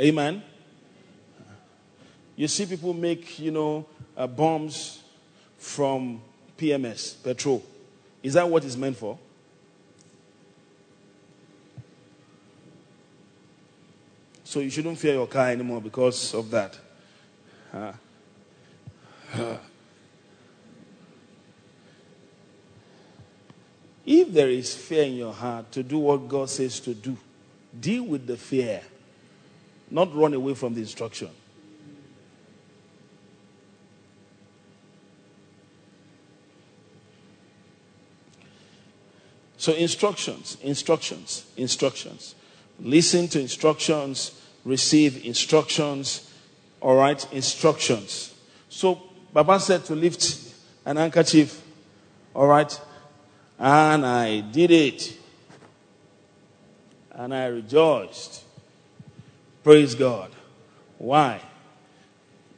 Amen. 0.00 0.42
You 2.36 2.48
see 2.48 2.66
people 2.66 2.92
make, 2.92 3.38
you 3.38 3.50
know, 3.50 3.86
uh, 4.16 4.26
bombs 4.26 5.02
from 5.58 6.20
PMS, 6.58 7.22
petrol. 7.22 7.62
Is 8.22 8.34
that 8.34 8.48
what 8.48 8.64
it's 8.64 8.76
meant 8.76 8.96
for? 8.96 9.18
So 14.44 14.60
you 14.60 14.68
shouldn't 14.68 14.98
fear 14.98 15.14
your 15.14 15.26
car 15.26 15.48
anymore 15.48 15.80
because 15.80 16.34
of 16.34 16.50
that. 16.50 16.78
Uh, 17.72 17.92
uh. 19.34 19.56
If 24.04 24.32
there 24.32 24.48
is 24.48 24.74
fear 24.74 25.04
in 25.04 25.14
your 25.14 25.32
heart 25.32 25.70
to 25.72 25.82
do 25.82 25.98
what 25.98 26.28
God 26.28 26.50
says 26.50 26.80
to 26.80 26.94
do, 26.94 27.16
deal 27.78 28.02
with 28.02 28.26
the 28.26 28.36
fear, 28.36 28.82
not 29.90 30.14
run 30.14 30.34
away 30.34 30.54
from 30.54 30.74
the 30.74 30.80
instruction. 30.80 31.30
So, 39.56 39.72
instructions, 39.74 40.56
instructions, 40.60 41.46
instructions. 41.56 42.34
Listen 42.80 43.28
to 43.28 43.40
instructions, 43.40 44.42
receive 44.64 45.24
instructions, 45.24 46.28
all 46.80 46.96
right, 46.96 47.32
instructions. 47.32 48.34
So, 48.68 49.00
Baba 49.32 49.60
said 49.60 49.84
to 49.84 49.94
lift 49.94 50.52
an 50.84 50.96
handkerchief, 50.96 51.62
all 52.34 52.48
right, 52.48 52.80
and 53.62 54.04
I 54.04 54.40
did 54.40 54.72
it. 54.72 55.16
And 57.12 57.32
I 57.32 57.46
rejoiced. 57.46 58.42
Praise 59.62 59.94
God. 59.94 60.32
Why? 60.98 61.40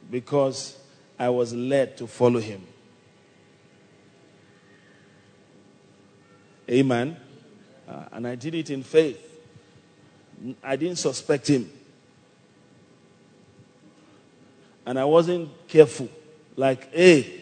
Because 0.09 0.77
I 1.19 1.29
was 1.29 1.53
led 1.53 1.97
to 1.97 2.07
follow 2.07 2.39
him. 2.39 2.65
Amen. 6.67 7.17
Uh, 7.87 8.05
and 8.13 8.27
I 8.27 8.33
did 8.33 8.55
it 8.55 8.71
in 8.71 8.81
faith. 8.81 9.21
I 10.63 10.75
didn't 10.75 10.97
suspect 10.97 11.47
him. 11.47 11.71
And 14.87 14.97
I 14.97 15.05
wasn't 15.05 15.49
careful. 15.67 16.09
Like, 16.55 16.91
hey, 16.91 17.41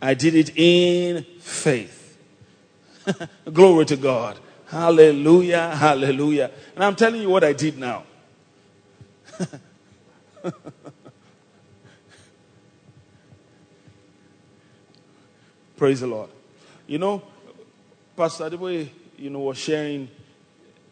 I 0.00 0.14
did 0.14 0.36
it 0.36 0.56
in 0.56 1.24
faith. 1.40 1.99
Glory 3.52 3.86
to 3.86 3.96
God. 3.96 4.38
Hallelujah. 4.66 5.74
Hallelujah. 5.74 6.50
And 6.74 6.84
I'm 6.84 6.94
telling 6.96 7.20
you 7.20 7.30
what 7.30 7.44
I 7.44 7.52
did 7.52 7.78
now. 7.78 8.04
Praise 15.76 16.00
the 16.00 16.06
Lord. 16.06 16.30
You 16.86 16.98
know, 16.98 17.22
Pastor 18.16 18.50
Adeboye, 18.50 18.88
you 19.16 19.30
know, 19.30 19.40
was 19.40 19.58
sharing 19.58 20.08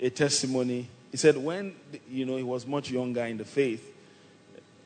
a 0.01 0.11
testimony. 0.11 0.89
He 1.11 1.17
said 1.17 1.37
when, 1.37 1.75
you 2.09 2.25
know, 2.25 2.37
he 2.37 2.43
was 2.43 2.67
much 2.67 2.91
younger 2.91 3.25
in 3.25 3.37
the 3.39 3.45
faith 3.45 3.95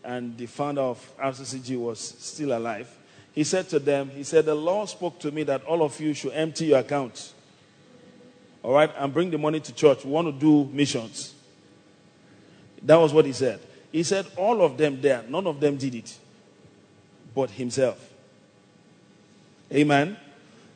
and 0.04 0.36
the 0.36 0.46
founder 0.46 0.80
of 0.80 1.16
RCCG 1.18 1.78
was 1.78 2.00
still 2.00 2.56
alive, 2.56 2.88
he 3.32 3.44
said 3.44 3.68
to 3.70 3.78
them, 3.78 4.10
he 4.10 4.24
said, 4.24 4.44
the 4.44 4.54
Lord 4.54 4.88
spoke 4.88 5.18
to 5.20 5.30
me 5.30 5.42
that 5.44 5.64
all 5.64 5.82
of 5.82 5.98
you 5.98 6.12
should 6.12 6.32
empty 6.32 6.66
your 6.66 6.80
accounts. 6.80 7.32
All 8.62 8.74
right, 8.74 8.90
and 8.96 9.12
bring 9.12 9.30
the 9.30 9.38
money 9.38 9.58
to 9.60 9.72
church. 9.72 10.04
We 10.04 10.10
want 10.10 10.28
to 10.28 10.32
do 10.32 10.70
missions. 10.72 11.34
That 12.82 12.96
was 12.96 13.12
what 13.12 13.24
he 13.24 13.32
said. 13.32 13.60
He 13.90 14.02
said, 14.02 14.26
all 14.36 14.62
of 14.62 14.76
them 14.76 15.00
there, 15.00 15.24
none 15.28 15.46
of 15.46 15.60
them 15.60 15.76
did 15.76 15.94
it, 15.94 16.16
but 17.34 17.50
himself. 17.50 18.10
Amen. 19.72 20.16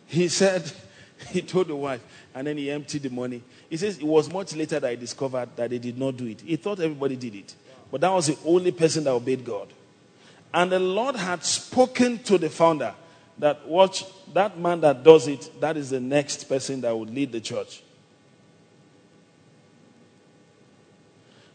He 0.07 0.29
said, 0.29 0.71
he 1.31 1.43
told 1.43 1.69
the 1.69 1.77
wife, 1.77 2.03
and 2.35 2.47
then 2.47 2.57
he 2.57 2.71
emptied 2.71 3.03
the 3.03 3.11
money. 3.11 3.43
He 3.69 3.77
says, 3.77 3.99
it 3.99 4.05
was 4.05 4.33
much 4.33 4.55
later 4.57 4.81
that 4.81 4.89
I 4.89 4.95
discovered 4.95 5.51
that 5.57 5.71
they 5.71 5.79
did 5.79 5.99
not 5.99 6.17
do 6.17 6.27
it. 6.27 6.41
He 6.41 6.57
thought 6.57 6.81
everybody 6.81 7.17
did 7.17 7.35
it, 7.35 7.55
but 7.91 8.01
that 8.01 8.13
was 8.13 8.29
the 8.29 8.39
only 8.47 8.73
person 8.73 9.05
that 9.05 9.11
obeyed 9.11 9.45
God. 9.45 9.69
And 10.57 10.73
the 10.73 10.79
Lord 10.79 11.17
had 11.17 11.45
spoken 11.45 12.19
to 12.21 12.39
the 12.39 12.49
founder 12.49 12.95
that 13.37 13.69
watch 13.69 14.07
that 14.33 14.59
man 14.59 14.81
that 14.81 15.05
does 15.05 15.29
it, 15.29 15.51
that 15.61 15.77
is 15.77 15.91
the 15.91 16.01
next 16.01 16.45
person 16.45 16.81
that 16.81 16.97
would 16.97 17.11
lead 17.11 17.31
the 17.31 17.43
church. 17.43 17.83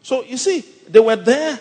So 0.04 0.24
you 0.24 0.38
see, 0.38 0.64
they 0.88 1.00
were 1.00 1.16
there 1.16 1.60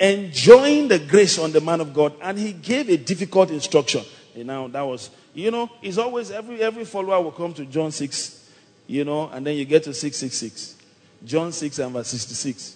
enjoying 0.00 0.88
the 0.88 0.98
grace 0.98 1.38
on 1.38 1.52
the 1.52 1.60
man 1.60 1.80
of 1.80 1.94
God, 1.94 2.14
and 2.20 2.36
he 2.36 2.52
gave 2.52 2.88
a 2.90 2.96
difficult 2.96 3.52
instruction. 3.52 4.02
You 4.34 4.42
know, 4.42 4.66
that 4.66 4.82
was, 4.82 5.10
you 5.34 5.52
know, 5.52 5.70
it's 5.80 5.98
always 5.98 6.32
every 6.32 6.60
every 6.60 6.84
follower 6.84 7.22
will 7.22 7.30
come 7.30 7.54
to 7.54 7.64
John 7.64 7.92
6, 7.92 8.50
you 8.88 9.04
know, 9.04 9.28
and 9.28 9.46
then 9.46 9.54
you 9.54 9.64
get 9.64 9.84
to 9.84 9.94
666. 9.94 10.74
John 11.24 11.52
6 11.52 11.78
and 11.78 11.92
verse 11.92 12.08
66. 12.08 12.75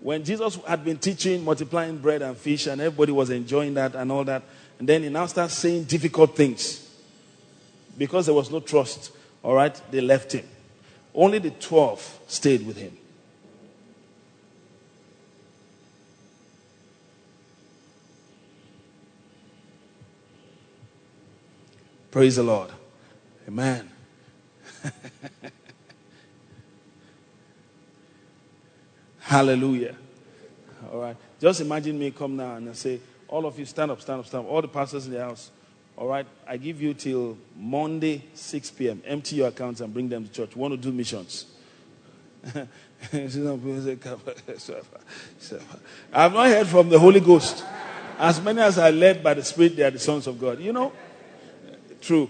When 0.00 0.24
Jesus 0.24 0.56
had 0.66 0.84
been 0.84 0.96
teaching, 0.96 1.44
multiplying 1.44 1.98
bread 1.98 2.22
and 2.22 2.36
fish, 2.36 2.66
and 2.66 2.80
everybody 2.80 3.12
was 3.12 3.28
enjoying 3.30 3.74
that 3.74 3.94
and 3.94 4.10
all 4.10 4.24
that, 4.24 4.42
and 4.78 4.88
then 4.88 5.02
he 5.02 5.10
now 5.10 5.26
starts 5.26 5.54
saying 5.54 5.84
difficult 5.84 6.34
things. 6.34 6.88
Because 7.98 8.26
there 8.26 8.34
was 8.34 8.50
no 8.50 8.60
trust, 8.60 9.12
all 9.42 9.54
right, 9.54 9.78
they 9.90 10.00
left 10.00 10.32
him. 10.32 10.48
Only 11.14 11.38
the 11.38 11.50
12 11.50 12.20
stayed 12.28 12.66
with 12.66 12.78
him. 12.78 12.96
Praise 22.10 22.36
the 22.36 22.42
Lord. 22.42 22.70
Amen. 23.46 23.90
Hallelujah. 29.30 29.94
All 30.92 31.00
right. 31.02 31.16
Just 31.40 31.60
imagine 31.60 31.96
me 31.96 32.10
come 32.10 32.36
now 32.36 32.56
and 32.56 32.68
I 32.68 32.72
say, 32.72 32.98
all 33.28 33.46
of 33.46 33.56
you 33.60 33.64
stand 33.64 33.92
up, 33.92 34.00
stand 34.00 34.18
up, 34.18 34.26
stand 34.26 34.44
up. 34.44 34.50
All 34.50 34.60
the 34.60 34.66
pastors 34.66 35.06
in 35.06 35.12
the 35.12 35.20
house. 35.20 35.52
All 35.96 36.08
right. 36.08 36.26
I 36.48 36.56
give 36.56 36.82
you 36.82 36.94
till 36.94 37.38
Monday, 37.56 38.24
6 38.34 38.70
p.m. 38.72 39.00
Empty 39.06 39.36
your 39.36 39.46
accounts 39.46 39.82
and 39.82 39.94
bring 39.94 40.08
them 40.08 40.26
to 40.26 40.32
church. 40.32 40.56
Want 40.56 40.72
to 40.72 40.76
do 40.76 40.90
missions. 40.90 41.46
I've 42.52 42.66
not 46.32 46.48
heard 46.48 46.66
from 46.66 46.88
the 46.88 46.98
Holy 46.98 47.20
Ghost. 47.20 47.64
As 48.18 48.42
many 48.42 48.60
as 48.60 48.78
are 48.78 48.90
led 48.90 49.22
by 49.22 49.34
the 49.34 49.44
Spirit, 49.44 49.76
they 49.76 49.84
are 49.84 49.92
the 49.92 50.00
sons 50.00 50.26
of 50.26 50.40
God. 50.40 50.58
You 50.58 50.72
know? 50.72 50.92
True. 52.00 52.28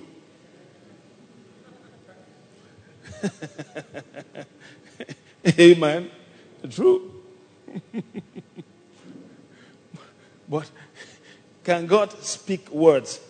Amen. 5.59 6.11
True. 6.69 7.11
but 10.49 10.71
can 11.65 11.87
God 11.87 12.13
speak 12.23 12.69
words 12.71 13.21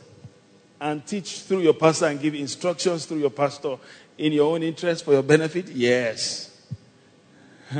and 0.81 1.07
teach 1.07 1.41
through 1.41 1.61
your 1.61 1.75
pastor 1.75 2.07
and 2.07 2.19
give 2.21 2.35
instructions 2.35 3.05
through 3.07 3.19
your 3.19 3.31
pastor 3.31 3.77
in 4.19 4.33
your 4.33 4.53
own 4.53 4.63
interest 4.63 5.05
for 5.05 5.13
your 5.13 5.23
benefit? 5.23 5.69
Yes. 5.69 6.49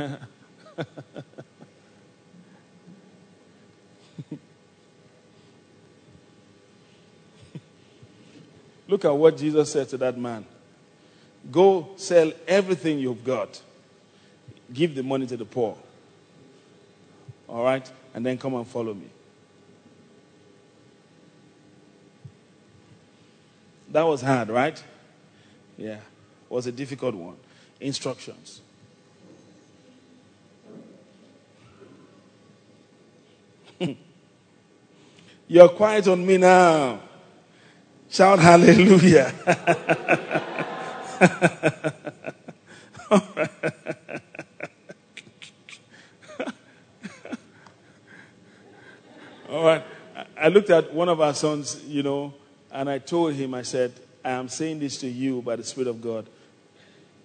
Look 8.87 9.05
at 9.05 9.15
what 9.15 9.37
Jesus 9.37 9.71
said 9.71 9.87
to 9.89 9.97
that 9.97 10.17
man 10.17 10.45
Go 11.49 11.89
sell 11.95 12.31
everything 12.47 12.99
you've 12.99 13.23
got, 13.23 13.61
give 14.73 14.95
the 14.95 15.03
money 15.03 15.27
to 15.27 15.37
the 15.37 15.45
poor. 15.45 15.77
All 17.47 17.63
right? 17.63 17.89
And 18.13 18.25
then 18.25 18.37
come 18.37 18.55
and 18.55 18.67
follow 18.67 18.93
me. 18.93 19.07
That 23.91 24.03
was 24.03 24.21
hard, 24.21 24.49
right? 24.49 24.81
Yeah, 25.77 25.99
was 26.49 26.67
a 26.67 26.71
difficult 26.71 27.15
one. 27.15 27.35
Instructions. 27.79 28.61
You're 35.47 35.69
quiet 35.69 36.07
on 36.07 36.25
me 36.25 36.37
now. 36.37 36.99
Shout 38.09 38.39
hallelujah. 38.39 39.33
All 49.49 49.63
right. 49.65 49.83
I 50.41 50.47
looked 50.47 50.71
at 50.71 50.91
one 50.91 51.07
of 51.07 51.21
our 51.21 51.35
sons, 51.35 51.83
you 51.85 52.01
know, 52.01 52.33
and 52.71 52.89
I 52.89 52.97
told 52.97 53.35
him, 53.35 53.53
I 53.53 53.61
said, 53.61 53.93
I 54.25 54.31
am 54.31 54.49
saying 54.49 54.79
this 54.79 54.97
to 55.01 55.07
you 55.07 55.43
by 55.43 55.55
the 55.55 55.63
Spirit 55.63 55.87
of 55.87 56.01
God. 56.01 56.25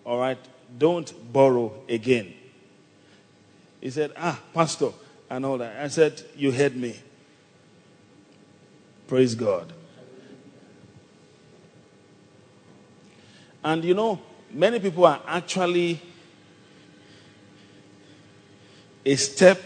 All 0.04 0.18
right. 0.18 0.38
Don't 0.76 1.32
borrow 1.32 1.72
again. 1.88 2.34
He 3.80 3.88
said, 3.88 4.12
Ah, 4.18 4.38
Pastor, 4.52 4.90
and 5.30 5.46
all 5.46 5.56
that. 5.56 5.82
I 5.82 5.88
said, 5.88 6.20
You 6.36 6.52
heard 6.52 6.76
me. 6.76 6.94
Praise 9.08 9.34
God. 9.34 9.72
And 13.64 13.82
you 13.82 13.94
know, 13.94 14.20
many 14.52 14.78
people 14.78 15.06
are 15.06 15.22
actually 15.26 16.02
a 19.06 19.16
step 19.16 19.62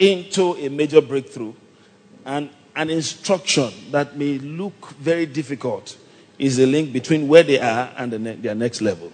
into 0.00 0.56
a 0.56 0.68
major 0.68 1.00
breakthrough 1.00 1.52
and 2.24 2.50
an 2.74 2.90
instruction 2.90 3.72
that 3.90 4.16
may 4.16 4.38
look 4.38 4.90
very 4.92 5.26
difficult 5.26 5.96
is 6.38 6.56
the 6.56 6.66
link 6.66 6.92
between 6.92 7.28
where 7.28 7.42
they 7.42 7.58
are 7.58 7.92
and 7.96 8.12
the 8.12 8.18
ne- 8.18 8.36
their 8.36 8.54
next 8.54 8.80
level. 8.80 9.12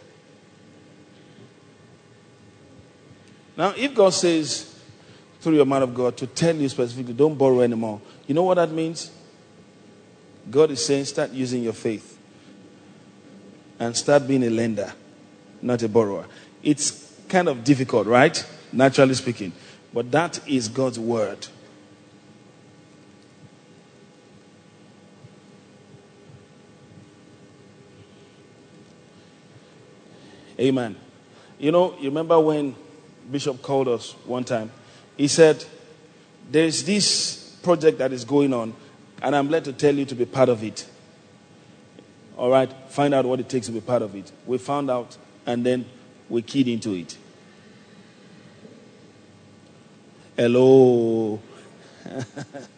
Now, 3.57 3.75
if 3.77 3.95
God 3.95 4.11
says 4.11 4.79
through 5.41 5.57
your 5.57 5.67
man 5.67 5.83
of 5.83 5.95
God 5.95 6.17
to 6.19 6.27
tell 6.27 6.55
you 6.55 6.69
specifically, 6.69 7.15
don't 7.15 7.37
borrow 7.37 7.61
anymore, 7.61 8.01
you 8.27 8.35
know 8.35 8.45
what 8.45 8.55
that 8.55 8.71
means? 8.71 9.11
God 10.51 10.71
is 10.71 10.85
saying, 10.85 11.05
start 11.07 11.31
using 11.33 11.63
your 11.63 11.73
faith 11.73 12.17
and 13.79 13.97
start 13.97 14.27
being 14.27 14.45
a 14.45 14.51
lender, 14.51 14.93
not 15.61 15.83
a 15.83 15.89
borrower. 15.89 16.27
It's 16.63 17.13
kind 17.29 17.49
of 17.49 17.65
difficult, 17.65 18.07
right? 18.07 18.45
Naturally 18.73 19.15
speaking. 19.15 19.53
But 19.93 20.11
that 20.13 20.41
is 20.49 20.69
God's 20.69 20.99
word. 20.99 21.47
Amen. 30.61 30.97
You 31.59 31.73
know, 31.73 31.97
you 31.99 32.09
remember 32.09 32.39
when 32.41 32.75
Bishop 33.31 33.63
called 33.63 33.89
us 33.89 34.13
one 34.25 34.45
time? 34.45 34.71
He 35.17 35.29
said, 35.29 35.65
There's 36.51 36.85
this 36.85 37.57
project 37.63 37.99
that 37.99 38.13
is 38.13 38.25
going 38.25 38.53
on, 38.53 38.75
and 39.23 39.37
I'm 39.37 39.49
glad 39.49 39.65
to 39.65 39.73
tell 39.73 39.95
you 39.95 40.05
to 40.07 40.15
be 40.15 40.25
part 40.25 40.49
of 40.49 40.63
it. 40.63 40.89
All 42.37 42.51
right, 42.51 42.73
find 42.89 43.15
out 43.15 43.25
what 43.25 43.41
it 43.41 43.49
takes 43.49 43.67
to 43.67 43.73
be 43.73 43.81
part 43.81 44.03
of 44.03 44.15
it. 44.15 44.31
We 44.47 44.59
found 44.59 44.91
out, 44.91 45.17
and 45.45 45.67
then 45.67 45.87
we 46.29 46.43
keyed 46.43 46.69
into 46.69 46.95
it. 46.95 47.17
Hello. 50.37 51.41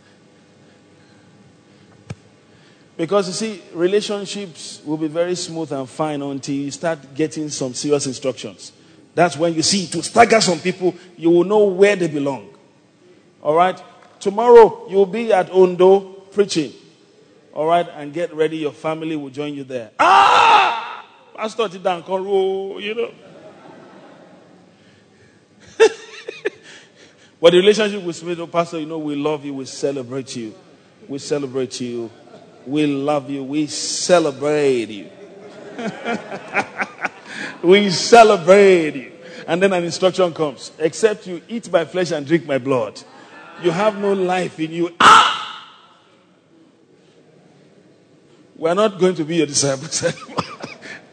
because 3.00 3.28
you 3.28 3.32
see, 3.32 3.62
relationships 3.72 4.82
will 4.84 4.98
be 4.98 5.08
very 5.08 5.34
smooth 5.34 5.72
and 5.72 5.88
fine 5.88 6.20
until 6.20 6.54
you 6.54 6.70
start 6.70 6.98
getting 7.14 7.48
some 7.48 7.72
serious 7.72 8.06
instructions. 8.06 8.72
That's 9.14 9.38
when 9.38 9.54
you 9.54 9.62
see 9.62 9.86
to 9.86 10.02
stagger 10.02 10.38
some 10.38 10.58
people, 10.58 10.94
you 11.16 11.30
will 11.30 11.44
know 11.44 11.64
where 11.64 11.96
they 11.96 12.08
belong. 12.08 12.50
All 13.42 13.54
right? 13.54 13.82
Tomorrow, 14.20 14.90
you'll 14.90 15.06
be 15.06 15.32
at 15.32 15.50
Ondo 15.50 16.00
preaching. 16.30 16.74
All 17.54 17.64
right? 17.64 17.88
And 17.88 18.12
get 18.12 18.34
ready, 18.34 18.58
your 18.58 18.72
family 18.72 19.16
will 19.16 19.30
join 19.30 19.54
you 19.54 19.64
there. 19.64 19.92
Ah! 19.98 21.06
Pastor 21.34 21.68
Tidankoro, 21.68 22.82
you 22.82 22.94
know. 22.96 23.10
But 27.40 27.52
the 27.52 27.60
relationship 27.60 28.02
with 28.02 28.14
spiritual 28.14 28.48
pastor, 28.48 28.78
you 28.78 28.84
know, 28.84 28.98
we 28.98 29.14
love 29.14 29.42
you, 29.42 29.54
we 29.54 29.64
celebrate 29.64 30.36
you. 30.36 30.54
We 31.08 31.18
celebrate 31.18 31.80
you. 31.80 32.10
We 32.66 32.86
love 32.86 33.30
you. 33.30 33.42
We 33.44 33.66
celebrate 33.66 34.90
you. 34.90 35.10
we 37.62 37.90
celebrate 37.90 38.94
you. 38.94 39.12
And 39.46 39.62
then 39.62 39.72
an 39.72 39.84
instruction 39.84 40.32
comes 40.32 40.72
except 40.78 41.26
you 41.26 41.42
eat 41.48 41.70
my 41.72 41.84
flesh 41.84 42.10
and 42.12 42.26
drink 42.26 42.46
my 42.46 42.58
blood, 42.58 43.00
you 43.62 43.70
have 43.70 43.98
no 43.98 44.12
life 44.12 44.60
in 44.60 44.72
you. 44.72 44.94
Ah! 45.00 45.30
We're 48.56 48.74
not 48.74 48.98
going 48.98 49.14
to 49.14 49.24
be 49.24 49.36
your 49.36 49.46
disciples 49.46 50.04
anymore. 50.04 50.36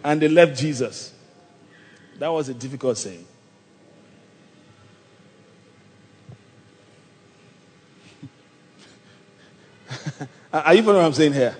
and 0.03 0.21
they 0.21 0.27
left 0.27 0.59
Jesus. 0.59 1.13
That 2.19 2.27
was 2.27 2.49
a 2.49 2.53
difficult 2.53 2.97
saying. 2.97 3.25
Are 10.65 10.73
you 10.73 10.81
following 10.81 11.01
what 11.01 11.07
I'm 11.07 11.13
saying 11.13 11.33
here? 11.33 11.55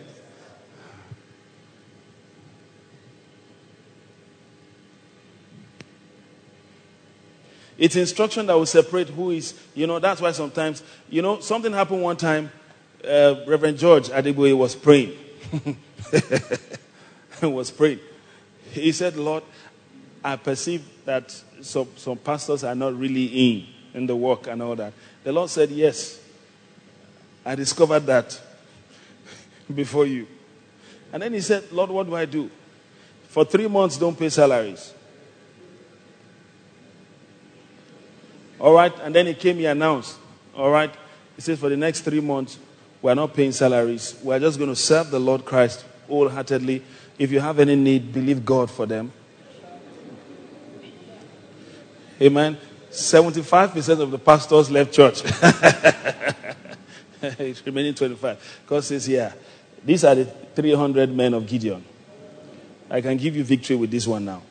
It's 7.78 7.96
instruction 7.96 8.48
that 8.48 8.56
will 8.56 8.66
separate 8.66 9.10
who 9.10 9.32
is, 9.32 9.54
you 9.76 9.86
know, 9.86 10.00
that's 10.00 10.20
why 10.20 10.32
sometimes, 10.32 10.82
you 11.10 11.22
know, 11.22 11.40
something 11.42 11.72
happened 11.72 12.02
one 12.02 12.18
time. 12.18 12.52
Uh, 13.08 13.44
Reverend 13.46 13.78
George 13.78 14.10
Adeboye 14.10 14.58
was 14.58 14.76
praying. 14.76 15.16
was 17.42 17.70
praying. 17.70 18.00
He 18.72 18.92
said, 18.92 19.16
Lord, 19.16 19.44
I 20.24 20.36
perceive 20.36 20.84
that 21.06 21.32
some, 21.62 21.88
some 21.96 22.18
pastors 22.18 22.64
are 22.64 22.74
not 22.74 22.98
really 22.98 23.26
in, 23.26 23.68
in 23.94 24.08
the 24.08 24.16
work 24.16 24.48
and 24.48 24.62
all 24.62 24.76
that. 24.76 24.94
The 25.24 25.32
Lord 25.32 25.50
said, 25.50 25.70
Yes. 25.70 26.22
I 27.46 27.56
discovered 27.56 28.02
that 28.08 28.42
before 29.74 30.06
you. 30.06 30.28
And 31.12 31.24
then 31.24 31.34
he 31.34 31.42
said, 31.42 31.72
Lord, 31.72 31.90
what 31.90 32.06
do 32.06 32.16
I 32.16 32.26
do? 32.26 32.50
For 33.28 33.46
three 33.46 33.68
months, 33.68 33.98
don't 33.98 34.18
pay 34.18 34.30
salaries. 34.30 34.94
All 38.60 38.74
right. 38.74 38.94
And 39.02 39.14
then 39.14 39.28
he 39.28 39.34
came, 39.34 39.58
he 39.58 39.66
announced, 39.66 40.18
All 40.56 40.72
right. 40.72 40.94
He 41.36 41.42
said, 41.42 41.60
For 41.60 41.70
the 41.70 41.78
next 41.78 42.02
three 42.02 42.22
months, 42.22 42.58
we're 43.02 43.14
not 43.14 43.34
paying 43.34 43.52
salaries. 43.52 44.20
We're 44.24 44.40
just 44.40 44.58
going 44.58 44.72
to 44.72 44.76
serve 44.76 45.12
the 45.12 45.20
Lord 45.20 45.46
Christ 45.46 45.86
wholeheartedly. 46.08 46.84
If 47.20 47.32
you 47.32 47.40
have 47.40 47.60
any 47.60 47.76
need, 47.76 48.12
believe 48.12 48.46
God 48.46 48.72
for 48.72 48.86
them. 48.86 49.12
Amen. 52.20 52.58
75% 52.90 54.00
of 54.00 54.10
the 54.12 54.18
pastors 54.18 54.72
left 54.72 54.92
church. 54.92 55.22
it's 57.22 57.64
remaining 57.66 57.94
25. 57.94 58.64
God 58.66 58.84
says, 58.84 59.08
Yeah, 59.08 59.34
these 59.84 60.04
are 60.04 60.16
the 60.16 60.26
300 60.26 61.14
men 61.14 61.34
of 61.34 61.48
Gideon. 61.48 61.84
I 62.90 63.02
can 63.02 63.18
give 63.18 63.36
you 63.36 63.44
victory 63.44 63.76
with 63.76 63.92
this 63.92 64.08
one 64.08 64.26
now. 64.26 64.42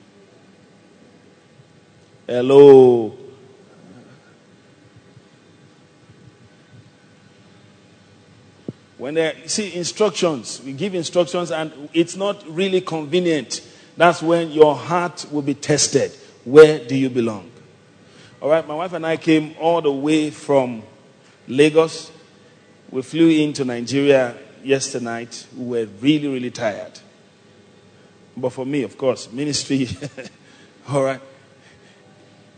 Hello. 2.27 3.17
When 8.99 9.15
they 9.15 9.43
see 9.47 9.75
instructions, 9.75 10.61
we 10.65 10.73
give 10.73 10.95
instructions 10.95 11.51
and 11.51 11.89
it's 11.93 12.17
not 12.17 12.45
really 12.49 12.81
convenient. 12.81 13.61
That's 13.97 14.23
when 14.23 14.51
your 14.51 14.75
heart 14.75 15.27
will 15.31 15.43
be 15.43 15.55
tested. 15.55 16.13
Where 16.45 16.79
do 16.79 16.97
you 16.97 17.11
belong? 17.11 17.51
All 18.41 18.51
right, 18.51 18.67
my 18.67 18.75
wife 18.75 18.93
and 18.93 19.07
I 19.07 19.17
came 19.17 19.55
all 19.61 19.81
the 19.81 19.93
way 19.93 20.31
from 20.31 20.83
Lagos. 21.49 22.11
We 22.91 23.03
flew 23.03 23.29
into 23.29 23.65
Nigeria 23.65 24.37
yesterday 24.67 25.05
night. 25.05 25.47
We 25.57 25.65
were 25.65 25.87
really, 26.01 26.29
really 26.29 26.51
tired. 26.51 26.99
But 28.37 28.51
for 28.51 28.67
me, 28.67 28.83
of 28.83 28.99
course, 28.99 29.31
ministry, 29.33 29.89
all 30.89 31.05
right. 31.05 31.21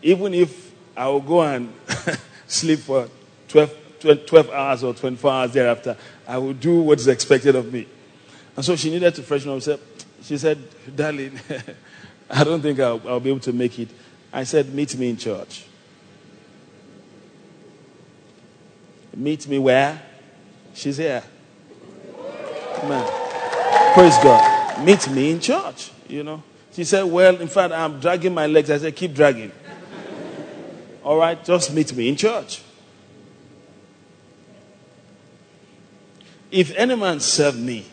Even 0.02 0.34
if 0.34 0.72
I 0.96 1.06
will 1.08 1.20
go 1.20 1.42
and 1.42 1.72
sleep 2.48 2.80
for 2.80 3.08
12, 3.48 4.26
12 4.26 4.50
hours 4.50 4.82
or 4.82 4.94
24 4.94 5.30
hours 5.30 5.52
thereafter, 5.52 5.96
I 6.26 6.38
will 6.38 6.54
do 6.54 6.80
what 6.80 6.98
is 6.98 7.06
expected 7.06 7.54
of 7.54 7.72
me. 7.72 7.86
And 8.56 8.64
so 8.64 8.74
she 8.74 8.90
needed 8.90 9.14
to 9.14 9.22
freshen 9.22 9.50
up. 9.50 9.80
She 10.22 10.36
said, 10.36 10.58
Darling, 10.96 11.38
I 12.30 12.42
don't 12.42 12.60
think 12.60 12.80
I'll, 12.80 13.00
I'll 13.06 13.20
be 13.20 13.30
able 13.30 13.40
to 13.40 13.52
make 13.52 13.78
it. 13.78 13.88
I 14.32 14.44
said, 14.44 14.74
Meet 14.74 14.96
me 14.96 15.10
in 15.10 15.16
church. 15.16 15.64
Meet 19.14 19.48
me 19.48 19.58
where? 19.58 20.02
She's 20.74 20.96
here. 20.96 21.22
Amen. 22.82 23.92
Praise 23.94 24.16
God. 24.18 24.84
Meet 24.84 25.10
me 25.10 25.30
in 25.32 25.40
church, 25.40 25.90
you 26.08 26.22
know. 26.22 26.42
She 26.72 26.84
said, 26.84 27.02
Well, 27.02 27.40
in 27.40 27.48
fact, 27.48 27.72
I'm 27.72 27.98
dragging 27.98 28.32
my 28.32 28.46
legs. 28.46 28.70
I 28.70 28.78
said, 28.78 28.94
Keep 28.94 29.14
dragging. 29.14 29.50
All 31.02 31.16
right, 31.16 31.42
just 31.44 31.72
meet 31.74 31.94
me 31.94 32.08
in 32.08 32.16
church. 32.16 32.62
If 36.50 36.74
any 36.76 36.94
man 36.94 37.20
serve 37.20 37.58
me, 37.58 37.84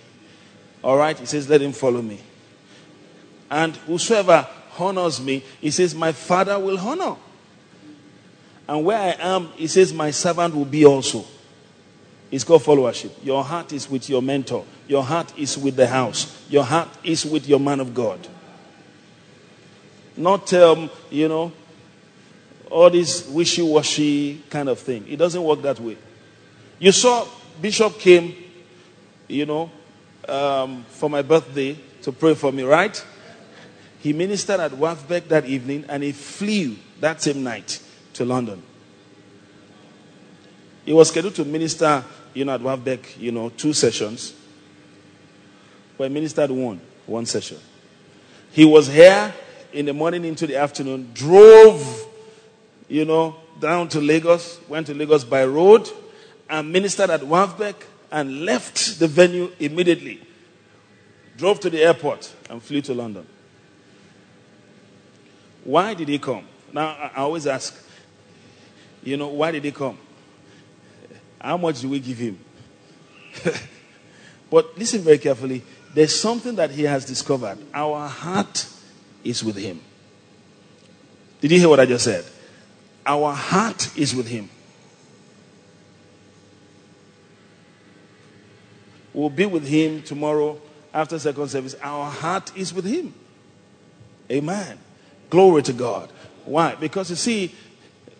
all 0.83 0.97
right, 0.97 1.17
he 1.17 1.25
says, 1.25 1.49
Let 1.49 1.61
him 1.61 1.71
follow 1.71 2.01
me. 2.01 2.19
And 3.49 3.75
whosoever 3.75 4.47
honors 4.77 5.19
me, 5.19 5.43
he 5.61 5.71
says, 5.71 5.95
My 5.95 6.11
father 6.11 6.59
will 6.59 6.77
honor. 6.77 7.15
And 8.67 8.83
where 8.85 8.97
I 8.97 9.15
am, 9.19 9.47
he 9.55 9.67
says, 9.67 9.93
My 9.93 10.11
servant 10.11 10.55
will 10.55 10.65
be 10.65 10.85
also. 10.85 11.25
It's 12.31 12.43
called 12.43 12.63
followership. 12.63 13.11
Your 13.23 13.43
heart 13.43 13.71
is 13.71 13.89
with 13.89 14.09
your 14.09 14.21
mentor. 14.21 14.65
Your 14.87 15.03
heart 15.03 15.37
is 15.37 15.57
with 15.57 15.75
the 15.75 15.87
house. 15.87 16.43
Your 16.49 16.63
heart 16.63 16.89
is 17.03 17.25
with 17.25 17.47
your 17.47 17.59
man 17.59 17.79
of 17.79 17.93
God. 17.93 18.27
Not, 20.17 20.51
um, 20.53 20.89
you 21.09 21.27
know, 21.27 21.51
all 22.69 22.89
this 22.89 23.27
wishy 23.27 23.61
washy 23.61 24.41
kind 24.49 24.69
of 24.69 24.79
thing. 24.79 25.05
It 25.07 25.17
doesn't 25.17 25.41
work 25.41 25.61
that 25.61 25.79
way. 25.79 25.97
You 26.79 26.91
saw 26.91 27.27
Bishop 27.61 27.99
came, 27.99 28.35
you 29.27 29.45
know, 29.45 29.71
um, 30.27 30.83
for 30.89 31.09
my 31.09 31.21
birthday 31.21 31.77
to 32.01 32.11
pray 32.11 32.33
for 32.33 32.51
me, 32.51 32.63
right? 32.63 33.03
He 33.99 34.13
ministered 34.13 34.59
at 34.59 34.71
WAFBEC 34.71 35.27
that 35.29 35.45
evening 35.45 35.85
and 35.89 36.03
he 36.03 36.11
flew 36.11 36.75
that 36.99 37.21
same 37.21 37.43
night 37.43 37.81
to 38.13 38.25
London. 38.25 38.61
He 40.85 40.93
was 40.93 41.09
scheduled 41.09 41.35
to 41.35 41.45
minister, 41.45 42.03
you 42.33 42.45
know, 42.45 42.53
at 42.53 42.61
WAFBEC, 42.61 43.19
you 43.19 43.31
know, 43.31 43.49
two 43.49 43.73
sessions. 43.73 44.33
But 45.97 46.09
he 46.09 46.13
ministered 46.13 46.51
one, 46.51 46.79
one 47.07 47.25
session. 47.25 47.57
He 48.51 48.65
was 48.65 48.87
here 48.87 49.33
in 49.73 49.85
the 49.85 49.93
morning 49.93 50.23
into 50.25 50.45
the 50.45 50.57
afternoon, 50.57 51.11
drove, 51.13 52.07
you 52.87 53.03
know, 53.03 53.35
down 53.59 53.89
to 53.89 53.99
Lagos, 53.99 54.59
went 54.67 54.87
to 54.87 54.93
Lagos 54.93 55.23
by 55.23 55.45
road, 55.45 55.89
and 56.49 56.71
ministered 56.71 57.09
at 57.09 57.21
WAFBEC 57.21 57.75
and 58.11 58.45
left 58.45 58.99
the 58.99 59.07
venue 59.07 59.51
immediately. 59.59 60.21
Drove 61.37 61.59
to 61.61 61.69
the 61.69 61.81
airport 61.81 62.31
and 62.49 62.61
flew 62.61 62.81
to 62.81 62.93
London. 62.93 63.25
Why 65.63 65.95
did 65.95 66.07
he 66.07 66.19
come? 66.19 66.45
Now, 66.71 66.89
I 67.15 67.21
always 67.21 67.47
ask, 67.47 67.75
you 69.03 69.17
know, 69.17 69.27
why 69.29 69.51
did 69.51 69.63
he 69.63 69.71
come? 69.71 69.97
How 71.39 71.57
much 71.57 71.81
do 71.81 71.89
we 71.89 71.99
give 71.99 72.17
him? 72.17 72.39
but 74.49 74.77
listen 74.77 75.01
very 75.01 75.17
carefully. 75.17 75.63
There's 75.93 76.19
something 76.19 76.55
that 76.55 76.71
he 76.71 76.83
has 76.83 77.05
discovered. 77.05 77.57
Our 77.73 78.07
heart 78.07 78.67
is 79.23 79.43
with 79.43 79.55
him. 79.55 79.81
Did 81.41 81.51
you 81.51 81.59
hear 81.59 81.69
what 81.69 81.79
I 81.79 81.85
just 81.85 82.03
said? 82.03 82.25
Our 83.05 83.33
heart 83.33 83.97
is 83.97 84.15
with 84.15 84.27
him. 84.27 84.49
We'll 89.13 89.29
be 89.29 89.45
with 89.45 89.65
him 89.65 90.01
tomorrow 90.01 90.59
after 90.93 91.17
second 91.17 91.47
service. 91.47 91.75
Our 91.81 92.09
heart 92.09 92.51
is 92.57 92.73
with 92.73 92.85
him. 92.85 93.13
Amen. 94.29 94.77
Glory 95.29 95.63
to 95.63 95.73
God. 95.73 96.09
Why? 96.45 96.75
Because 96.75 97.09
you 97.09 97.15
see, 97.15 97.55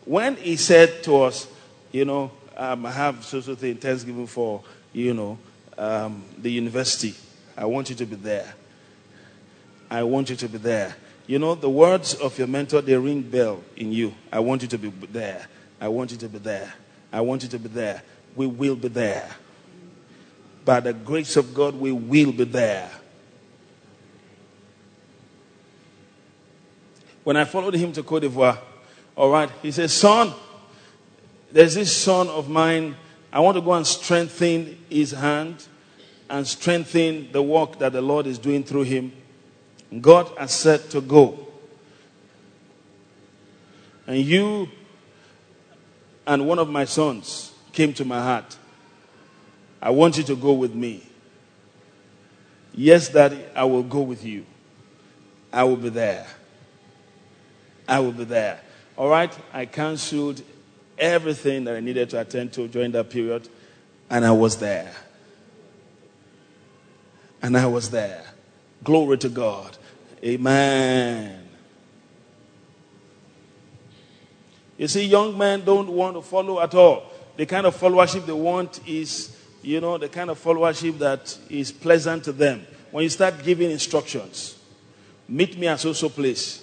when 0.05 0.35
he 0.37 0.55
said 0.55 1.03
to 1.03 1.23
us, 1.23 1.47
you 1.91 2.05
know, 2.05 2.31
um, 2.57 2.85
I 2.85 2.91
have 2.91 3.23
social 3.23 3.55
thing, 3.55 3.75
Thanksgiving 3.75 4.27
for, 4.27 4.63
you 4.93 5.13
know, 5.13 5.37
um, 5.77 6.23
the 6.37 6.51
university. 6.51 7.13
I 7.57 7.65
want 7.65 7.89
you 7.89 7.95
to 7.95 8.05
be 8.05 8.15
there. 8.15 8.53
I 9.89 10.03
want 10.03 10.29
you 10.29 10.35
to 10.35 10.47
be 10.47 10.57
there. 10.57 10.95
You 11.27 11.39
know, 11.39 11.55
the 11.55 11.69
words 11.69 12.13
of 12.15 12.37
your 12.37 12.47
mentor, 12.47 12.81
they 12.81 12.95
ring 12.95 13.21
bell 13.21 13.63
in 13.75 13.91
you. 13.91 14.13
I 14.31 14.39
want 14.39 14.61
you 14.61 14.67
to 14.69 14.77
be 14.77 14.89
there. 15.07 15.47
I 15.81 15.87
want 15.87 16.11
you 16.11 16.17
to 16.17 16.29
be 16.29 16.37
there. 16.37 16.73
I 17.11 17.21
want 17.21 17.43
you 17.43 17.49
to 17.49 17.59
be 17.59 17.69
there. 17.69 18.03
We 18.35 18.47
will 18.47 18.75
be 18.75 18.89
there. 18.89 19.29
By 20.63 20.79
the 20.79 20.93
grace 20.93 21.37
of 21.37 21.53
God, 21.53 21.75
we 21.75 21.91
will 21.91 22.31
be 22.31 22.43
there. 22.43 22.89
When 27.23 27.37
I 27.37 27.45
followed 27.45 27.73
him 27.73 27.91
to 27.93 28.03
Cote 28.03 28.21
d'Ivoire, 28.21 28.59
all 29.15 29.31
right. 29.31 29.49
He 29.61 29.71
says, 29.71 29.93
Son, 29.93 30.33
there's 31.51 31.75
this 31.75 31.95
son 31.95 32.27
of 32.27 32.49
mine. 32.49 32.95
I 33.31 33.39
want 33.39 33.55
to 33.55 33.61
go 33.61 33.73
and 33.73 33.85
strengthen 33.85 34.77
his 34.89 35.11
hand 35.11 35.65
and 36.29 36.45
strengthen 36.47 37.31
the 37.31 37.41
work 37.41 37.79
that 37.79 37.93
the 37.93 38.01
Lord 38.01 38.27
is 38.27 38.37
doing 38.37 38.63
through 38.63 38.83
him. 38.83 39.11
God 40.01 40.29
has 40.37 40.53
said 40.53 40.89
to 40.91 41.01
go. 41.01 41.47
And 44.07 44.19
you 44.19 44.69
and 46.27 46.47
one 46.47 46.59
of 46.59 46.69
my 46.69 46.85
sons 46.85 47.51
came 47.71 47.93
to 47.93 48.05
my 48.05 48.19
heart. 48.19 48.57
I 49.81 49.91
want 49.91 50.17
you 50.17 50.23
to 50.23 50.35
go 50.35 50.53
with 50.53 50.73
me. 50.73 51.03
Yes, 52.73 53.09
Daddy, 53.09 53.43
I 53.55 53.63
will 53.65 53.83
go 53.83 54.01
with 54.01 54.25
you. 54.25 54.45
I 55.53 55.63
will 55.63 55.77
be 55.77 55.89
there. 55.89 56.27
I 57.87 57.99
will 57.99 58.11
be 58.11 58.23
there. 58.23 58.59
All 58.97 59.09
right, 59.09 59.31
I 59.53 59.65
canceled 59.65 60.41
everything 60.97 61.63
that 61.65 61.75
I 61.75 61.79
needed 61.79 62.09
to 62.11 62.21
attend 62.21 62.53
to 62.53 62.67
during 62.67 62.91
that 62.91 63.09
period, 63.09 63.47
and 64.09 64.25
I 64.25 64.31
was 64.31 64.57
there. 64.57 64.93
And 67.41 67.57
I 67.57 67.65
was 67.67 67.89
there. 67.89 68.23
Glory 68.83 69.17
to 69.19 69.29
God. 69.29 69.77
Amen. 70.23 71.47
You 74.77 74.87
see, 74.87 75.05
young 75.05 75.37
men 75.37 75.63
don't 75.63 75.89
want 75.89 76.15
to 76.15 76.21
follow 76.21 76.59
at 76.59 76.73
all. 76.75 77.11
The 77.37 77.45
kind 77.45 77.65
of 77.65 77.75
followership 77.75 78.25
they 78.25 78.33
want 78.33 78.85
is, 78.87 79.37
you 79.61 79.79
know, 79.79 79.97
the 79.97 80.09
kind 80.09 80.29
of 80.29 80.41
followership 80.41 80.97
that 80.99 81.37
is 81.49 81.71
pleasant 81.71 82.23
to 82.25 82.31
them. 82.31 82.65
When 82.91 83.03
you 83.03 83.09
start 83.09 83.43
giving 83.43 83.71
instructions, 83.71 84.57
meet 85.27 85.57
me 85.57 85.67
at 85.67 85.79
so 85.79 85.93
so 85.93 86.09
place. 86.09 86.61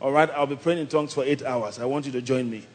All 0.00 0.12
right, 0.12 0.30
I'll 0.30 0.46
be 0.46 0.56
praying 0.56 0.78
in 0.78 0.86
tongues 0.86 1.12
for 1.12 1.24
eight 1.24 1.42
hours. 1.42 1.78
I 1.78 1.84
want 1.84 2.06
you 2.06 2.12
to 2.12 2.22
join 2.22 2.48
me. 2.48 2.66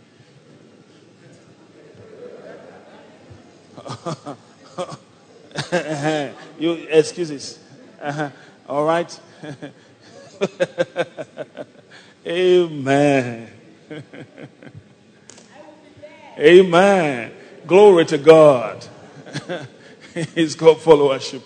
you 6.59 6.73
excuses. 6.89 7.59
Uh-huh. 8.01 8.29
All 8.67 8.85
right. 8.85 9.19
Amen. 12.27 13.49
Amen. 16.37 17.31
Glory 17.67 18.05
to 18.05 18.17
God. 18.17 18.85
it's 20.13 20.55
called 20.55 20.79
followership. 20.79 21.41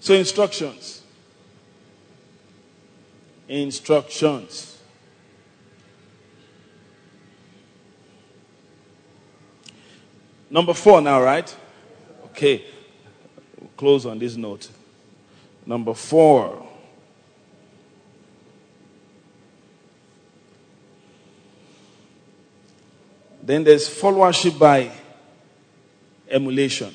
So, 0.00 0.14
instructions. 0.14 1.02
Instructions. 3.48 4.71
Number 10.52 10.74
four 10.74 11.00
now, 11.00 11.22
right? 11.22 11.56
Okay. 12.26 12.62
We'll 13.58 13.70
close 13.74 14.04
on 14.04 14.18
this 14.18 14.36
note. 14.36 14.68
Number 15.64 15.94
four. 15.94 16.68
Then 23.42 23.64
there's 23.64 23.88
followership 23.88 24.58
by 24.58 24.92
emulation. 26.28 26.94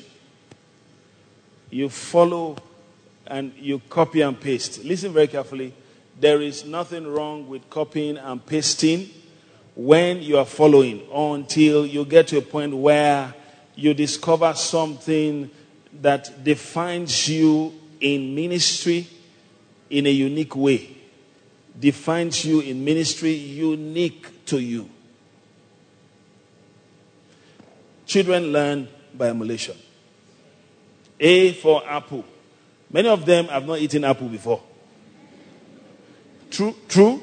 You 1.68 1.88
follow 1.88 2.58
and 3.26 3.52
you 3.56 3.80
copy 3.90 4.20
and 4.20 4.40
paste. 4.40 4.84
Listen 4.84 5.12
very 5.12 5.26
carefully. 5.26 5.74
There 6.20 6.40
is 6.40 6.64
nothing 6.64 7.08
wrong 7.08 7.48
with 7.48 7.68
copying 7.68 8.18
and 8.18 8.44
pasting 8.46 9.10
when 9.74 10.22
you 10.22 10.38
are 10.38 10.46
following 10.46 11.02
until 11.12 11.84
you 11.84 12.04
get 12.04 12.28
to 12.28 12.38
a 12.38 12.42
point 12.42 12.72
where 12.76 13.34
you 13.78 13.94
discover 13.94 14.52
something 14.54 15.48
that 16.02 16.42
defines 16.42 17.28
you 17.28 17.72
in 18.00 18.34
ministry 18.34 19.06
in 19.88 20.04
a 20.04 20.10
unique 20.10 20.56
way. 20.56 20.96
Defines 21.78 22.44
you 22.44 22.58
in 22.58 22.84
ministry 22.84 23.30
unique 23.30 24.44
to 24.46 24.58
you. 24.58 24.90
Children 28.04 28.52
learn 28.52 28.88
by 29.14 29.28
emulation. 29.28 29.76
A 31.20 31.52
for 31.52 31.88
apple. 31.88 32.24
Many 32.90 33.08
of 33.08 33.24
them 33.24 33.44
have 33.46 33.64
not 33.64 33.78
eaten 33.78 34.02
apple 34.02 34.28
before. 34.28 34.60
True, 36.50 36.74
true. 36.88 37.22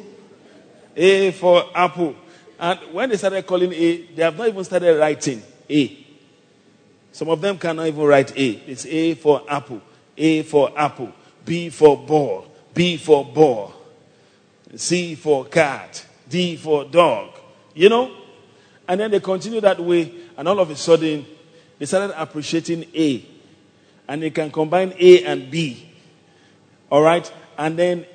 A 0.96 1.32
for 1.32 1.66
apple. 1.76 2.16
And 2.58 2.80
when 2.94 3.10
they 3.10 3.18
started 3.18 3.46
calling 3.46 3.74
A, 3.74 3.98
they 4.04 4.24
have 4.24 4.38
not 4.38 4.48
even 4.48 4.64
started 4.64 4.98
writing 4.98 5.44
A. 5.70 6.05
Some 7.16 7.30
of 7.30 7.40
them 7.40 7.58
cannot 7.58 7.88
even 7.88 8.04
write 8.04 8.38
A. 8.38 8.50
It's 8.68 8.86
A 8.86 9.14
for 9.14 9.42
apple, 9.48 9.82
A 10.18 10.42
for 10.44 10.78
apple, 10.78 11.14
B 11.46 11.70
for 11.70 11.98
ball, 11.98 12.52
B 12.74 12.98
for 12.98 13.24
ball, 13.24 13.74
C 14.76 15.16
for 15.16 15.46
cat, 15.46 16.06
D 16.28 16.58
for 16.58 16.84
dog. 16.84 17.30
You 17.74 17.88
know? 17.88 18.18
And 18.86 19.00
then 19.00 19.12
they 19.12 19.22
continue 19.22 19.62
that 19.62 19.80
way, 19.80 20.14
and 20.36 20.46
all 20.46 20.60
of 20.60 20.70
a 20.70 20.76
sudden, 20.76 21.26
they 21.80 21.86
started 21.86 22.22
appreciating 22.22 22.86
A. 22.94 23.26
And 24.10 24.22
they 24.22 24.30
can 24.30 24.52
combine 24.52 24.94
A 25.00 25.24
and 25.24 25.50
B. 25.50 25.90
All 26.92 27.02
right? 27.02 27.32
And 27.58 27.80
then 27.80 28.06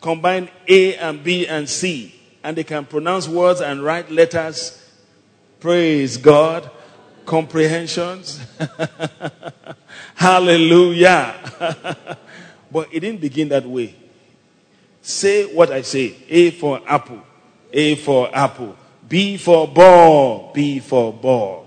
combine 0.00 0.48
A 0.66 0.96
and 0.96 1.22
B 1.22 1.46
and 1.46 1.68
C. 1.68 2.14
And 2.42 2.56
they 2.56 2.64
can 2.64 2.86
pronounce 2.86 3.28
words 3.28 3.60
and 3.60 3.82
write 3.82 4.10
letters. 4.10 4.82
Praise 5.60 6.16
God. 6.16 6.70
Comprehensions. 7.26 8.40
Hallelujah. 10.14 11.34
but 12.72 12.88
it 12.92 13.00
didn't 13.00 13.20
begin 13.20 13.48
that 13.50 13.66
way. 13.66 13.94
Say 15.02 15.54
what 15.54 15.70
I 15.70 15.82
say 15.82 16.16
A 16.28 16.50
for 16.52 16.80
apple. 16.86 17.22
A 17.72 17.96
for 17.96 18.34
apple. 18.34 18.76
B 19.08 19.36
for 19.36 19.68
ball. 19.68 20.52
B 20.54 20.80
for 20.80 21.12
ball. 21.12 21.66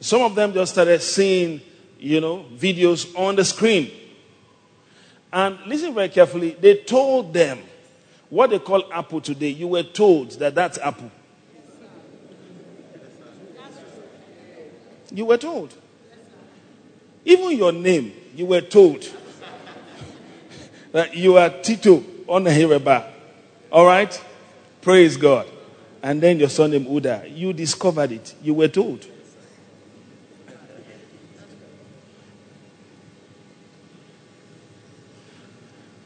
Some 0.00 0.22
of 0.22 0.34
them 0.34 0.52
just 0.52 0.72
started 0.72 1.02
seeing, 1.02 1.60
you 1.98 2.20
know, 2.20 2.46
videos 2.54 3.18
on 3.18 3.36
the 3.36 3.44
screen. 3.44 3.90
And 5.32 5.58
listen 5.66 5.92
very 5.94 6.08
carefully. 6.08 6.50
They 6.52 6.76
told 6.76 7.34
them 7.34 7.58
what 8.30 8.50
they 8.50 8.58
call 8.58 8.92
apple 8.92 9.20
today. 9.20 9.48
You 9.48 9.68
were 9.68 9.82
told 9.82 10.32
that 10.38 10.54
that's 10.54 10.78
apple. 10.78 11.10
You 15.12 15.24
were 15.26 15.36
told. 15.36 15.74
Even 17.24 17.56
your 17.56 17.72
name, 17.72 18.12
you 18.34 18.46
were 18.46 18.60
told 18.60 19.08
that 20.92 21.16
you 21.16 21.36
are 21.36 21.50
Tito 21.50 22.04
on 22.28 22.44
the 22.44 22.50
Hereba. 22.50 23.10
All 23.70 23.86
right? 23.86 24.22
Praise 24.80 25.16
God. 25.16 25.46
And 26.02 26.22
then 26.22 26.38
your 26.38 26.48
son 26.48 26.70
name 26.70 26.86
Uda. 26.86 27.36
You 27.36 27.52
discovered 27.52 28.12
it. 28.12 28.34
You 28.42 28.54
were 28.54 28.68
told. 28.68 29.06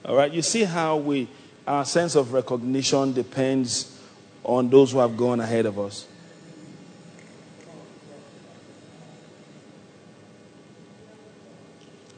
All 0.05 0.17
right, 0.17 0.33
you 0.33 0.43
see 0.43 0.65
how 0.65 0.97
we 0.97 1.29
our 1.67 1.85
sense 1.85 2.17
of 2.17 2.33
recognition 2.33 3.13
depends 3.13 3.97
on 4.43 4.69
those 4.71 4.91
who 4.91 4.99
have 4.99 5.17
gone 5.17 5.39
ahead 5.39 5.67
of 5.67 5.79
us. 5.79 6.07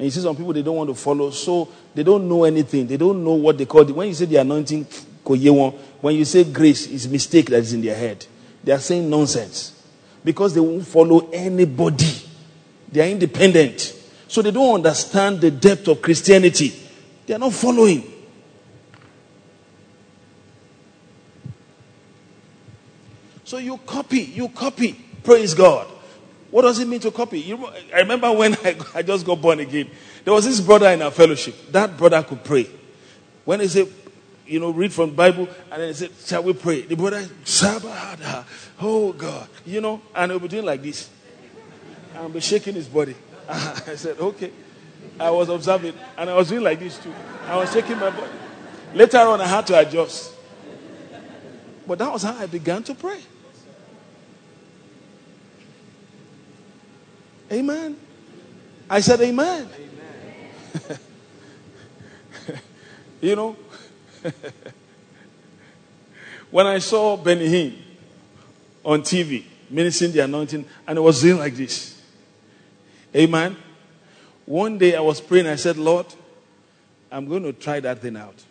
And 0.03 0.07
you 0.07 0.11
see 0.11 0.20
some 0.20 0.34
people 0.34 0.53
they 0.53 0.62
don't 0.62 0.74
want 0.74 0.90
to 0.90 0.96
follow, 0.96 1.30
so 1.30 1.68
they 1.94 2.03
don't 2.03 2.28
know 2.28 2.42
anything. 2.42 2.88
They 2.88 2.96
don't 2.96 3.22
know 3.22 3.34
what 3.34 3.57
they 3.57 3.66
call 3.66 3.82
it. 3.82 3.94
When 3.94 4.09
you 4.09 4.14
say 4.14 4.24
the 4.24 4.34
anointing, 4.34 4.82
when 5.22 6.16
you 6.16 6.24
say 6.24 6.42
grace, 6.42 6.88
it's 6.88 7.07
mistake 7.07 7.50
that 7.50 7.59
is 7.59 7.72
in 7.72 7.82
their 7.82 7.94
head. 7.94 8.26
They 8.64 8.72
are 8.72 8.80
saying 8.80 9.09
nonsense. 9.09 9.80
Because 10.24 10.55
they 10.55 10.61
won't 10.61 10.84
follow 10.88 11.30
anybody. 11.30 12.12
They 12.90 13.00
are 13.00 13.12
independent. 13.12 13.96
So 14.26 14.42
they 14.42 14.50
don't 14.50 14.74
understand 14.74 15.40
the 15.40 15.53
depth 15.53 15.86
of 15.86 16.03
Christianity. 16.03 16.74
They 17.24 17.34
are 17.34 17.38
not 17.38 17.53
following. 17.53 18.03
So 23.44 23.59
you 23.59 23.76
copy, 23.86 24.22
you 24.22 24.48
copy. 24.48 24.94
Praise 25.22 25.55
God. 25.55 25.91
What 26.53 26.62
does 26.62 26.78
it 26.78 26.86
mean 26.86 27.00
to 27.00 27.11
copy? 27.11 27.40
You, 27.40 27.66
I 27.94 28.00
remember 28.00 28.30
when 28.30 28.55
I, 28.64 28.76
I 28.94 29.03
just 29.03 29.24
got 29.24 29.40
born 29.40 29.59
again. 29.59 29.90
There 30.22 30.34
was 30.34 30.44
this 30.44 30.61
brother 30.61 30.90
in 30.90 31.00
our 31.00 31.11
fellowship. 31.11 31.55
That 31.72 31.96
brother 31.96 32.22
could 32.22 32.44
pray. 32.44 32.68
When 33.46 33.61
he 33.61 33.68
said, 33.68 33.88
you 34.46 34.61
know, 34.61 34.70
read 34.70 34.92
from 34.92 35.11
the 35.11 35.16
Bible, 35.16 35.48
and 35.70 35.80
then 35.80 35.88
he 35.88 35.94
said, 35.94 36.11
Shall 36.22 36.42
we 36.42 36.53
pray? 36.53 36.82
The 36.82 36.94
brother, 36.94 37.26
Sabbath, 37.44 38.74
oh 38.80 39.14
God, 39.14 39.48
you 39.64 39.80
know, 39.80 40.03
and 40.14 40.30
he'll 40.30 40.40
be 40.40 40.48
doing 40.48 40.66
like 40.66 40.82
this. 40.82 41.09
And 42.14 42.34
be 42.34 42.40
shaking 42.40 42.74
his 42.74 42.86
body. 42.86 43.16
I 43.48 43.94
said, 43.96 44.18
Okay. 44.20 44.53
I 45.18 45.30
was 45.30 45.48
observing, 45.48 45.94
and 46.18 46.28
I 46.28 46.34
was 46.34 46.48
doing 46.48 46.62
like 46.62 46.78
this 46.78 46.98
too. 46.98 47.12
I 47.46 47.57
was 47.57 47.72
shaking 47.72 47.98
my 47.98 48.11
body. 48.11 48.30
Later 48.94 49.18
on, 49.18 49.40
I 49.40 49.46
had 49.46 49.66
to 49.68 49.78
adjust. 49.78 50.34
But 51.86 51.98
that 51.98 52.12
was 52.12 52.22
how 52.22 52.36
I 52.36 52.46
began 52.46 52.82
to 52.84 52.94
pray. 52.94 53.20
Amen. 57.53 57.96
I 58.88 59.00
said, 59.00 59.20
Amen. 59.20 59.68
amen. 60.80 60.98
you 63.20 63.36
know, 63.36 63.57
when 66.50 66.66
I 66.66 66.78
saw 66.78 67.16
Benny 67.16 67.48
Hinn 67.48 67.78
on 68.84 69.03
TV 69.03 69.44
ministering 69.68 70.12
the 70.12 70.20
anointing, 70.20 70.64
and 70.86 70.98
it 70.98 71.00
was 71.00 71.20
doing 71.20 71.38
like 71.38 71.55
this. 71.55 72.00
Amen. 73.14 73.57
One 74.46 74.78
day 74.78 74.96
I 74.96 75.00
was 75.00 75.20
praying, 75.20 75.46
I 75.46 75.57
said, 75.57 75.76
Lord, 75.76 76.07
I'm 77.11 77.26
going 77.26 77.42
to 77.42 77.53
try 77.53 77.80
that 77.80 78.00
thing 78.00 78.16
out. 78.16 78.42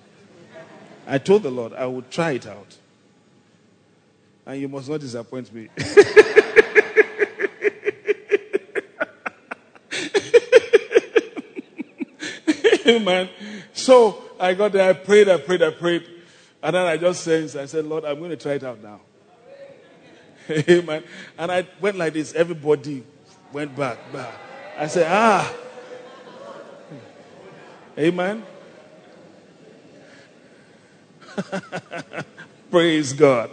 I 1.07 1.17
told 1.17 1.43
the 1.43 1.51
Lord 1.51 1.73
I 1.73 1.85
would 1.85 2.09
try 2.11 2.31
it 2.31 2.47
out. 2.47 2.77
And 4.45 4.61
you 4.61 4.67
must 4.67 4.89
not 4.89 4.99
disappoint 4.99 5.51
me. 5.53 5.69
Amen. 12.87 13.29
So 13.73 14.23
I 14.39 14.53
got 14.53 14.71
there, 14.71 14.89
I 14.89 14.93
prayed, 14.93 15.29
I 15.29 15.37
prayed, 15.37 15.61
I 15.61 15.71
prayed. 15.71 16.07
And 16.63 16.75
then 16.75 16.85
I 16.85 16.97
just 16.97 17.23
sensed, 17.23 17.55
I 17.55 17.65
said, 17.65 17.85
Lord, 17.85 18.05
I'm 18.05 18.19
going 18.19 18.31
to 18.31 18.37
try 18.37 18.53
it 18.53 18.63
out 18.63 18.81
now. 18.81 19.01
Amen. 20.49 21.03
And 21.37 21.51
I 21.51 21.67
went 21.79 21.97
like 21.97 22.13
this. 22.13 22.33
Everybody 22.33 23.03
went 23.51 23.75
back, 23.75 23.97
back. 24.11 24.33
I 24.77 24.87
said, 24.87 25.07
ah, 25.09 25.53
Amen. 27.97 28.43
Praise 32.69 33.13
God. 33.13 33.49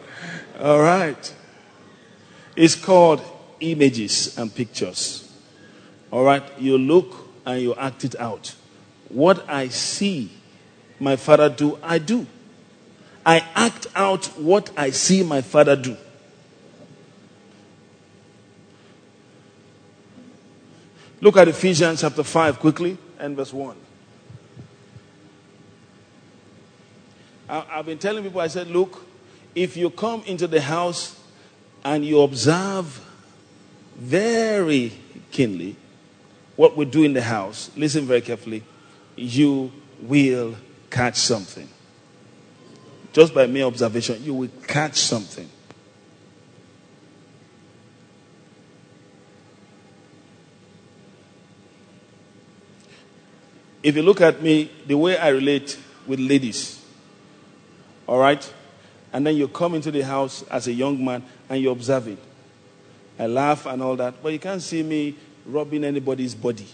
All 0.61 0.81
right. 0.81 1.35
It's 2.57 2.75
called 2.75 3.23
images 3.61 4.37
and 4.39 4.55
pictures. 4.55 5.31
All 6.11 6.25
right. 6.25 6.43
You 6.59 6.79
look 6.79 7.29
and 7.47 7.61
you 7.63 7.75
act 7.75 8.05
it 8.05 8.19
out. 8.19 8.55
What 9.09 9.49
I 9.49 9.69
see 9.69 10.31
my 11.01 11.17
father 11.17 11.49
do, 11.49 11.79
I 11.83 11.99
do. 11.99 12.27
I 13.25 13.45
act 13.55 13.87
out 13.95 14.27
what 14.39 14.71
I 14.77 14.91
see 14.91 15.23
my 15.23 15.41
father 15.43 15.77
do. 15.77 15.97
Look 21.21 21.37
at 21.37 21.49
Ephesians 21.49 22.01
chapter 22.01 22.23
5 22.23 22.61
quickly 22.61 22.97
and 23.19 23.37
verse 23.37 23.53
1. 23.53 23.77
I've 27.49 27.87
been 27.87 27.99
telling 27.99 28.23
people, 28.23 28.41
I 28.41 28.47
said, 28.49 28.69
look, 28.69 29.05
if 29.55 29.77
you 29.77 29.91
come 29.91 30.23
into 30.27 30.47
the 30.47 30.61
house 30.61 31.19
and 31.83 32.05
you 32.05 32.21
observe 32.21 33.05
very 33.97 34.93
keenly 35.31 35.77
what 36.57 36.77
we 36.77 36.85
do 36.85 37.03
in 37.03 37.15
the 37.15 37.23
house, 37.23 37.71
listen 37.75 38.05
very 38.05 38.21
carefully, 38.21 38.63
you 39.19 39.73
will 40.01 40.55
catch 40.91 41.17
something. 41.17 41.69
Just 43.13 43.35
by 43.35 43.47
mere 43.47 43.65
observation, 43.65 44.23
you 44.23 44.35
will 44.35 44.51
catch 44.67 44.97
something. 44.97 45.49
If 53.83 53.97
you 53.97 54.03
look 54.03 54.21
at 54.21 54.43
me, 54.43 54.71
the 54.87 54.97
way 54.97 55.17
I 55.17 55.29
relate 55.29 55.79
with 56.07 56.19
ladies, 56.19 56.83
all 58.07 58.19
right? 58.19 58.53
And 59.13 59.27
then 59.27 59.37
you 59.37 59.49
come 59.49 59.75
into 59.75 59.91
the 59.91 60.03
house 60.03 60.43
as 60.45 60.67
a 60.67 60.73
young 60.73 61.03
man 61.03 61.23
and 61.49 61.61
you 61.61 61.71
observe 61.71 62.09
it. 62.09 62.19
I 63.19 63.27
laugh 63.27 63.67
and 63.67 63.83
all 63.83 63.97
that, 63.97 64.23
but 64.23 64.33
you 64.33 64.39
can't 64.39 64.63
see 64.63 64.83
me 64.83 65.17
rubbing 65.47 65.85
anybody's 65.85 66.35
body. 66.35 66.67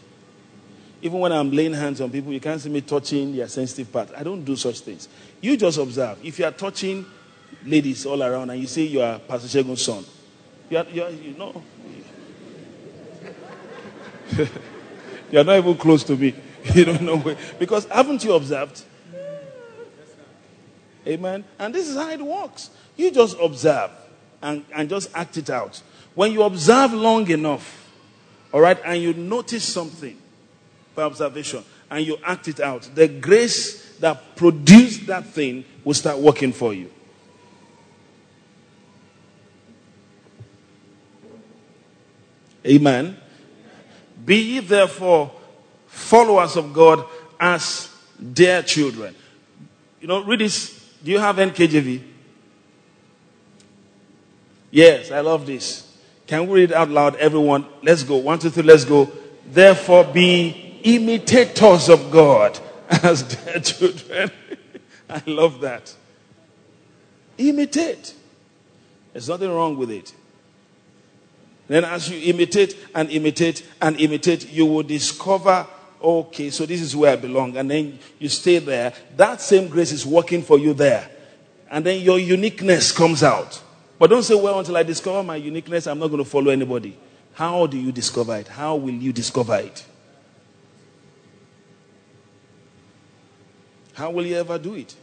Even 1.05 1.21
when 1.21 1.33
I'm 1.33 1.51
laying 1.51 1.75
hands 1.75 2.01
on 2.01 2.11
people, 2.11 2.33
you 2.33 2.41
can't 2.41 2.59
see 2.59 2.71
me 2.71 2.81
touching 2.81 3.37
their 3.37 3.47
sensitive 3.47 3.93
part. 3.93 4.09
I 4.17 4.23
don't 4.23 4.43
do 4.43 4.57
such 4.57 4.81
things. 4.81 5.07
You 5.39 5.55
just 5.55 5.77
observe. 5.77 6.17
If 6.25 6.39
you 6.39 6.47
are 6.47 6.51
touching 6.51 7.05
ladies 7.63 8.07
all 8.07 8.23
around 8.23 8.49
and 8.49 8.59
you 8.59 8.67
say 8.67 8.85
you 8.85 9.03
are 9.03 9.19
Pastor 9.19 9.49
Segun's 9.49 9.83
son, 9.83 10.03
you, 10.71 10.79
are, 10.79 10.87
you, 10.91 11.03
are, 11.03 11.11
you 11.11 11.35
know, 11.35 11.63
you 15.31 15.39
are 15.39 15.45
not 15.45 15.59
even 15.59 15.77
close 15.77 16.03
to 16.05 16.17
me. 16.17 16.35
You 16.73 16.87
don't 16.87 17.03
know 17.03 17.19
where. 17.19 17.37
Because 17.59 17.85
haven't 17.85 18.25
you 18.25 18.33
observed? 18.33 18.83
Amen. 21.07 21.45
And 21.59 21.75
this 21.75 21.87
is 21.87 21.97
how 21.97 22.09
it 22.09 22.23
works. 22.23 22.71
You 22.97 23.11
just 23.11 23.37
observe 23.39 23.91
and, 24.41 24.65
and 24.75 24.89
just 24.89 25.11
act 25.15 25.37
it 25.37 25.51
out. 25.51 25.83
When 26.15 26.33
you 26.33 26.43
observe 26.45 26.95
long 26.95 27.31
enough, 27.31 27.91
all 28.55 28.63
right, 28.63 28.81
and 28.87 29.03
you 29.03 29.13
notice 29.13 29.65
something 29.65 30.17
by 30.95 31.03
observation 31.03 31.65
and 31.91 32.07
you 32.07 32.19
act 32.25 32.49
it 32.49 32.61
out, 32.61 32.89
the 32.95 33.09
grace 33.09 33.97
that 33.99 34.37
produced 34.37 35.07
that 35.07 35.27
thing 35.27 35.65
will 35.85 35.95
start 35.95 36.19
working 36.19 36.53
for 36.53 36.75
you. 36.75 36.91
Amen. 42.67 43.17
Be 44.25 44.37
ye 44.37 44.61
therefore 44.61 45.31
followers 45.87 46.57
of 46.57 46.73
God 46.73 47.05
as 47.39 47.91
dear 48.33 48.63
children. 48.63 49.15
You 50.01 50.09
know, 50.09 50.25
read 50.25 50.41
this. 50.41 50.81
Do 51.03 51.11
you 51.11 51.19
have 51.19 51.37
NKJV? 51.37 52.03
Yes, 54.71 55.11
I 55.11 55.21
love 55.21 55.47
this. 55.47 55.91
Can 56.27 56.49
we 56.49 56.61
read 56.61 56.73
out 56.73 56.89
loud, 56.89 57.17
everyone? 57.17 57.67
Let's 57.83 58.03
go. 58.03 58.17
One, 58.17 58.39
two, 58.39 58.51
three, 58.51 58.63
let's 58.63 58.85
go. 58.85 59.11
Therefore, 59.47 60.05
be 60.05 60.64
imitators 60.85 61.89
of 61.89 62.11
God 62.11 62.59
as 62.89 63.23
dear 63.45 63.61
children. 63.61 64.31
I 65.11 65.23
love 65.27 65.61
that. 65.61 65.93
Imitate. 67.37 68.15
There's 69.13 69.29
nothing 69.29 69.51
wrong 69.51 69.77
with 69.77 69.91
it. 69.91 70.15
Then, 71.67 71.85
as 71.85 72.11
you 72.11 72.31
imitate 72.31 72.77
and 72.95 73.11
imitate 73.11 73.67
and 73.81 73.99
imitate, 73.99 74.51
you 74.53 74.67
will 74.67 74.83
discover 74.83 75.67
okay, 76.05 76.51
so 76.51 76.67
this 76.67 76.81
is 76.81 76.95
where 76.95 77.13
I 77.13 77.17
belong. 77.17 77.57
And 77.57 77.71
then 77.71 77.99
you 78.19 78.29
stay 78.29 78.59
there. 78.59 78.93
That 79.17 79.41
same 79.41 79.69
grace 79.69 79.91
is 79.91 80.05
working 80.05 80.43
for 80.43 80.59
you 80.59 80.75
there. 80.75 81.09
And 81.71 81.85
then 81.85 82.03
your 82.03 82.19
uniqueness 82.19 82.93
comes 82.93 83.23
out. 83.23 83.61
But 83.99 84.11
don't 84.11 84.23
say, 84.23 84.35
well, 84.35 84.59
until 84.59 84.77
I 84.77 84.83
discover 84.83 85.23
my 85.23 85.37
uniqueness, 85.37 85.87
I'm 85.87 85.99
not 85.99 86.09
going 86.09 86.23
to 86.23 86.29
follow 86.29 86.51
anybody. 86.51 86.99
How 87.33 87.67
do 87.67 87.79
you 87.79 87.91
discover 87.91 88.37
it? 88.37 88.49
How 88.49 88.77
will 88.77 88.93
you 88.95 89.13
discover 89.13 89.57
it? 89.57 89.85
How 93.95 94.11
will 94.11 94.27
you 94.27 94.37
ever 94.37 94.59
do 94.59 94.75
it? 94.75 94.95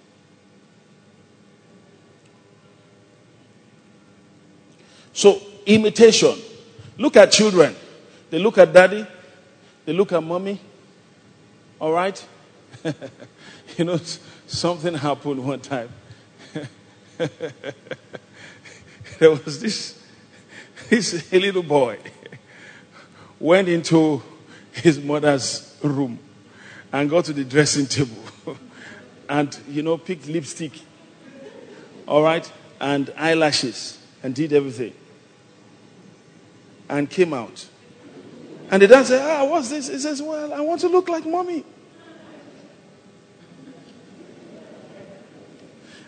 So, 5.14 5.42
imitation. 5.66 6.36
Look 6.98 7.18
at 7.18 7.32
children. 7.32 7.76
They 8.30 8.40
look 8.40 8.58
at 8.58 8.72
daddy, 8.72 9.06
they 9.86 9.94
look 9.94 10.12
at 10.12 10.22
mommy. 10.22 10.60
All 11.80 11.92
right? 11.92 12.24
you 13.78 13.86
know, 13.86 14.00
something 14.48 14.94
happened 14.94 15.46
one 15.46 15.60
time. 15.60 15.90
there 17.18 19.32
was 19.32 19.60
this, 19.60 20.02
this 20.90 21.32
little 21.32 21.64
boy 21.64 21.98
went 23.40 23.68
into 23.68 24.22
his 24.72 25.00
mother's 25.00 25.78
room 25.82 26.20
and 26.94 27.10
got 27.10 27.26
to 27.26 27.34
the 27.34 27.44
dressing 27.44 27.86
table 27.86 28.31
and, 29.32 29.58
you 29.70 29.82
know, 29.82 29.98
picked 29.98 30.28
lipstick, 30.28 30.74
all 32.06 32.22
right, 32.22 32.52
and 32.82 33.14
eyelashes 33.16 33.98
and 34.22 34.36
did 34.36 34.52
everything 34.52 34.94
and 36.90 37.10
came 37.10 37.34
out. 37.34 37.66
And 38.70 38.82
the 38.82 38.88
dad 38.88 39.06
said, 39.06 39.22
Ah, 39.22 39.46
what's 39.46 39.70
this? 39.70 39.88
He 39.88 39.98
says, 40.00 40.22
Well, 40.22 40.54
I 40.54 40.60
want 40.60 40.82
to 40.82 40.90
look 40.90 41.08
like 41.08 41.26
mommy. 41.26 41.64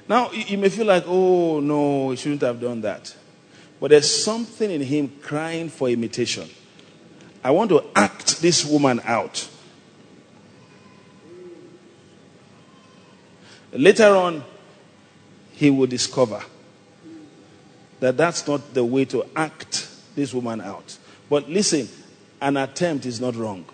Now, 0.09 0.30
you 0.32 0.57
may 0.57 0.67
feel 0.67 0.86
like, 0.86 1.05
oh, 1.07 1.61
no, 1.61 2.09
he 2.09 2.17
shouldn't 2.17 2.41
have 2.41 2.59
done 2.59 2.82
that. 2.82 3.15
But 3.80 3.91
there's 3.91 4.24
something 4.24 4.69
in 4.69 4.82
him 4.82 5.07
crying 5.21 5.69
for 5.69 5.88
imitation. 5.88 6.49
I 7.41 7.51
want 7.51 7.69
to 7.69 7.86
act 7.95 8.41
this 8.41 8.65
woman 8.65 8.99
out. 9.05 9.47
Later 13.74 14.15
on, 14.15 14.43
he 15.53 15.69
will 15.69 15.88
discover 15.88 16.43
that 17.99 18.17
that's 18.17 18.47
not 18.47 18.74
the 18.74 18.84
way 18.84 19.05
to 19.05 19.26
act 19.36 19.89
this 20.15 20.34
woman 20.34 20.61
out. 20.61 20.97
But 21.30 21.49
listen, 21.49 21.88
an 22.41 22.57
attempt 22.57 23.05
is 23.05 23.19
not 23.19 23.36
wrong. 23.36 23.65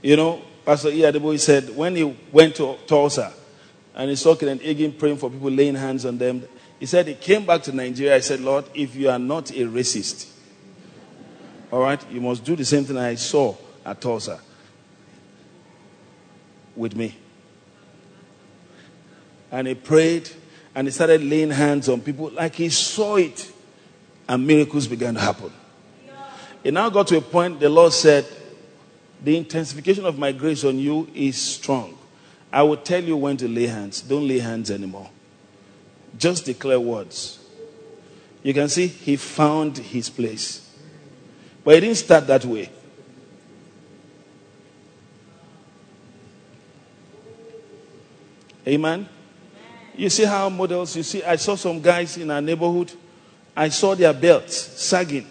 You 0.00 0.16
know, 0.16 0.42
Pastor 0.64 0.90
Adeboye 0.90 1.40
said 1.40 1.74
when 1.76 1.96
he 1.96 2.16
went 2.30 2.54
to 2.56 2.76
Tulsa 2.86 3.32
and 3.94 4.08
he 4.08 4.16
saw 4.16 4.36
Kenneth 4.36 4.62
Hagin 4.62 4.96
praying 4.96 5.16
for 5.16 5.28
people, 5.28 5.50
laying 5.50 5.74
hands 5.74 6.06
on 6.06 6.16
them, 6.18 6.44
he 6.78 6.86
said 6.86 7.08
he 7.08 7.14
came 7.14 7.44
back 7.44 7.62
to 7.64 7.72
Nigeria. 7.72 8.14
I 8.14 8.20
said, 8.20 8.40
Lord, 8.40 8.64
if 8.74 8.94
you 8.94 9.10
are 9.10 9.18
not 9.18 9.50
a 9.50 9.64
racist, 9.64 10.30
all 11.70 11.80
right, 11.80 12.10
you 12.10 12.20
must 12.20 12.44
do 12.44 12.56
the 12.56 12.64
same 12.64 12.84
thing 12.84 12.96
I 12.96 13.14
saw 13.14 13.54
at 13.84 14.00
Tulsa 14.00 14.40
with 16.74 16.96
me. 16.96 17.16
And 19.50 19.66
he 19.66 19.74
prayed 19.74 20.30
and 20.74 20.86
he 20.86 20.90
started 20.90 21.22
laying 21.22 21.50
hands 21.50 21.88
on 21.88 22.00
people 22.00 22.30
like 22.30 22.54
he 22.54 22.68
saw 22.68 23.16
it, 23.16 23.50
and 24.28 24.46
miracles 24.46 24.86
began 24.86 25.14
to 25.14 25.20
happen. 25.20 25.52
It 26.62 26.74
now 26.74 26.90
got 26.90 27.06
to 27.08 27.16
a 27.16 27.20
point 27.20 27.60
the 27.60 27.68
Lord 27.68 27.92
said, 27.92 28.26
The 29.22 29.36
intensification 29.36 30.04
of 30.04 30.18
my 30.18 30.32
grace 30.32 30.64
on 30.64 30.78
you 30.78 31.08
is 31.14 31.40
strong. 31.40 31.96
I 32.52 32.62
will 32.62 32.76
tell 32.76 33.02
you 33.02 33.16
when 33.16 33.36
to 33.38 33.48
lay 33.48 33.66
hands. 33.66 34.00
Don't 34.00 34.26
lay 34.26 34.38
hands 34.38 34.70
anymore. 34.70 35.10
Just 36.16 36.46
declare 36.46 36.80
words. 36.80 37.38
You 38.42 38.54
can 38.54 38.68
see 38.68 38.86
he 38.86 39.16
found 39.16 39.78
his 39.78 40.08
place. 40.08 40.67
But 41.68 41.74
he 41.74 41.80
didn't 41.82 41.98
start 41.98 42.26
that 42.28 42.46
way. 42.46 42.70
Amen. 48.66 49.06
You 49.94 50.08
see 50.08 50.24
how 50.24 50.48
models, 50.48 50.96
you 50.96 51.02
see, 51.02 51.22
I 51.22 51.36
saw 51.36 51.56
some 51.56 51.82
guys 51.82 52.16
in 52.16 52.30
our 52.30 52.40
neighborhood. 52.40 52.90
I 53.54 53.68
saw 53.68 53.94
their 53.94 54.14
belts 54.14 54.56
sagging, 54.56 55.26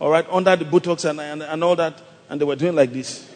all 0.00 0.08
right, 0.08 0.26
under 0.30 0.56
the 0.56 0.64
buttocks 0.64 1.04
and, 1.04 1.20
and, 1.20 1.42
and 1.42 1.62
all 1.62 1.76
that. 1.76 2.00
And 2.30 2.40
they 2.40 2.46
were 2.46 2.56
doing 2.56 2.74
like 2.74 2.90
this. 2.90 3.30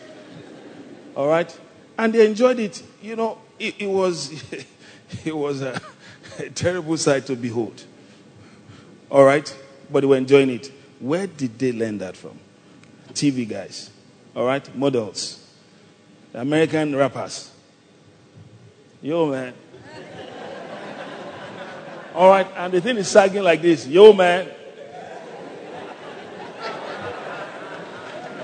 All 1.15 1.29
right? 1.29 1.61
And 1.99 2.15
they 2.15 2.25
enjoyed 2.25 2.59
it. 2.61 2.83
You 3.03 3.15
know, 3.15 3.37
it, 3.59 3.75
it 3.79 3.91
was, 3.91 4.33
it 5.27 5.37
was 5.37 5.61
a, 5.61 5.79
a 6.39 6.49
terrible 6.49 6.97
sight 6.97 7.27
to 7.27 7.37
behold. 7.37 7.85
All 9.11 9.23
right? 9.23 9.55
But 9.91 10.01
they 10.01 10.07
were 10.07 10.17
enjoying 10.17 10.49
it. 10.49 10.73
Where 11.03 11.27
did 11.27 11.59
they 11.59 11.73
learn 11.73 11.99
that 11.99 12.17
from? 12.17 12.39
TV 13.13 13.47
guys. 13.49 13.91
All 14.37 14.47
right? 14.47 14.77
Models. 14.77 15.45
American 16.33 16.95
rappers. 16.95 17.51
Yo, 19.03 19.27
man. 19.27 19.53
All 22.15 22.29
right, 22.29 22.47
and 22.57 22.73
the 22.73 22.81
thing 22.81 22.97
is 22.99 23.09
sagging 23.09 23.43
like 23.43 23.61
this. 23.61 23.85
Yo, 23.85 24.13
man. 24.13 24.49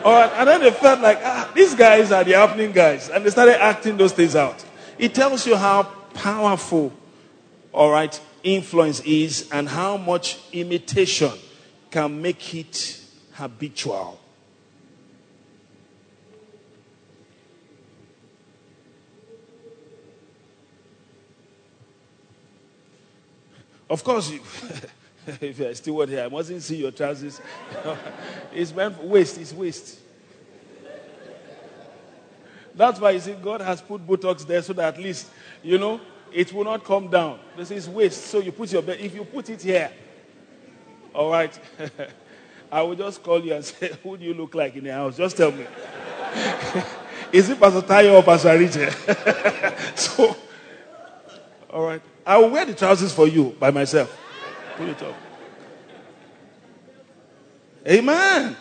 All 0.05 0.12
right, 0.12 0.32
and 0.32 0.48
then 0.48 0.60
they 0.60 0.72
felt 0.72 1.01
like, 1.01 1.20
ah, 1.22 1.52
these 1.55 1.74
guys 1.74 2.10
are 2.10 2.24
the 2.24 2.32
happening 2.32 2.72
guys. 2.72 3.09
And 3.09 3.24
they 3.24 3.30
started 3.30 3.62
acting 3.62 3.97
those 3.97 4.12
things 4.12 4.35
out. 4.35 4.64
It 4.98 5.14
tells 5.14 5.47
you 5.47 5.55
how 5.55 5.85
powerful, 6.14 6.93
all 7.72 7.93
right, 7.93 8.20
influence 8.43 8.98
is 9.01 9.48
and 9.52 9.68
how 9.68 9.97
much 9.97 10.40
imitation 10.52 11.32
can 11.90 12.20
make 12.20 12.55
it 12.55 13.01
habitual. 13.32 14.20
Of 23.90 24.05
course, 24.05 24.31
if 25.40 25.59
you're 25.59 25.70
a 25.70 25.74
steward 25.74 26.10
here, 26.10 26.24
I 26.24 26.28
mustn't 26.28 26.62
see 26.62 26.77
your 26.77 26.90
trousers. 26.90 27.40
it's 28.55 28.74
meant 28.74 28.97
for 28.97 29.06
waist, 29.06 29.39
it's 29.39 29.55
waist. 29.55 29.98
That's 32.74 33.01
why 33.01 33.10
you 33.12 33.20
see, 33.20 33.32
God 33.32 33.60
has 33.62 33.81
put 33.81 34.06
buttocks 34.06 34.44
there 34.44 34.62
so 34.62 34.73
that 34.74 34.94
at 34.94 35.01
least, 35.01 35.28
you 35.62 35.78
know, 35.78 36.01
it 36.32 36.52
will 36.52 36.65
not 36.65 36.85
come 36.85 37.09
down. 37.09 37.40
This 37.56 37.70
is 37.70 37.89
waist. 37.89 38.27
So 38.27 38.39
you 38.40 38.52
put 38.52 38.70
your 38.70 38.89
if 38.90 39.15
you 39.15 39.24
put 39.24 39.48
it 39.48 39.62
here, 39.62 39.90
all 41.19 41.31
right, 41.31 41.59
I 42.73 42.82
will 42.82 42.95
just 42.95 43.23
call 43.23 43.45
you 43.45 43.55
and 43.55 43.65
say, 43.65 43.93
Who 44.03 44.16
do 44.16 44.24
you 44.24 44.35
look 44.35 44.55
like 44.55 44.77
in 44.77 44.85
the 44.85 44.93
house? 44.93 45.16
Just 45.16 45.36
tell 45.36 45.51
me. 45.51 45.66
is 47.32 47.51
it 47.51 47.59
Pastor 47.59 47.82
Tayo 47.82 48.15
or 48.15 48.23
Pastor 48.23 48.57
Richard? 48.57 48.93
so, 49.99 50.36
all 51.70 51.85
right. 51.85 52.03
I 52.24 52.39
will 52.39 52.51
wear 52.51 52.65
the 52.65 52.74
trousers 52.74 53.12
for 53.12 53.27
you 53.27 53.57
by 53.59 53.70
myself. 53.70 54.16
Put 54.77 54.89
it 54.90 55.03
up. 55.03 55.15
Amen. 57.86 58.57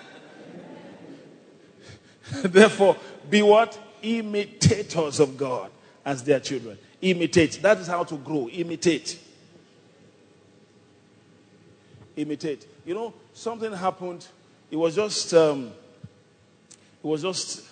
Therefore, 2.44 2.96
be 3.30 3.42
what? 3.42 3.78
imitators 4.02 5.20
of 5.20 5.38
God 5.38 5.72
as 6.06 6.24
their 6.24 6.40
children. 6.40 6.78
Imitate. 7.02 7.60
That 7.62 7.78
is 7.78 7.88
how 7.88 8.04
to 8.06 8.16
grow. 8.18 8.48
Imitate. 8.50 9.20
Imitate. 12.18 12.68
You 12.86 12.96
know, 12.96 13.14
something 13.34 13.72
happened. 13.72 14.28
It 14.70 14.76
was 14.76 14.96
just 14.96 15.34
um, 15.34 15.72
it 17.04 17.08
was 17.08 17.22
just 17.22 17.64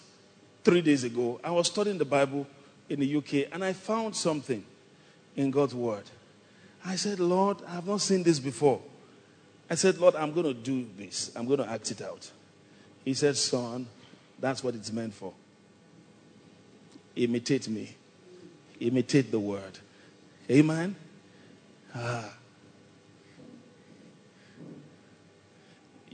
three 0.63 0.81
days 0.81 1.03
ago. 1.03 1.39
I 1.43 1.51
was 1.51 1.67
studying 1.67 1.97
the 1.97 2.05
Bible 2.05 2.47
in 2.89 2.99
the 2.99 3.15
UK 3.17 3.51
and 3.51 3.63
I 3.63 3.73
found 3.73 4.15
something 4.15 4.63
in 5.35 5.51
God's 5.51 5.75
word. 5.75 6.03
I 6.85 6.95
said, 6.95 7.19
Lord, 7.19 7.57
I 7.67 7.75
have 7.75 7.87
not 7.87 8.01
seen 8.01 8.23
this 8.23 8.39
before. 8.39 8.79
I 9.69 9.75
said, 9.75 9.97
Lord, 9.97 10.15
I'm 10.15 10.31
going 10.31 10.45
to 10.45 10.53
do 10.53 10.87
this. 10.97 11.31
I'm 11.35 11.47
going 11.47 11.59
to 11.59 11.69
act 11.69 11.89
it 11.89 12.01
out. 12.01 12.29
He 13.03 13.13
said, 13.15 13.35
Son, 13.35 13.87
that's 14.39 14.63
what 14.63 14.75
it's 14.75 14.91
meant 14.91 15.13
for. 15.13 15.33
Imitate 17.15 17.67
me, 17.67 17.95
imitate 18.79 19.31
the 19.31 19.39
word. 19.39 19.79
Amen. 20.49 20.95
Ah. 21.95 22.31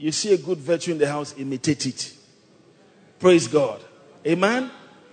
You 0.02 0.10
see 0.10 0.34
a 0.34 0.36
good 0.36 0.58
virtue 0.58 0.90
in 0.90 0.98
the 0.98 1.06
house, 1.06 1.32
imitate 1.38 1.86
it. 1.86 2.12
Praise 3.20 3.46
God. 3.46 3.80
Amen. 4.26 4.68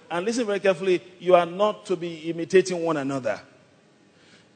And 0.10 0.26
listen 0.26 0.48
very 0.48 0.60
carefully 0.60 1.00
you 1.20 1.36
are 1.36 1.46
not 1.46 1.86
to 1.86 1.96
be 1.96 2.28
imitating 2.28 2.84
one 2.84 2.98
another. 2.98 3.40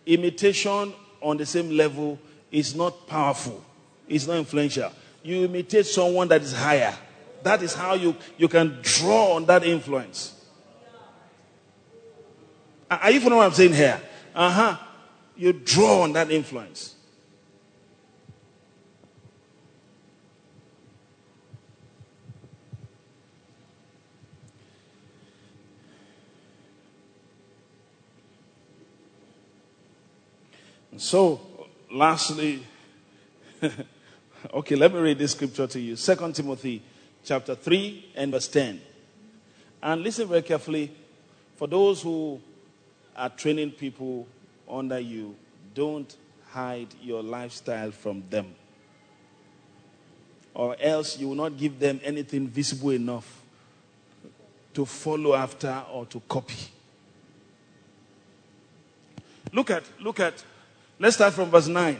Imitation 0.08 0.92
on 1.22 1.38
the 1.38 1.46
same 1.46 1.78
level 1.78 2.18
is 2.52 2.74
not 2.74 3.06
powerful, 3.06 3.64
it's 4.10 4.26
not 4.26 4.38
influential. 4.38 4.92
You 5.22 5.46
imitate 5.46 5.86
someone 5.86 6.28
that 6.30 6.42
is 6.42 6.52
higher. 6.52 6.96
That 7.44 7.62
is 7.62 7.76
how 7.76 7.94
you, 7.94 8.16
you 8.36 8.48
can 8.48 8.80
draw 8.82 9.34
on 9.36 9.46
that 9.46 9.64
influence. 9.64 10.34
Are 12.90 13.12
you 13.12 13.20
following 13.20 13.38
what 13.38 13.46
I'm 13.46 13.54
saying 13.54 13.74
here? 13.74 14.02
Uh 14.34 14.50
huh. 14.50 14.78
You 15.38 15.54
draw 15.54 16.02
on 16.02 16.14
that 16.14 16.32
influence. 16.32 16.96
So, 30.98 31.41
lastly, 31.91 32.64
okay, 34.53 34.76
let 34.76 34.94
me 34.94 34.99
read 34.99 35.18
this 35.18 35.32
scripture 35.32 35.65
to 35.65 35.80
you. 35.80 35.95
Second 35.95 36.36
Timothy 36.36 36.84
chapter 37.24 37.56
3 37.56 38.11
and 38.15 38.32
verse 38.32 38.48
10. 38.48 38.80
And 39.82 40.03
listen 40.03 40.28
very 40.28 40.44
carefully. 40.44 40.91
For 41.56 41.68
those 41.68 42.02
who 42.03 42.40
are 43.15 43.30
training 43.30 43.72
people 43.72 44.28
under 44.70 44.99
you, 44.99 45.36
don't 45.74 46.15
hide 46.49 46.94
your 47.02 47.24
lifestyle 47.24 47.91
from 47.91 48.24
them. 48.30 48.53
Or 50.53 50.76
else 50.80 51.18
you 51.18 51.30
will 51.30 51.36
not 51.36 51.57
give 51.57 51.80
them 51.80 51.99
anything 52.03 52.48
visible 52.48 52.91
enough 52.91 53.41
to 54.76 54.86
follow 54.86 55.34
after 55.34 55.84
or 55.91 56.06
to 56.07 56.20
copy. 56.30 56.70
Look 59.52 59.72
at, 59.72 59.84
look 59.99 60.20
at 60.20 60.44
Let's 61.04 61.18
start 61.18 61.34
from 61.34 61.52
verse 61.52 61.68
9. 61.68 62.00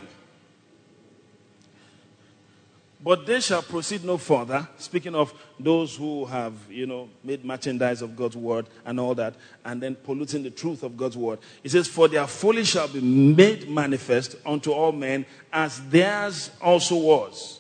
But 3.04 3.26
they 3.26 3.42
shall 3.42 3.62
proceed 3.62 4.06
no 4.06 4.18
further. 4.18 4.66
Speaking 4.78 5.14
of 5.14 5.34
those 5.60 5.98
who 5.98 6.24
have, 6.24 6.54
you 6.70 6.86
know, 6.86 7.10
made 7.22 7.44
merchandise 7.44 8.02
of 8.02 8.16
God's 8.16 8.38
word 8.38 8.68
and 8.86 9.02
all 9.02 9.14
that, 9.16 9.36
and 9.66 9.84
then 9.84 9.96
polluting 9.96 10.42
the 10.42 10.52
truth 10.52 10.84
of 10.84 10.96
God's 10.96 11.18
word. 11.18 11.40
It 11.66 11.72
says, 11.72 11.86
For 11.86 12.08
their 12.08 12.26
folly 12.28 12.64
shall 12.64 12.88
be 12.88 13.02
made 13.02 13.70
manifest 13.70 14.38
unto 14.46 14.72
all 14.72 14.94
men, 14.94 15.26
as 15.52 15.86
theirs 15.90 16.52
also 16.62 16.96
was. 16.96 17.60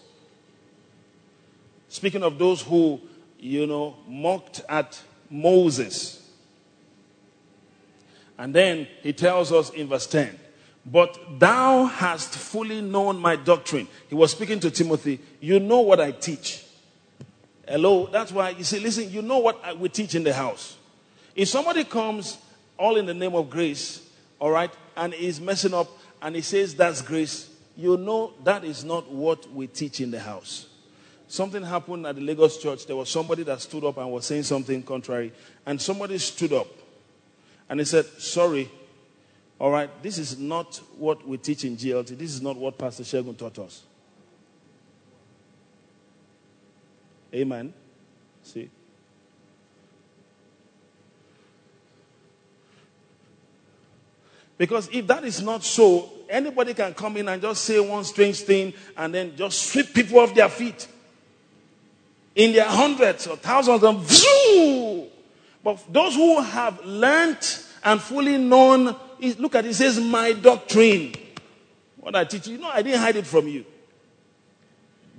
Speaking 1.89 2.23
of 2.23 2.39
those 2.39 2.61
who, 2.61 3.01
you 3.37 3.67
know, 3.67 3.97
mocked 4.07 4.61
at 4.69 4.97
Moses. 5.29 6.25
And 8.37 8.55
then 8.55 8.87
he 9.01 9.11
tells 9.11 9.51
us 9.51 9.71
in 9.71 9.89
verse 9.89 10.07
10 10.07 10.39
but 10.85 11.17
thou 11.39 11.85
hast 11.85 12.35
fully 12.35 12.81
known 12.81 13.17
my 13.17 13.35
doctrine. 13.35 13.87
He 14.09 14.15
was 14.15 14.31
speaking 14.31 14.59
to 14.61 14.71
Timothy. 14.71 15.19
You 15.39 15.59
know 15.59 15.79
what 15.79 15.99
I 15.99 16.11
teach. 16.11 16.63
Hello? 17.67 18.07
That's 18.07 18.31
why 18.31 18.49
you 18.49 18.63
see, 18.63 18.79
listen, 18.79 19.09
you 19.09 19.21
know 19.21 19.39
what 19.39 19.63
I, 19.63 19.73
we 19.73 19.87
teach 19.87 20.15
in 20.15 20.23
the 20.23 20.33
house. 20.33 20.77
If 21.35 21.47
somebody 21.47 21.83
comes 21.85 22.37
all 22.77 22.97
in 22.97 23.05
the 23.05 23.13
name 23.13 23.33
of 23.33 23.49
grace, 23.49 24.07
all 24.39 24.51
right, 24.51 24.71
and 24.97 25.13
is 25.13 25.39
messing 25.39 25.73
up 25.73 25.89
and 26.21 26.35
he 26.35 26.41
says 26.41 26.75
that's 26.75 27.01
grace, 27.01 27.49
you 27.77 27.97
know 27.97 28.33
that 28.43 28.63
is 28.63 28.83
not 28.83 29.09
what 29.09 29.49
we 29.51 29.67
teach 29.67 30.01
in 30.01 30.11
the 30.11 30.19
house. 30.19 30.67
Something 31.27 31.63
happened 31.63 32.05
at 32.05 32.15
the 32.15 32.21
Lagos 32.21 32.57
church. 32.57 32.85
There 32.85 32.95
was 32.95 33.09
somebody 33.09 33.43
that 33.43 33.61
stood 33.61 33.83
up 33.85 33.97
and 33.97 34.11
was 34.11 34.25
saying 34.25 34.43
something 34.43 34.83
contrary, 34.83 35.31
and 35.65 35.81
somebody 35.81 36.17
stood 36.17 36.53
up 36.53 36.67
and 37.69 37.79
he 37.79 37.85
said, 37.85 38.05
Sorry, 38.19 38.69
all 39.63 39.71
right, 39.71 39.89
this 40.03 40.17
is 40.17 40.37
not 40.37 40.75
what 40.97 41.25
we 41.25 41.37
teach 41.37 41.63
in 41.63 41.77
GLT. 41.77 42.17
This 42.17 42.33
is 42.33 42.41
not 42.41 42.57
what 42.57 42.77
Pastor 42.77 43.03
Segun 43.03 43.37
taught 43.37 43.57
us. 43.59 43.83
Amen. 47.33 47.73
See? 48.43 48.69
Because 54.57 54.89
if 54.91 55.07
that 55.07 55.23
is 55.23 55.41
not 55.41 55.63
so, 55.63 56.11
anybody 56.27 56.73
can 56.73 56.93
come 56.93 57.15
in 57.15 57.29
and 57.29 57.41
just 57.41 57.63
say 57.63 57.79
one 57.79 58.03
strange 58.03 58.41
thing 58.41 58.73
and 58.97 59.15
then 59.15 59.33
just 59.37 59.71
sweep 59.71 59.93
people 59.93 60.19
off 60.19 60.35
their 60.35 60.49
feet. 60.49 60.89
In 62.35 62.51
their 62.51 62.67
hundreds 62.67 63.27
or 63.27 63.37
thousands 63.37 63.81
of 63.81 63.81
them. 63.81 65.09
But 65.63 65.81
those 65.89 66.15
who 66.15 66.41
have 66.41 66.83
learned 66.83 67.47
and 67.81 68.01
fully 68.01 68.37
known 68.37 68.93
look 69.31 69.55
at 69.55 69.65
it, 69.65 69.73
says, 69.73 69.99
My 69.99 70.33
doctrine. 70.33 71.13
What 71.97 72.15
I 72.15 72.25
teach 72.25 72.47
you, 72.47 72.55
you 72.55 72.61
know, 72.61 72.69
I 72.69 72.81
didn't 72.81 72.99
hide 72.99 73.15
it 73.15 73.25
from 73.25 73.47
you. 73.47 73.65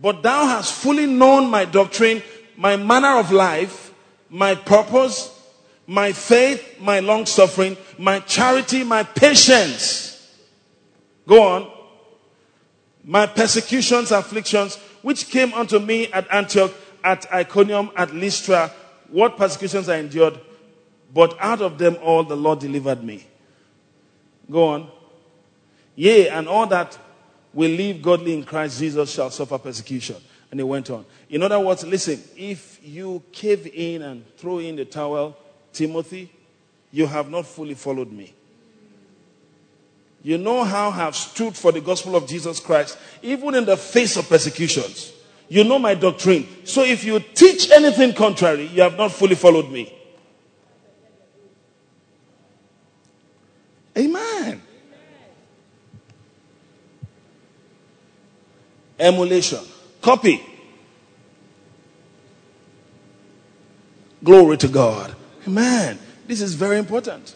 But 0.00 0.22
thou 0.22 0.46
hast 0.46 0.74
fully 0.74 1.06
known 1.06 1.48
my 1.48 1.64
doctrine, 1.64 2.22
my 2.56 2.76
manner 2.76 3.18
of 3.18 3.32
life, 3.32 3.94
my 4.28 4.54
purpose, 4.54 5.30
my 5.86 6.12
faith, 6.12 6.80
my 6.80 7.00
long 7.00 7.26
suffering, 7.26 7.76
my 7.98 8.20
charity, 8.20 8.84
my 8.84 9.02
patience. 9.02 10.34
Go 11.26 11.42
on. 11.42 11.70
My 13.02 13.26
persecutions, 13.26 14.12
afflictions, 14.12 14.76
which 15.02 15.28
came 15.28 15.52
unto 15.52 15.78
me 15.78 16.10
at 16.12 16.30
Antioch, 16.32 16.72
at 17.02 17.30
Iconium, 17.32 17.90
at 17.96 18.14
Lystra, 18.14 18.72
what 19.08 19.36
persecutions 19.36 19.88
I 19.90 19.98
endured, 19.98 20.40
but 21.12 21.36
out 21.38 21.60
of 21.60 21.76
them 21.76 21.98
all 22.02 22.24
the 22.24 22.36
Lord 22.36 22.60
delivered 22.60 23.04
me. 23.04 23.26
Go 24.50 24.68
on. 24.68 24.90
Yea, 25.96 26.28
and 26.28 26.48
all 26.48 26.66
that 26.66 26.98
will 27.52 27.70
live 27.70 28.02
godly 28.02 28.34
in 28.34 28.44
Christ 28.44 28.78
Jesus 28.78 29.12
shall 29.12 29.30
suffer 29.30 29.58
persecution. 29.58 30.16
And 30.50 30.60
he 30.60 30.64
went 30.64 30.90
on. 30.90 31.04
In 31.30 31.42
other 31.42 31.58
words, 31.58 31.84
listen, 31.84 32.22
if 32.36 32.78
you 32.82 33.22
cave 33.32 33.70
in 33.72 34.02
and 34.02 34.24
throw 34.36 34.58
in 34.58 34.76
the 34.76 34.84
towel, 34.84 35.36
Timothy, 35.72 36.30
you 36.92 37.06
have 37.06 37.28
not 37.28 37.46
fully 37.46 37.74
followed 37.74 38.12
me. 38.12 38.32
You 40.22 40.38
know 40.38 40.64
how 40.64 40.88
I 40.88 40.96
have 40.96 41.16
stood 41.16 41.54
for 41.54 41.70
the 41.70 41.80
gospel 41.80 42.16
of 42.16 42.26
Jesus 42.26 42.58
Christ, 42.60 42.96
even 43.20 43.54
in 43.54 43.64
the 43.64 43.76
face 43.76 44.16
of 44.16 44.28
persecutions. 44.28 45.12
You 45.48 45.64
know 45.64 45.78
my 45.78 45.94
doctrine. 45.94 46.46
So 46.64 46.82
if 46.82 47.04
you 47.04 47.20
teach 47.20 47.70
anything 47.70 48.14
contrary, 48.14 48.66
you 48.68 48.82
have 48.82 48.96
not 48.96 49.12
fully 49.12 49.34
followed 49.34 49.70
me. 49.70 49.92
Amen. 53.96 54.60
Emulation. 58.98 59.60
Copy. 60.00 60.44
Glory 64.22 64.56
to 64.56 64.68
God. 64.68 65.14
Amen. 65.46 65.98
This 66.26 66.40
is 66.40 66.54
very 66.54 66.78
important. 66.78 67.34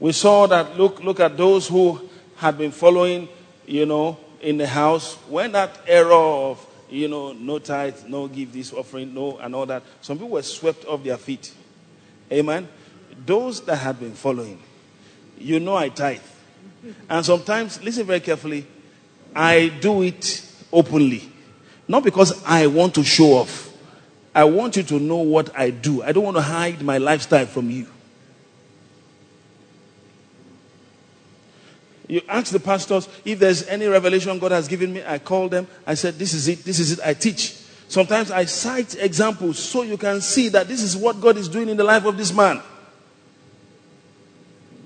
We 0.00 0.12
saw 0.12 0.46
that 0.46 0.78
look 0.78 1.02
look 1.02 1.20
at 1.20 1.36
those 1.36 1.68
who 1.68 2.08
had 2.36 2.56
been 2.56 2.70
following, 2.70 3.28
you 3.66 3.84
know, 3.84 4.16
in 4.40 4.56
the 4.56 4.66
house 4.66 5.14
when 5.28 5.52
that 5.52 5.76
error 5.86 6.12
of 6.12 6.64
you 6.88 7.08
know 7.08 7.32
no 7.32 7.58
tithe, 7.58 8.06
no 8.06 8.28
give 8.28 8.52
this 8.52 8.72
offering, 8.72 9.12
no 9.12 9.38
and 9.38 9.54
all 9.54 9.66
that. 9.66 9.82
Some 10.00 10.18
people 10.18 10.30
were 10.30 10.42
swept 10.42 10.84
off 10.86 11.02
their 11.02 11.18
feet. 11.18 11.52
Amen. 12.32 12.68
Those 13.24 13.60
that 13.62 13.76
have 13.76 14.00
been 14.00 14.14
following, 14.14 14.60
you 15.38 15.60
know 15.60 15.76
I 15.76 15.88
tithe. 15.88 16.20
And 17.08 17.24
sometimes, 17.24 17.82
listen 17.82 18.06
very 18.06 18.20
carefully, 18.20 18.66
I 19.34 19.68
do 19.80 20.02
it 20.02 20.44
openly. 20.72 21.30
Not 21.86 22.04
because 22.04 22.42
I 22.44 22.66
want 22.66 22.94
to 22.96 23.04
show 23.04 23.34
off. 23.34 23.72
I 24.34 24.44
want 24.44 24.76
you 24.76 24.82
to 24.84 24.98
know 24.98 25.16
what 25.16 25.56
I 25.58 25.70
do. 25.70 26.02
I 26.02 26.12
don't 26.12 26.24
want 26.24 26.36
to 26.36 26.42
hide 26.42 26.82
my 26.82 26.98
lifestyle 26.98 27.46
from 27.46 27.70
you. 27.70 27.86
You 32.06 32.22
ask 32.28 32.52
the 32.52 32.60
pastors 32.60 33.08
if 33.24 33.38
there's 33.38 33.66
any 33.68 33.86
revelation 33.86 34.38
God 34.38 34.52
has 34.52 34.66
given 34.66 34.92
me. 34.92 35.02
I 35.06 35.18
call 35.18 35.48
them. 35.48 35.66
I 35.86 35.94
said, 35.94 36.18
This 36.18 36.32
is 36.32 36.48
it. 36.48 36.64
This 36.64 36.78
is 36.78 36.92
it. 36.92 37.00
I 37.04 37.14
teach. 37.14 37.57
Sometimes 37.88 38.30
I 38.30 38.44
cite 38.44 38.96
examples 38.96 39.58
so 39.58 39.82
you 39.82 39.96
can 39.96 40.20
see 40.20 40.50
that 40.50 40.68
this 40.68 40.82
is 40.82 40.96
what 40.96 41.20
God 41.20 41.36
is 41.38 41.48
doing 41.48 41.68
in 41.68 41.76
the 41.76 41.84
life 41.84 42.04
of 42.04 42.16
this 42.16 42.32
man. 42.32 42.62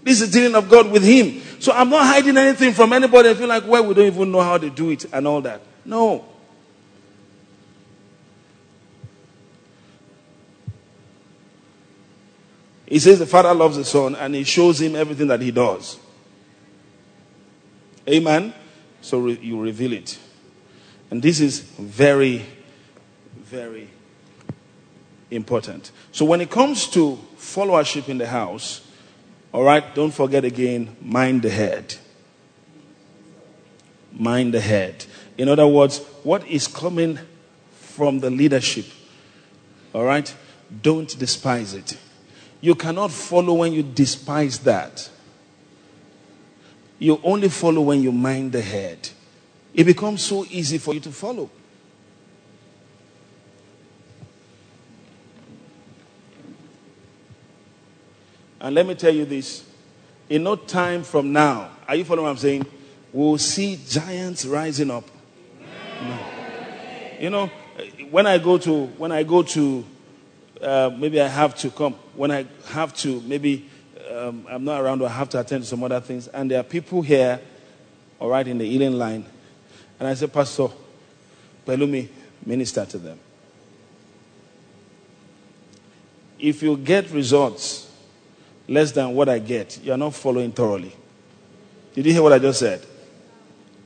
This 0.04 0.20
is 0.20 0.30
dealing 0.30 0.54
of 0.54 0.68
God 0.68 0.90
with 0.90 1.04
him. 1.04 1.42
So 1.60 1.72
I'm 1.72 1.90
not 1.90 2.06
hiding 2.06 2.36
anything 2.36 2.72
from 2.72 2.92
anybody. 2.92 3.28
I 3.28 3.34
feel 3.34 3.48
like, 3.48 3.66
well, 3.66 3.86
we 3.86 3.94
don't 3.94 4.06
even 4.06 4.32
know 4.32 4.40
how 4.40 4.58
they 4.58 4.70
do 4.70 4.90
it 4.90 5.04
and 5.12 5.26
all 5.26 5.40
that. 5.42 5.60
No. 5.84 6.24
He 12.86 12.98
says 12.98 13.18
the 13.18 13.26
Father 13.26 13.54
loves 13.54 13.76
the 13.76 13.84
Son 13.84 14.14
and 14.16 14.34
he 14.34 14.44
shows 14.44 14.80
him 14.80 14.94
everything 14.96 15.28
that 15.28 15.40
he 15.40 15.50
does. 15.50 15.98
Amen. 18.08 18.52
So 19.00 19.18
re- 19.18 19.38
you 19.40 19.60
reveal 19.60 19.92
it. 19.92 20.18
And 21.10 21.22
this 21.22 21.40
is 21.40 21.60
very, 21.60 22.44
very 23.52 23.86
important. 25.30 25.92
So 26.10 26.24
when 26.24 26.40
it 26.40 26.50
comes 26.50 26.88
to 26.88 27.18
followership 27.36 28.08
in 28.08 28.16
the 28.16 28.26
house, 28.26 28.80
all 29.52 29.62
right, 29.62 29.94
don't 29.94 30.10
forget 30.10 30.42
again, 30.46 30.96
mind 31.02 31.42
the 31.42 31.50
head. 31.50 31.96
Mind 34.10 34.54
the 34.54 34.60
head. 34.60 35.04
In 35.36 35.50
other 35.50 35.66
words, 35.66 35.98
what 36.22 36.46
is 36.48 36.66
coming 36.66 37.18
from 37.72 38.20
the 38.20 38.30
leadership, 38.30 38.86
all 39.92 40.04
right, 40.04 40.34
don't 40.80 41.18
despise 41.18 41.74
it. 41.74 41.98
You 42.62 42.74
cannot 42.74 43.10
follow 43.10 43.52
when 43.52 43.74
you 43.74 43.82
despise 43.82 44.60
that. 44.60 45.10
You 46.98 47.20
only 47.22 47.50
follow 47.50 47.82
when 47.82 48.02
you 48.02 48.12
mind 48.12 48.52
the 48.52 48.62
head. 48.62 49.10
It 49.74 49.84
becomes 49.84 50.22
so 50.24 50.46
easy 50.48 50.78
for 50.78 50.94
you 50.94 51.00
to 51.00 51.12
follow. 51.12 51.50
And 58.62 58.76
let 58.76 58.86
me 58.86 58.94
tell 58.94 59.12
you 59.12 59.24
this 59.24 59.64
in 60.28 60.44
no 60.44 60.54
time 60.54 61.02
from 61.02 61.32
now, 61.32 61.70
are 61.88 61.96
you 61.96 62.04
following 62.04 62.24
what 62.24 62.30
I'm 62.30 62.36
saying? 62.36 62.64
We'll 63.12 63.36
see 63.36 63.78
giants 63.88 64.46
rising 64.46 64.88
up. 64.90 65.04
No. 66.00 66.18
You 67.18 67.30
know, 67.30 67.50
when 68.10 68.26
I 68.26 68.38
go 68.38 68.58
to, 68.58 68.86
when 68.86 69.10
I 69.10 69.24
go 69.24 69.42
to, 69.42 69.84
uh, 70.60 70.90
maybe 70.96 71.20
I 71.20 71.26
have 71.26 71.56
to 71.56 71.70
come, 71.70 71.94
when 72.14 72.30
I 72.30 72.46
have 72.68 72.94
to, 72.98 73.20
maybe 73.22 73.68
um, 74.10 74.46
I'm 74.48 74.64
not 74.64 74.80
around 74.80 75.02
or 75.02 75.08
I 75.08 75.12
have 75.12 75.28
to 75.30 75.40
attend 75.40 75.64
to 75.64 75.68
some 75.68 75.82
other 75.82 76.00
things. 76.00 76.28
And 76.28 76.48
there 76.48 76.60
are 76.60 76.64
people 76.64 77.02
here, 77.02 77.40
all 78.20 78.30
right, 78.30 78.46
in 78.46 78.58
the 78.58 78.64
healing 78.64 78.92
line. 78.92 79.26
And 79.98 80.08
I 80.08 80.14
said, 80.14 80.32
Pastor, 80.32 80.68
Pelumi, 81.66 82.08
minister 82.46 82.86
to 82.86 82.98
them. 82.98 83.18
If 86.38 86.62
you 86.62 86.76
get 86.76 87.10
results 87.10 87.91
less 88.72 88.92
than 88.92 89.14
what 89.14 89.28
I 89.28 89.38
get, 89.38 89.78
you 89.82 89.92
are 89.92 89.98
not 89.98 90.14
following 90.14 90.52
thoroughly. 90.52 90.94
Did 91.94 92.06
you 92.06 92.12
hear 92.12 92.22
what 92.22 92.32
I 92.32 92.38
just 92.38 92.58
said? 92.58 92.84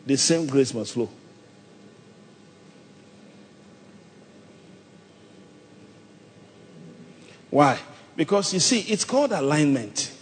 The 0.06 0.16
same 0.16 0.46
grace 0.46 0.72
must 0.72 0.92
flow. 0.92 1.08
Why? 7.50 7.78
Because 8.14 8.52
you 8.54 8.60
see, 8.60 8.80
it's 8.80 9.04
called 9.04 9.32
alignment. 9.32 10.12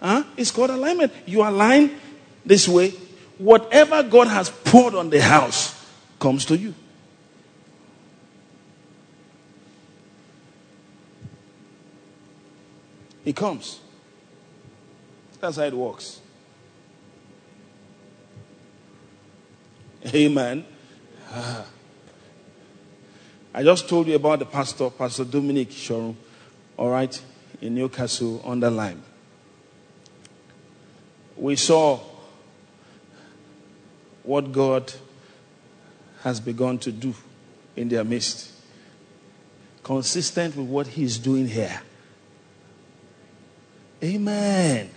Huh? 0.00 0.24
It's 0.36 0.50
called 0.50 0.70
alignment. 0.70 1.12
You 1.26 1.42
align 1.42 1.98
this 2.44 2.68
way, 2.68 2.90
whatever 3.38 4.02
God 4.02 4.28
has 4.28 4.48
poured 4.48 4.94
on 4.94 5.10
the 5.10 5.20
house 5.20 5.74
comes 6.18 6.44
to 6.46 6.56
you. 6.56 6.74
It 13.26 13.36
comes. 13.36 13.80
That's 15.38 15.56
how 15.58 15.64
it 15.64 15.74
works. 15.74 16.20
Amen. 20.06 20.64
I 23.52 23.62
just 23.62 23.86
told 23.88 24.06
you 24.06 24.16
about 24.16 24.38
the 24.38 24.46
pastor, 24.46 24.88
Pastor 24.88 25.24
Dominic 25.24 25.68
Shorum, 25.70 26.14
all 26.78 26.88
right, 26.88 27.22
in 27.60 27.74
Newcastle 27.74 28.40
under 28.46 28.70
Lyme 28.70 29.02
we 31.36 31.54
saw 31.54 32.00
what 34.22 34.50
God 34.52 34.92
has 36.22 36.40
begun 36.40 36.78
to 36.78 36.90
do 36.90 37.14
in 37.76 37.88
their 37.88 38.04
midst, 38.04 38.52
consistent 39.82 40.56
with 40.56 40.66
what 40.66 40.86
He's 40.86 41.18
doing 41.18 41.46
here. 41.46 41.80
Amen. 44.02 44.90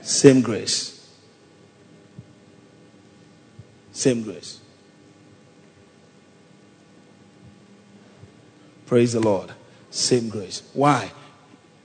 Same 0.00 0.40
grace. 0.42 1.08
Same 3.92 4.22
grace. 4.22 4.60
Praise 8.86 9.12
the 9.12 9.20
Lord. 9.20 9.52
Same 9.90 10.28
grace. 10.28 10.62
Why? 10.72 11.10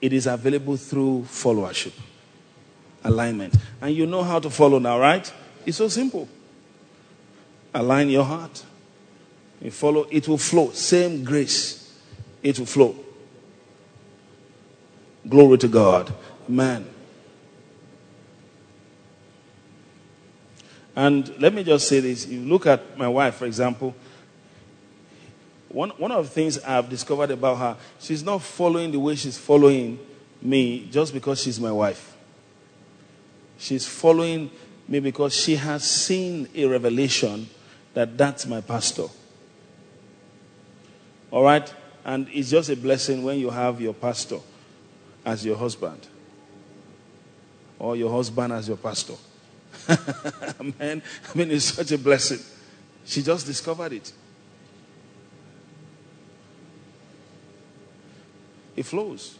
It 0.02 0.14
is 0.14 0.28
available 0.28 0.78
through 0.78 1.26
followership 1.30 1.94
alignment. 3.04 3.56
And 3.82 3.96
you 3.96 4.06
know 4.06 4.24
how 4.24 4.40
to 4.40 4.50
follow 4.50 4.80
now, 4.80 5.00
right? 5.00 5.32
It's 5.66 5.78
so 5.78 5.88
simple. 5.88 6.28
Align 7.74 8.10
your 8.10 8.24
heart. 8.24 8.64
You 9.62 9.72
follow, 9.72 10.08
it 10.12 10.28
will 10.28 10.38
flow. 10.38 10.72
Same 10.72 11.24
grace. 11.24 11.94
It 12.44 12.60
will 12.60 12.66
flow. 12.66 12.96
Glory 15.28 15.58
to 15.60 15.68
God. 15.68 16.14
Man. 16.48 16.88
And 20.96 21.40
let 21.40 21.54
me 21.54 21.64
just 21.64 21.88
say 21.88 22.00
this. 22.00 22.26
You 22.26 22.42
look 22.42 22.66
at 22.66 22.98
my 22.98 23.08
wife, 23.08 23.36
for 23.36 23.46
example. 23.46 23.96
One, 25.70 25.92
one 25.92 26.12
of 26.12 26.26
the 26.26 26.32
things 26.32 26.58
I've 26.60 26.90
discovered 26.90 27.30
about 27.30 27.58
her, 27.58 27.78
she's 28.00 28.24
not 28.24 28.42
following 28.42 28.92
the 28.92 29.00
way 29.00 29.16
she's 29.16 29.38
following 29.38 30.00
me 30.42 30.88
just 30.90 31.14
because 31.14 31.42
she's 31.42 31.60
my 31.60 31.72
wife. 31.72 32.16
She's 33.60 33.86
following 33.86 34.50
me 34.88 35.00
because 35.00 35.36
she 35.36 35.56
has 35.56 35.84
seen 35.84 36.48
a 36.56 36.66
revelation 36.66 37.48
that 37.94 38.18
that's 38.18 38.48
my 38.48 38.62
pastor. 38.62 39.06
All 41.30 41.44
right? 41.44 41.72
And 42.06 42.28
it's 42.32 42.50
just 42.50 42.70
a 42.70 42.76
blessing 42.76 43.24
when 43.24 43.38
you 43.38 43.52
have 43.52 43.80
your 43.80 43.94
pastor 43.94 44.40
as 45.26 45.46
your 45.46 45.58
husband 45.58 46.08
or 47.80 47.96
your 47.96 48.12
husband 48.12 48.54
as 48.54 48.68
your 48.68 48.78
pastor. 48.78 49.14
Man, 50.80 51.02
I 51.34 51.38
mean, 51.38 51.52
it's 51.52 51.66
such 51.66 51.92
a 51.92 51.98
blessing. 51.98 52.40
She 53.06 53.22
just 53.24 53.46
discovered 53.46 53.94
it. 53.94 54.12
It 58.76 58.86
flows. 58.86 59.38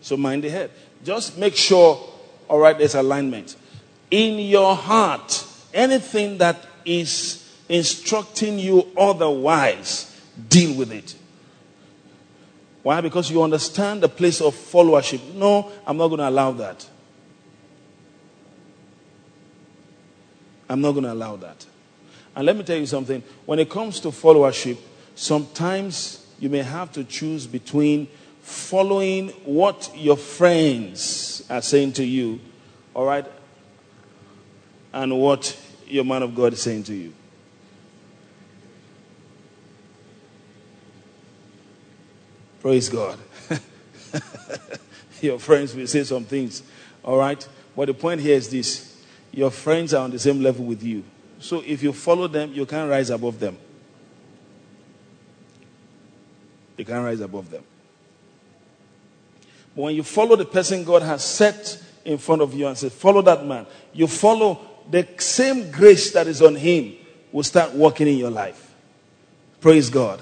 So 0.00 0.16
mind 0.16 0.44
the 0.44 0.50
head. 0.50 0.70
Just 1.04 1.38
make 1.38 1.56
sure, 1.56 2.12
all 2.48 2.58
right, 2.58 2.76
there's 2.76 2.94
alignment. 2.94 3.56
In 4.10 4.38
your 4.38 4.74
heart, 4.74 5.46
anything 5.72 6.38
that 6.38 6.66
is 6.84 7.48
instructing 7.68 8.58
you 8.58 8.90
otherwise, 8.96 10.20
deal 10.48 10.76
with 10.76 10.92
it. 10.92 11.14
Why? 12.82 13.00
Because 13.00 13.30
you 13.30 13.42
understand 13.42 14.02
the 14.02 14.08
place 14.08 14.40
of 14.40 14.54
followership. 14.54 15.34
No, 15.34 15.70
I'm 15.86 15.96
not 15.96 16.08
going 16.08 16.18
to 16.18 16.28
allow 16.28 16.52
that. 16.52 16.88
I'm 20.68 20.80
not 20.80 20.92
going 20.92 21.04
to 21.04 21.12
allow 21.12 21.36
that. 21.36 21.66
And 22.34 22.46
let 22.46 22.56
me 22.56 22.64
tell 22.64 22.78
you 22.78 22.86
something. 22.86 23.22
When 23.44 23.58
it 23.58 23.70
comes 23.70 24.00
to 24.00 24.08
followership, 24.08 24.78
sometimes 25.14 26.26
you 26.40 26.48
may 26.48 26.62
have 26.62 26.92
to 26.92 27.04
choose 27.04 27.46
between 27.46 28.08
following 28.40 29.28
what 29.44 29.90
your 29.94 30.16
friends 30.16 31.44
are 31.48 31.62
saying 31.62 31.92
to 31.92 32.04
you, 32.04 32.40
all 32.94 33.04
right, 33.04 33.26
and 34.92 35.18
what 35.20 35.56
your 35.86 36.04
man 36.04 36.22
of 36.22 36.34
God 36.34 36.52
is 36.54 36.62
saying 36.62 36.84
to 36.84 36.94
you. 36.94 37.12
Praise 42.62 42.88
God. 42.88 43.18
your 45.20 45.40
friends 45.40 45.74
will 45.74 45.88
say 45.88 46.04
some 46.04 46.24
things, 46.24 46.62
all 47.02 47.18
right? 47.18 47.46
But 47.74 47.86
the 47.86 47.94
point 47.94 48.20
here 48.20 48.36
is 48.36 48.48
this 48.48 49.04
your 49.32 49.50
friends 49.50 49.92
are 49.92 50.04
on 50.04 50.12
the 50.12 50.18
same 50.20 50.40
level 50.40 50.64
with 50.64 50.80
you. 50.80 51.02
So 51.40 51.60
if 51.66 51.82
you 51.82 51.92
follow 51.92 52.28
them, 52.28 52.52
you 52.52 52.64
can't 52.64 52.88
rise 52.88 53.10
above 53.10 53.40
them. 53.40 53.58
You 56.76 56.84
can't 56.84 57.04
rise 57.04 57.20
above 57.20 57.50
them. 57.50 57.64
But 59.74 59.82
when 59.82 59.96
you 59.96 60.04
follow 60.04 60.36
the 60.36 60.44
person 60.44 60.84
God 60.84 61.02
has 61.02 61.24
set 61.24 61.82
in 62.04 62.16
front 62.16 62.42
of 62.42 62.54
you 62.54 62.68
and 62.68 62.78
say, 62.78 62.90
follow 62.90 63.22
that 63.22 63.44
man, 63.44 63.66
you 63.92 64.06
follow 64.06 64.60
the 64.88 65.08
same 65.18 65.72
grace 65.72 66.12
that 66.12 66.28
is 66.28 66.40
on 66.40 66.54
him 66.54 66.94
will 67.32 67.42
start 67.42 67.72
working 67.74 68.06
in 68.06 68.18
your 68.18 68.30
life. 68.30 68.72
Praise 69.60 69.90
God. 69.90 70.20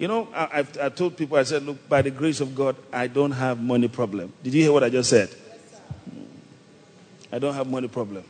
You 0.00 0.08
know, 0.08 0.28
I, 0.32 0.46
have 0.56 0.78
I 0.80 0.88
told 0.88 1.18
people, 1.18 1.36
I 1.36 1.42
said, 1.42 1.62
look, 1.62 1.86
by 1.86 2.00
the 2.00 2.10
grace 2.10 2.40
of 2.40 2.54
God, 2.54 2.74
I 2.90 3.06
don't 3.06 3.32
have 3.32 3.60
money 3.60 3.86
problem. 3.86 4.32
Did 4.42 4.54
you 4.54 4.62
hear 4.62 4.72
what 4.72 4.82
I 4.82 4.88
just 4.88 5.10
said? 5.10 5.28
Yes, 5.28 5.80
I 7.30 7.38
don't 7.38 7.52
have 7.52 7.66
money 7.66 7.86
problem. 7.86 8.24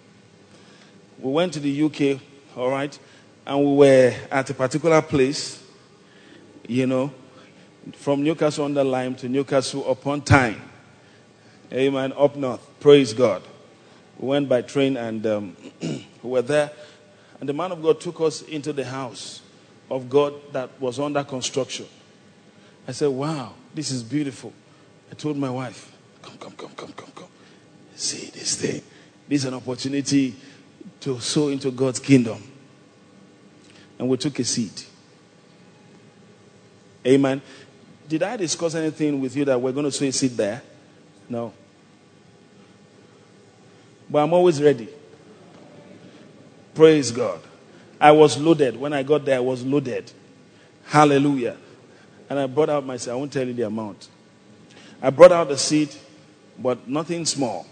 We 1.21 1.31
went 1.31 1.53
to 1.53 1.61
the 1.61 1.83
UK, 1.85 2.21
all 2.57 2.71
right, 2.71 2.99
and 3.47 3.65
we 3.65 3.77
were 3.77 4.13
at 4.33 4.51
a 4.51 4.55
particular 4.55 5.01
place, 5.01 5.63
you 6.67 6.89
know, 6.89 7.13
from 7.93 8.25
Newcastle 8.25 8.65
under 8.65 8.83
Lyme 8.83 9.15
to 9.15 9.29
Newcastle 9.29 9.89
upon 9.89 10.23
Tyne. 10.23 10.61
Amen. 11.73 12.13
Up 12.17 12.35
north. 12.35 12.69
Praise 12.81 13.13
God. 13.13 13.45
We 14.19 14.27
went 14.27 14.49
by 14.49 14.63
train 14.63 14.97
and 14.97 15.25
um, 15.25 15.57
we 15.81 16.05
were 16.25 16.43
there. 16.43 16.73
And 17.39 17.49
the 17.49 17.53
man 17.53 17.71
of 17.71 17.81
God 17.81 18.01
took 18.01 18.21
us 18.21 18.43
into 18.43 18.73
the 18.73 18.85
house 18.85 19.40
of 19.91 20.09
God 20.09 20.35
that 20.53 20.81
was 20.81 21.01
under 21.01 21.25
construction. 21.25 21.87
I 22.87 22.93
said, 22.93 23.09
Wow, 23.09 23.55
this 23.75 23.91
is 23.91 24.03
beautiful. 24.03 24.53
I 25.11 25.15
told 25.15 25.37
my 25.37 25.51
wife, 25.51 25.93
Come, 26.23 26.37
come, 26.39 26.53
come, 26.53 26.71
come, 26.77 26.93
come, 26.93 27.11
come. 27.15 27.29
See 27.97 28.31
this 28.31 28.57
thing. 28.57 28.83
This 29.29 29.43
is 29.43 29.45
an 29.47 29.55
opportunity 29.55 30.35
to 31.01 31.21
sow 31.21 31.49
into 31.49 31.71
God's 31.71 31.99
kingdom. 31.99 32.43
And 33.99 34.09
we 34.09 34.17
took 34.17 34.39
a 34.39 34.45
seat. 34.45 34.87
Amen. 37.07 37.41
Did 38.09 38.23
I 38.23 38.37
discuss 38.37 38.75
anything 38.75 39.21
with 39.21 39.37
you 39.37 39.45
that 39.45 39.61
we're 39.61 39.73
going 39.73 39.85
to 39.85 39.93
sow 39.93 40.05
a 40.05 40.13
seat 40.13 40.37
there? 40.37 40.63
No. 41.29 41.53
But 44.09 44.25
I'm 44.25 44.33
always 44.33 44.61
ready. 44.61 44.89
Praise 46.75 47.11
God. 47.11 47.41
I 48.01 48.13
was 48.13 48.39
loaded. 48.39 48.77
When 48.77 48.93
I 48.93 49.03
got 49.03 49.25
there, 49.25 49.37
I 49.37 49.41
was 49.41 49.65
loaded. 49.65 50.11
Hallelujah. 50.87 51.57
And 52.29 52.39
I 52.39 52.47
brought 52.47 52.71
out 52.71 52.85
my 52.87 52.97
seed. 52.97 53.13
I 53.13 53.17
won't 53.17 53.33
tell 53.33 53.47
you 53.47 53.53
the 53.53 53.67
amount. 53.67 54.09
I 55.03 55.11
brought 55.11 55.33
out 55.33 55.49
the 55.49 55.59
seed, 55.59 55.95
but 56.59 56.89
nothing 56.89 57.27
small. 57.27 57.67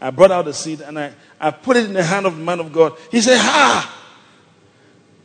I 0.00 0.10
brought 0.10 0.30
out 0.30 0.46
the 0.46 0.54
seed 0.54 0.80
and 0.80 0.98
I, 0.98 1.12
I 1.38 1.50
put 1.50 1.76
it 1.76 1.84
in 1.84 1.92
the 1.92 2.02
hand 2.02 2.26
of 2.26 2.36
the 2.36 2.42
man 2.42 2.60
of 2.60 2.72
God. 2.72 2.96
He 3.10 3.20
said, 3.20 3.38
Ha! 3.38 3.96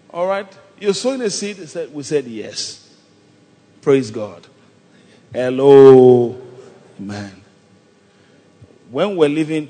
All 0.10 0.28
right. 0.28 0.48
You're 0.80 0.94
sowing 0.94 1.22
a 1.22 1.30
seed? 1.30 1.58
We 1.94 2.04
said 2.04 2.26
yes. 2.26 2.94
Praise 3.82 4.12
God. 4.12 4.46
Hello. 5.32 6.42
Man. 7.00 7.42
When 8.90 9.16
we're 9.16 9.30
leaving, 9.30 9.70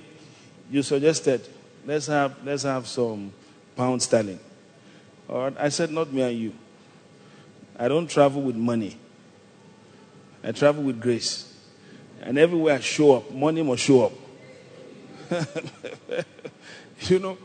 you 0.72 0.82
suggested 0.82 1.48
let's 1.86 2.08
have 2.08 2.36
let's 2.44 2.64
have 2.64 2.88
some 2.88 3.32
pound 3.76 4.02
sterling. 4.02 4.40
All 5.30 5.40
right. 5.44 5.56
I 5.58 5.70
said, 5.70 5.92
not 5.92 6.12
me 6.12 6.22
and 6.22 6.38
you. 6.38 6.54
I 7.78 7.88
don't 7.88 8.10
travel 8.10 8.42
with 8.42 8.56
money. 8.56 8.98
I 10.44 10.52
travel 10.52 10.84
with 10.84 11.02
grace. 11.02 11.54
And 12.22 12.38
everywhere 12.38 12.76
I 12.76 12.80
show 12.80 13.16
up, 13.18 13.32
money 13.32 13.64
must 13.64 13.84
show 13.84 14.06
up. 14.06 14.12
you 17.02 17.20
know, 17.20 17.38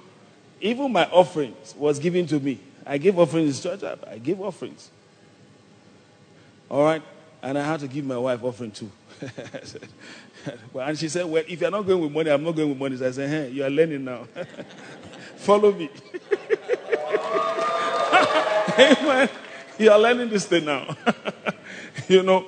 even 0.60 0.92
my 0.92 1.06
offerings 1.06 1.74
was 1.76 1.98
given 1.98 2.26
to 2.26 2.38
me. 2.38 2.60
I 2.86 2.98
give 2.98 3.18
offerings 3.18 3.60
to 3.60 3.76
church. 3.76 3.98
I 4.06 4.18
give 4.18 4.40
offerings. 4.40 4.90
All 6.70 6.84
right? 6.84 7.02
And 7.42 7.58
I 7.58 7.64
had 7.64 7.80
to 7.80 7.88
give 7.88 8.04
my 8.04 8.18
wife 8.18 8.42
offering 8.44 8.70
too. 8.70 8.90
and 10.74 10.98
she 10.98 11.08
said, 11.08 11.26
Well, 11.26 11.42
if 11.46 11.60
you're 11.60 11.70
not 11.70 11.86
going 11.86 12.00
with 12.00 12.12
money, 12.12 12.30
I'm 12.30 12.42
not 12.42 12.54
going 12.54 12.68
with 12.70 12.78
money. 12.78 12.96
So 12.96 13.08
I 13.08 13.10
said, 13.10 13.28
Hey, 13.28 13.50
you 13.50 13.64
are 13.64 13.70
learning 13.70 14.04
now. 14.04 14.26
Follow 15.36 15.72
me. 15.72 15.90
Amen. 19.00 19.28
You 19.78 19.90
are 19.90 19.98
learning 19.98 20.30
this 20.30 20.46
thing 20.46 20.64
now. 20.64 20.96
you 22.08 22.22
know, 22.22 22.46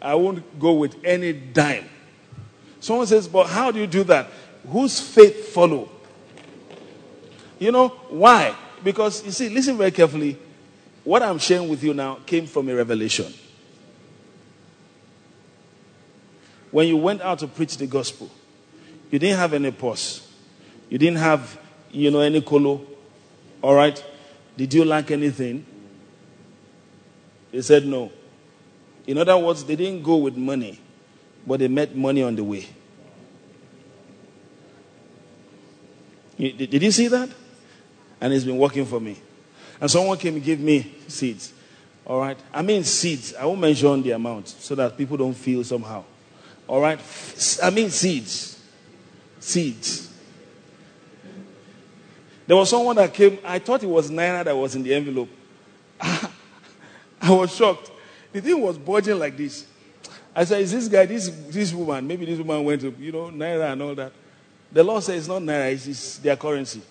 I 0.00 0.14
won't 0.14 0.58
go 0.58 0.72
with 0.72 0.96
any 1.04 1.32
dime. 1.32 1.88
Someone 2.80 3.06
says, 3.06 3.28
But 3.28 3.48
how 3.48 3.70
do 3.70 3.80
you 3.80 3.86
do 3.86 4.04
that? 4.04 4.28
Whose 4.68 5.00
faith 5.00 5.52
follow? 5.52 5.90
You 7.58 7.72
know, 7.72 7.88
why? 8.08 8.54
Because 8.82 9.24
you 9.24 9.30
see, 9.30 9.48
listen 9.48 9.76
very 9.76 9.90
carefully. 9.90 10.38
What 11.04 11.22
I'm 11.22 11.38
sharing 11.38 11.68
with 11.68 11.84
you 11.84 11.92
now 11.92 12.16
came 12.26 12.46
from 12.46 12.68
a 12.70 12.74
revelation. 12.74 13.32
When 16.70 16.88
you 16.88 16.96
went 16.96 17.20
out 17.20 17.40
to 17.40 17.46
preach 17.46 17.76
the 17.76 17.86
gospel, 17.86 18.30
you 19.10 19.18
didn't 19.18 19.38
have 19.38 19.52
any 19.52 19.70
purse. 19.70 20.26
You 20.88 20.98
didn't 20.98 21.18
have, 21.18 21.58
you 21.90 22.10
know, 22.10 22.20
any 22.20 22.40
colo. 22.40 22.80
All 23.62 23.74
right? 23.74 24.02
Did 24.56 24.72
you 24.72 24.84
lack 24.84 25.10
anything? 25.10 25.66
They 27.50 27.62
said 27.62 27.86
no. 27.86 28.10
In 29.06 29.18
other 29.18 29.36
words, 29.36 29.64
they 29.64 29.76
didn't 29.76 30.02
go 30.02 30.16
with 30.16 30.36
money, 30.36 30.80
but 31.46 31.60
they 31.60 31.68
met 31.68 31.94
money 31.94 32.22
on 32.22 32.34
the 32.34 32.44
way. 32.44 32.66
Did 36.38 36.82
you 36.82 36.90
see 36.90 37.08
that? 37.08 37.28
And 38.20 38.32
it's 38.32 38.44
been 38.44 38.58
working 38.58 38.86
for 38.86 39.00
me. 39.00 39.18
And 39.80 39.90
someone 39.90 40.18
came 40.18 40.34
and 40.34 40.44
gave 40.44 40.60
me 40.60 40.94
seeds. 41.08 41.52
All 42.06 42.20
right. 42.20 42.36
I 42.52 42.62
mean 42.62 42.84
seeds. 42.84 43.34
I 43.34 43.44
won't 43.44 43.60
mention 43.60 44.02
the 44.02 44.12
amount 44.12 44.48
so 44.48 44.74
that 44.74 44.96
people 44.96 45.16
don't 45.16 45.34
feel 45.34 45.64
somehow. 45.64 46.04
All 46.66 46.80
right. 46.80 46.98
I 47.62 47.70
mean 47.70 47.90
seeds. 47.90 48.62
Seeds. 49.40 50.13
There 52.46 52.56
was 52.56 52.70
someone 52.70 52.96
that 52.96 53.12
came. 53.14 53.38
I 53.44 53.58
thought 53.58 53.82
it 53.82 53.88
was 53.88 54.10
Naira 54.10 54.44
that 54.44 54.56
was 54.56 54.74
in 54.74 54.82
the 54.82 54.94
envelope. 54.94 55.30
I 56.00 57.30
was 57.30 57.54
shocked. 57.54 57.90
The 58.32 58.40
thing 58.40 58.60
was 58.60 58.76
bulging 58.76 59.18
like 59.18 59.36
this. 59.36 59.66
I 60.34 60.44
said, 60.44 60.60
Is 60.60 60.72
this 60.72 60.88
guy, 60.88 61.06
this, 61.06 61.30
this 61.48 61.72
woman, 61.72 62.06
maybe 62.06 62.26
this 62.26 62.38
woman 62.38 62.64
went 62.64 62.80
to, 62.82 62.94
you 62.98 63.12
know, 63.12 63.30
Naira 63.30 63.72
and 63.72 63.82
all 63.82 63.94
that. 63.94 64.12
The 64.72 64.82
law 64.82 65.00
says 65.00 65.20
it's 65.20 65.28
not 65.28 65.40
Naira, 65.40 65.72
it's, 65.72 65.86
it's 65.86 66.18
their 66.18 66.36
currency. 66.36 66.82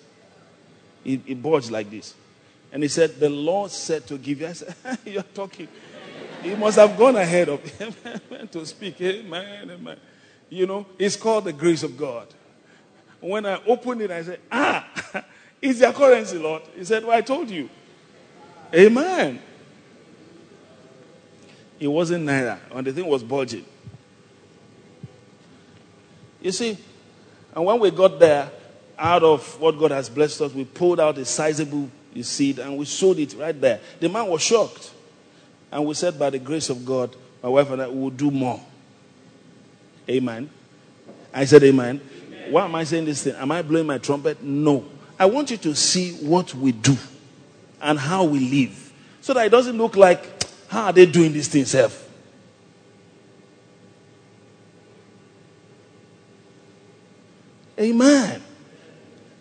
It, 1.04 1.20
it 1.26 1.42
bulged 1.42 1.70
like 1.70 1.90
this. 1.90 2.14
And 2.72 2.82
he 2.82 2.88
said, 2.88 3.20
The 3.20 3.28
Lord 3.28 3.70
said 3.70 4.06
to 4.08 4.18
give 4.18 4.40
you. 4.40 4.48
I 4.48 4.52
said, 4.54 4.74
You're 5.04 5.22
talking. 5.22 5.68
He 6.42 6.54
must 6.54 6.78
have 6.78 6.96
gone 6.96 7.16
ahead 7.16 7.48
of 7.48 7.62
him 7.64 7.94
to 8.52 8.66
speak. 8.66 9.00
Amen, 9.00 9.70
amen. 9.70 9.98
You 10.50 10.66
know, 10.66 10.86
it's 10.98 11.16
called 11.16 11.44
the 11.44 11.52
grace 11.52 11.82
of 11.82 11.96
God. 11.96 12.28
When 13.20 13.46
I 13.46 13.62
opened 13.66 14.02
it, 14.02 14.10
I 14.10 14.22
said, 14.22 14.40
Ah, 14.50 14.86
it's 15.64 15.80
your 15.80 15.92
currency, 15.92 16.38
Lord. 16.38 16.62
He 16.76 16.84
said, 16.84 17.04
Well, 17.04 17.16
I 17.16 17.20
told 17.20 17.50
you. 17.50 17.68
Amen. 18.74 19.40
It 21.80 21.88
wasn't 21.88 22.26
naira, 22.26 22.58
and 22.72 22.86
the 22.86 22.92
thing 22.92 23.06
was 23.06 23.22
bulging. 23.22 23.64
You 26.40 26.52
see, 26.52 26.78
and 27.54 27.64
when 27.64 27.80
we 27.80 27.90
got 27.90 28.18
there, 28.18 28.50
out 28.98 29.22
of 29.22 29.60
what 29.60 29.78
God 29.78 29.90
has 29.90 30.08
blessed 30.08 30.40
us, 30.40 30.52
we 30.52 30.64
pulled 30.64 31.00
out 31.00 31.18
a 31.18 31.24
sizable 31.24 31.90
you 32.14 32.22
see 32.22 32.58
and 32.60 32.78
we 32.78 32.84
showed 32.84 33.18
it 33.18 33.34
right 33.34 33.58
there. 33.60 33.80
The 33.98 34.08
man 34.08 34.28
was 34.28 34.40
shocked. 34.40 34.92
And 35.72 35.84
we 35.84 35.94
said, 35.94 36.16
by 36.18 36.30
the 36.30 36.38
grace 36.38 36.70
of 36.70 36.86
God, 36.86 37.14
my 37.42 37.48
wife 37.48 37.70
and 37.70 37.82
I 37.82 37.88
will 37.88 38.10
do 38.10 38.30
more. 38.30 38.60
Amen. 40.08 40.48
I 41.32 41.44
said, 41.44 41.64
Amen. 41.64 42.00
amen. 42.30 42.52
Why 42.52 42.64
am 42.64 42.74
I 42.76 42.84
saying 42.84 43.06
this 43.06 43.24
thing? 43.24 43.34
Am 43.34 43.50
I 43.50 43.62
blowing 43.62 43.86
my 43.86 43.98
trumpet? 43.98 44.42
No. 44.42 44.84
I 45.24 45.26
want 45.26 45.50
you 45.50 45.56
to 45.56 45.74
see 45.74 46.12
what 46.16 46.54
we 46.54 46.72
do 46.72 46.98
and 47.80 47.98
how 47.98 48.24
we 48.24 48.40
live 48.40 48.92
so 49.22 49.32
that 49.32 49.46
it 49.46 49.48
doesn't 49.48 49.78
look 49.78 49.96
like, 49.96 50.22
how 50.68 50.84
are 50.84 50.92
they 50.92 51.06
doing 51.06 51.32
this 51.32 51.48
thing, 51.48 51.64
self? 51.64 52.06
Amen. 57.78 58.42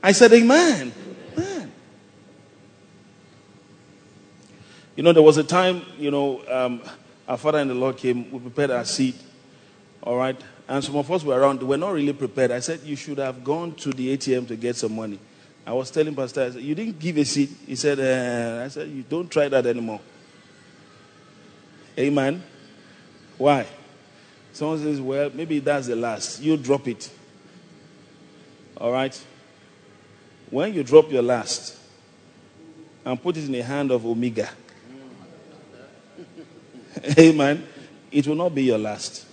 I 0.02 0.14
said, 0.14 0.32
Amen. 0.32 0.94
Amen. 1.38 1.72
You 4.96 5.04
know, 5.04 5.12
there 5.12 5.22
was 5.22 5.36
a 5.36 5.44
time, 5.44 5.82
you 5.98 6.12
know, 6.12 6.42
um, 6.50 6.82
our 7.28 7.38
father 7.38 7.60
in 7.60 7.68
the 7.68 7.74
Lord 7.74 7.98
came, 7.98 8.32
we 8.32 8.40
prepared 8.40 8.72
our 8.72 8.86
seat, 8.86 9.16
all 10.02 10.16
right? 10.16 10.40
And 10.70 10.82
some 10.82 10.96
of 10.96 11.12
us 11.12 11.26
were 11.26 11.38
around, 11.38 11.60
we 11.60 11.68
were 11.68 11.76
not 11.76 11.92
really 11.92 12.14
prepared. 12.14 12.52
I 12.52 12.62
said, 12.62 12.80
You 12.84 12.96
should 12.96 13.18
have 13.18 13.44
gone 13.44 13.76
to 13.76 13.92
the 13.92 14.16
ATM 14.16 14.48
to 14.48 14.56
get 14.56 14.78
some 14.78 14.96
money. 14.96 15.20
I 15.66 15.72
was 15.74 15.90
telling 15.92 16.14
Pastor, 16.16 16.44
I 16.44 16.50
said, 16.52 16.62
You 16.62 16.76
didn't 16.76 17.00
give 17.00 17.18
a 17.18 17.26
seat. 17.26 17.50
He 17.66 17.76
said, 17.76 18.00
uh, 18.00 18.66
I 18.66 18.68
said, 18.68 18.90
You 18.90 19.04
don't 19.04 19.30
try 19.30 19.48
that 19.48 19.66
anymore. 19.66 20.02
Amen. 21.98 22.44
Why? 23.38 23.66
Someone 24.52 24.80
says, 24.80 25.00
Well, 25.00 25.32
maybe 25.34 25.60
that's 25.60 25.88
the 25.88 25.96
last. 25.96 26.42
You 26.42 26.58
drop 26.58 26.88
it. 26.88 27.10
All 28.78 28.92
right? 28.92 29.20
when 30.54 30.72
you 30.72 30.84
drop 30.84 31.12
your 31.12 31.24
last 31.24 31.76
and 33.04 33.22
put 33.22 33.36
it 33.36 33.46
in 33.46 33.52
the 33.52 33.62
hand 33.64 33.90
of 33.90 34.06
Omega, 34.06 34.48
amen, 37.18 37.68
it 38.12 38.28
will 38.28 38.36
not 38.36 38.54
be 38.54 38.64
your 38.64 38.78
last. 38.78 39.26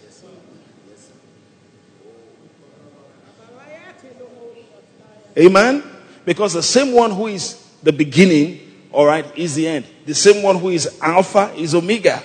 Amen? 5.36 5.89
Because 6.30 6.52
the 6.52 6.62
same 6.62 6.92
one 6.92 7.10
who 7.10 7.26
is 7.26 7.60
the 7.82 7.92
beginning, 7.92 8.60
all 8.92 9.04
right, 9.04 9.26
is 9.36 9.56
the 9.56 9.66
end. 9.66 9.84
The 10.06 10.14
same 10.14 10.44
one 10.44 10.60
who 10.60 10.68
is 10.68 10.96
Alpha 11.02 11.52
is 11.56 11.74
Omega. 11.74 12.22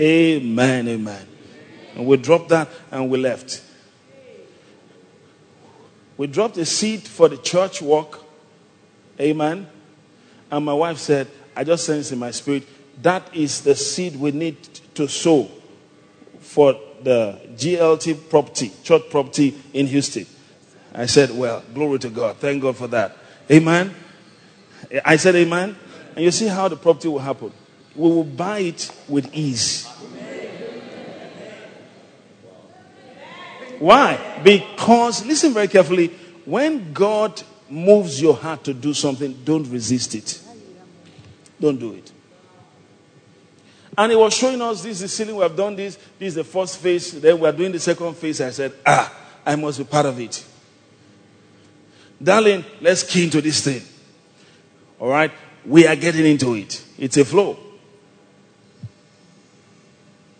Amen, 0.00 0.88
amen. 0.88 1.26
And 1.94 2.06
we 2.06 2.16
dropped 2.16 2.48
that 2.48 2.70
and 2.90 3.10
we 3.10 3.18
left. 3.18 3.62
We 6.16 6.26
dropped 6.26 6.56
a 6.56 6.64
seed 6.64 7.02
for 7.02 7.28
the 7.28 7.36
church 7.36 7.82
walk. 7.82 8.24
Amen. 9.20 9.66
And 10.50 10.64
my 10.64 10.72
wife 10.72 10.96
said, 10.96 11.28
I 11.54 11.64
just 11.64 11.84
sense 11.84 12.12
in 12.12 12.18
my 12.18 12.30
spirit, 12.30 12.66
that 13.02 13.28
is 13.36 13.60
the 13.60 13.74
seed 13.74 14.16
we 14.16 14.30
need 14.30 14.62
to 14.94 15.06
sow 15.06 15.50
for 16.40 16.80
the 17.02 17.38
GLT 17.56 18.30
property, 18.30 18.72
church 18.82 19.02
property 19.10 19.54
in 19.74 19.86
Houston. 19.86 20.24
I 20.94 21.06
said, 21.06 21.30
Well, 21.30 21.62
glory 21.74 21.98
to 22.00 22.10
God. 22.10 22.36
Thank 22.36 22.62
God 22.62 22.76
for 22.76 22.88
that. 22.88 23.16
Amen. 23.50 23.94
I 25.04 25.16
said, 25.16 25.34
Amen. 25.36 25.76
And 26.14 26.24
you 26.24 26.30
see 26.30 26.46
how 26.46 26.68
the 26.68 26.76
property 26.76 27.08
will 27.08 27.18
happen. 27.18 27.52
We 27.94 28.08
will 28.08 28.24
buy 28.24 28.60
it 28.60 28.90
with 29.08 29.34
ease. 29.34 29.86
Why? 33.78 34.40
Because, 34.44 35.26
listen 35.26 35.52
very 35.52 35.66
carefully, 35.66 36.08
when 36.44 36.92
God 36.92 37.42
moves 37.68 38.20
your 38.20 38.36
heart 38.36 38.62
to 38.64 38.74
do 38.74 38.94
something, 38.94 39.40
don't 39.44 39.68
resist 39.70 40.14
it. 40.14 40.40
Don't 41.60 41.78
do 41.78 41.94
it. 41.94 42.12
And 43.96 44.12
he 44.12 44.16
was 44.16 44.34
showing 44.34 44.60
us 44.62 44.82
this 44.82 44.92
is 44.92 45.00
the 45.00 45.08
ceiling, 45.08 45.36
we 45.36 45.42
have 45.42 45.56
done 45.56 45.76
this, 45.76 45.96
this 46.18 46.28
is 46.28 46.34
the 46.36 46.44
first 46.44 46.78
phase, 46.78 47.20
then 47.20 47.40
we 47.40 47.48
are 47.48 47.52
doing 47.52 47.72
the 47.72 47.80
second 47.80 48.14
phase. 48.16 48.40
I 48.40 48.50
said, 48.50 48.72
Ah, 48.86 49.12
I 49.44 49.56
must 49.56 49.78
be 49.78 49.84
part 49.84 50.06
of 50.06 50.18
it. 50.18 50.44
Darling, 52.22 52.64
let's 52.80 53.02
key 53.02 53.24
into 53.24 53.40
this 53.40 53.64
thing. 53.64 53.82
All 54.98 55.08
right? 55.08 55.32
We 55.66 55.86
are 55.86 55.96
getting 55.96 56.26
into 56.26 56.54
it. 56.54 56.84
It's 56.98 57.16
a 57.16 57.24
flow. 57.24 57.58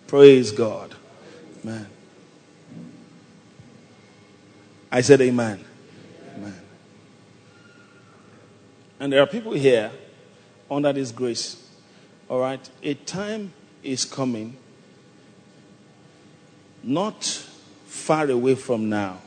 Praise 0.07 0.53
God. 0.53 0.95
Man. 1.65 1.87
I 4.91 5.01
said, 5.01 5.21
Amen. 5.23 5.65
Amen. 6.37 6.61
And 9.01 9.13
there 9.13 9.21
are 9.21 9.27
people 9.27 9.53
here 9.53 9.91
under 10.71 10.93
this 10.93 11.11
grace. 11.11 11.57
All 12.29 12.41
right? 12.41 12.69
A 12.83 12.95
time 12.95 13.53
is 13.83 14.05
coming, 14.05 14.57
not 16.83 17.25
far 17.87 18.31
away 18.31 18.55
from 18.55 18.89
now. 18.89 19.19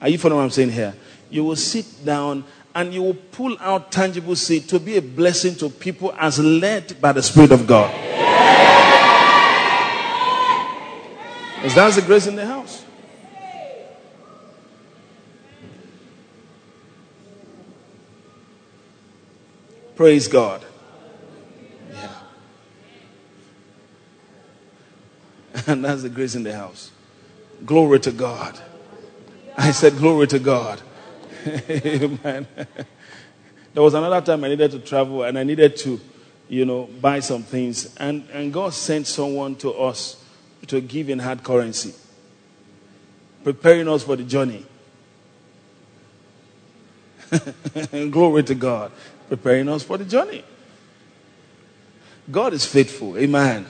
Are 0.00 0.08
you 0.08 0.18
following 0.18 0.38
what 0.38 0.44
I'm 0.44 0.50
saying 0.50 0.70
here? 0.70 0.94
You 1.30 1.44
will 1.44 1.56
sit 1.56 1.86
down 2.04 2.44
and 2.74 2.94
you 2.94 3.02
will 3.02 3.14
pull 3.14 3.56
out 3.60 3.90
tangible 3.90 4.36
seed 4.36 4.68
to 4.68 4.78
be 4.78 4.96
a 4.96 5.02
blessing 5.02 5.54
to 5.56 5.68
people 5.68 6.14
as 6.18 6.38
led 6.38 7.00
by 7.00 7.12
the 7.12 7.22
Spirit 7.22 7.52
of 7.52 7.66
God. 7.66 7.92
Is 11.64 11.74
that 11.74 11.92
the 11.92 12.02
grace 12.02 12.26
in 12.26 12.36
the 12.36 12.46
house? 12.46 12.84
Praise 19.96 20.28
God. 20.28 20.64
Yeah. 21.92 22.08
And 25.66 25.84
that's 25.84 26.02
the 26.02 26.08
grace 26.08 26.36
in 26.36 26.44
the 26.44 26.54
house. 26.54 26.92
Glory 27.66 27.98
to 28.00 28.12
God. 28.12 28.56
I 29.56 29.72
said, 29.72 29.96
Glory 29.96 30.28
to 30.28 30.38
God. 30.38 30.80
Amen. 31.70 32.46
There 33.74 33.82
was 33.82 33.94
another 33.94 34.20
time 34.24 34.44
I 34.44 34.48
needed 34.48 34.70
to 34.72 34.78
travel 34.80 35.22
and 35.22 35.38
I 35.38 35.44
needed 35.44 35.76
to, 35.78 36.00
you 36.48 36.64
know, 36.64 36.88
buy 37.00 37.20
some 37.20 37.42
things. 37.42 37.94
And, 37.96 38.28
and 38.32 38.52
God 38.52 38.74
sent 38.74 39.06
someone 39.06 39.56
to 39.56 39.72
us 39.72 40.22
to 40.66 40.80
give 40.80 41.08
in 41.08 41.18
hard 41.18 41.42
currency, 41.42 41.94
preparing 43.44 43.88
us 43.88 44.02
for 44.02 44.16
the 44.16 44.24
journey. 44.24 44.66
Glory 48.10 48.42
to 48.44 48.54
God 48.54 48.92
preparing 49.28 49.68
us 49.68 49.82
for 49.82 49.98
the 49.98 50.04
journey. 50.04 50.42
God 52.30 52.52
is 52.52 52.64
faithful. 52.64 53.16
Amen. 53.16 53.66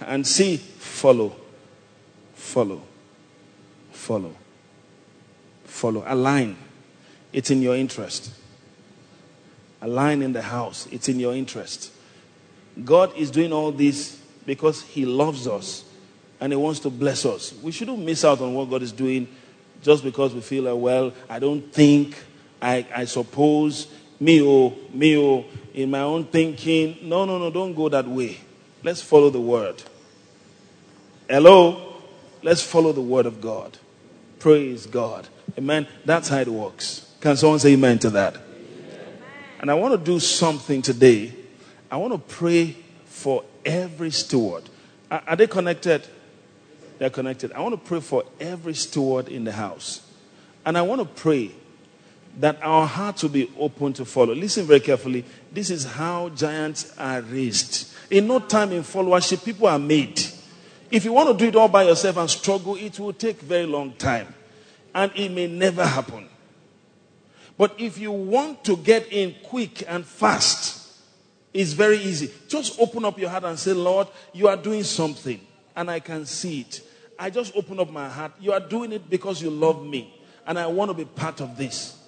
And 0.00 0.26
see, 0.26 0.56
follow, 0.56 1.36
follow, 2.34 2.82
follow, 3.92 4.34
follow. 5.64 6.04
Align. 6.06 6.56
It's 7.32 7.50
in 7.50 7.62
your 7.62 7.76
interest. 7.76 8.32
Align 9.82 10.22
in 10.22 10.32
the 10.32 10.42
house. 10.42 10.86
It's 10.90 11.08
in 11.08 11.18
your 11.20 11.34
interest. 11.34 11.92
God 12.84 13.16
is 13.16 13.30
doing 13.30 13.52
all 13.52 13.72
this 13.72 14.20
because 14.46 14.82
He 14.82 15.04
loves 15.06 15.46
us 15.46 15.84
and 16.40 16.52
He 16.52 16.56
wants 16.56 16.80
to 16.80 16.90
bless 16.90 17.24
us. 17.24 17.54
We 17.62 17.72
shouldn't 17.72 17.98
miss 17.98 18.24
out 18.24 18.40
on 18.40 18.54
what 18.54 18.68
God 18.70 18.82
is 18.82 18.92
doing 18.92 19.28
just 19.82 20.04
because 20.04 20.34
we 20.34 20.40
feel, 20.40 20.64
like, 20.64 20.82
well, 20.82 21.12
I 21.28 21.38
don't 21.38 21.72
think, 21.72 22.16
I, 22.60 22.86
I 22.94 23.04
suppose, 23.06 23.86
me 24.18 24.42
oh, 24.42 24.76
me 24.92 25.16
oh, 25.16 25.46
in 25.72 25.90
my 25.90 26.00
own 26.00 26.24
thinking. 26.24 26.98
No, 27.02 27.24
no, 27.24 27.38
no, 27.38 27.50
don't 27.50 27.74
go 27.74 27.88
that 27.88 28.06
way. 28.06 28.38
Let's 28.82 29.02
follow 29.02 29.30
the 29.30 29.40
word. 29.40 29.82
Hello? 31.28 31.96
Let's 32.42 32.62
follow 32.62 32.92
the 32.92 33.00
word 33.00 33.26
of 33.26 33.40
God. 33.40 33.78
Praise 34.38 34.86
God. 34.86 35.28
Amen. 35.58 35.86
That's 36.04 36.28
how 36.28 36.38
it 36.38 36.48
works. 36.48 37.09
Can 37.20 37.36
someone 37.36 37.58
say 37.58 37.72
amen 37.72 37.98
to 38.00 38.10
that? 38.10 38.36
And 39.60 39.70
I 39.70 39.74
want 39.74 39.92
to 39.92 39.98
do 39.98 40.18
something 40.18 40.80
today. 40.80 41.34
I 41.90 41.98
want 41.98 42.14
to 42.14 42.18
pray 42.18 42.76
for 43.04 43.44
every 43.64 44.10
steward. 44.10 44.64
Are, 45.10 45.22
are 45.26 45.36
they 45.36 45.46
connected? 45.46 46.06
They're 46.98 47.10
connected. 47.10 47.52
I 47.52 47.60
want 47.60 47.72
to 47.72 47.88
pray 47.88 48.00
for 48.00 48.24
every 48.40 48.74
steward 48.74 49.28
in 49.28 49.44
the 49.44 49.52
house. 49.52 50.06
And 50.64 50.78
I 50.78 50.82
want 50.82 51.00
to 51.00 51.06
pray 51.06 51.50
that 52.38 52.58
our 52.62 52.86
hearts 52.86 53.22
will 53.22 53.30
be 53.30 53.50
open 53.58 53.92
to 53.94 54.04
follow. 54.04 54.34
Listen 54.34 54.64
very 54.66 54.80
carefully. 54.80 55.24
This 55.52 55.68
is 55.68 55.84
how 55.84 56.30
giants 56.30 56.94
are 56.96 57.20
raised. 57.20 57.92
In 58.10 58.26
no 58.26 58.38
time 58.38 58.72
in 58.72 58.82
followership, 58.82 59.44
people 59.44 59.66
are 59.66 59.78
made. 59.78 60.22
If 60.90 61.04
you 61.04 61.12
want 61.12 61.28
to 61.28 61.36
do 61.36 61.48
it 61.48 61.56
all 61.56 61.68
by 61.68 61.84
yourself 61.84 62.16
and 62.16 62.30
struggle, 62.30 62.76
it 62.76 62.98
will 62.98 63.12
take 63.12 63.40
very 63.40 63.66
long 63.66 63.92
time. 63.92 64.34
And 64.94 65.12
it 65.14 65.30
may 65.30 65.46
never 65.46 65.84
happen. 65.84 66.28
But 67.60 67.74
if 67.76 67.98
you 67.98 68.10
want 68.10 68.64
to 68.64 68.76
get 68.78 69.12
in 69.12 69.34
quick 69.42 69.84
and 69.86 70.02
fast, 70.02 70.96
it's 71.52 71.74
very 71.74 71.98
easy. 71.98 72.30
Just 72.48 72.80
open 72.80 73.04
up 73.04 73.18
your 73.18 73.28
heart 73.28 73.44
and 73.44 73.58
say, 73.58 73.74
Lord, 73.74 74.08
you 74.32 74.48
are 74.48 74.56
doing 74.56 74.82
something, 74.82 75.38
and 75.76 75.90
I 75.90 76.00
can 76.00 76.24
see 76.24 76.62
it. 76.62 76.80
I 77.18 77.28
just 77.28 77.54
open 77.54 77.78
up 77.78 77.90
my 77.90 78.08
heart. 78.08 78.32
You 78.40 78.54
are 78.54 78.60
doing 78.60 78.92
it 78.92 79.10
because 79.10 79.42
you 79.42 79.50
love 79.50 79.84
me, 79.84 80.22
and 80.46 80.58
I 80.58 80.68
want 80.68 80.90
to 80.90 80.94
be 80.94 81.04
part 81.04 81.42
of 81.42 81.58
this. 81.58 81.98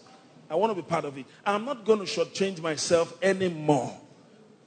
I 0.48 0.54
want 0.54 0.70
to 0.74 0.74
be 0.74 0.88
part 0.88 1.04
of 1.04 1.18
it. 1.18 1.26
I'm 1.44 1.66
not 1.66 1.84
going 1.84 1.98
to 1.98 2.06
shortchange 2.06 2.62
myself 2.62 3.14
anymore. 3.22 3.94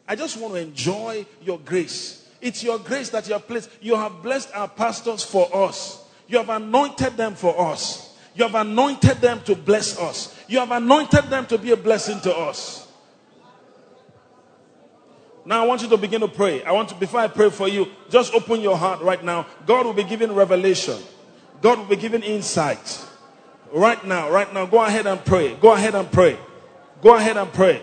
I 0.08 0.16
just 0.16 0.38
want 0.38 0.54
to 0.54 0.60
enjoy 0.60 1.26
your 1.42 1.58
grace. 1.58 2.30
It's 2.42 2.64
your 2.64 2.78
grace 2.78 3.10
that 3.10 3.26
you 3.26 3.34
have 3.34 3.48
placed. 3.48 3.72
You 3.82 3.96
have 3.96 4.22
blessed 4.22 4.52
our 4.54 4.68
pastors 4.68 5.24
for 5.24 5.50
us. 5.52 6.06
You 6.28 6.38
have 6.38 6.50
anointed 6.50 7.18
them 7.18 7.34
for 7.34 7.60
us. 7.60 8.05
You 8.36 8.44
have 8.44 8.56
anointed 8.56 9.18
them 9.22 9.42
to 9.44 9.56
bless 9.56 9.98
us. 9.98 10.38
You 10.48 10.60
have 10.60 10.72
anointed 10.72 11.26
them 11.26 11.46
to 11.48 11.58
be 11.58 11.72
a 11.72 11.78
blessing 11.78 12.20
to 12.22 12.36
us. 12.36 12.86
Now 15.46 15.64
I 15.64 15.68
want 15.68 15.84
you 15.84 15.90
to 15.90 15.98
begin 15.98 16.22
to 16.22 16.28
pray. 16.28 16.64
I 16.64 16.72
want 16.72 16.90
to, 16.90 16.96
before 16.96 17.22
I 17.22 17.28
pray 17.28 17.50
for 17.50 17.68
you, 17.68 17.88
just 18.10 18.34
open 18.34 18.62
your 18.62 18.76
heart 18.76 19.02
right 19.02 19.24
now. 19.24 19.46
God 19.66 19.86
will 19.86 19.94
be 19.94 20.04
giving 20.04 20.34
revelation. 20.34 20.98
God 21.62 21.78
will 21.78 21.86
be 21.86 21.96
giving 21.96 22.24
insight. 22.24 23.06
Right 23.72 24.04
now, 24.06 24.30
right 24.30 24.52
now, 24.54 24.66
go 24.66 24.84
ahead 24.84 25.06
and 25.06 25.24
pray. 25.24 25.56
Go 25.56 25.74
ahead 25.74 25.96
and 25.96 26.12
pray. 26.12 26.38
Go 27.02 27.16
ahead 27.16 27.38
and 27.38 27.52
pray. 27.54 27.82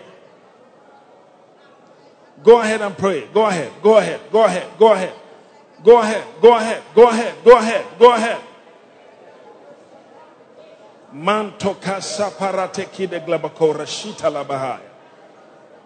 Go 2.43 2.59
ahead 2.59 2.81
and 2.81 2.97
pray. 2.97 3.27
Go 3.33 3.45
ahead. 3.45 3.71
Go 3.81 3.97
ahead. 3.97 4.19
Go 4.31 4.43
ahead. 4.43 4.69
Go 4.77 4.93
ahead. 4.93 5.13
Go 5.83 5.99
ahead. 5.99 6.25
Go 6.41 6.57
ahead. 6.57 6.83
Go 6.93 7.09
ahead. 7.09 7.35
Go 7.43 7.57
ahead. 7.57 7.85
Go 7.97 8.13
ahead. 8.13 8.41
Mantoka 11.13 12.01
saparateki 12.01 13.07
de 13.07 13.19
glabako 13.19 13.73
rashita 13.73 14.29
labahaya. 14.31 14.81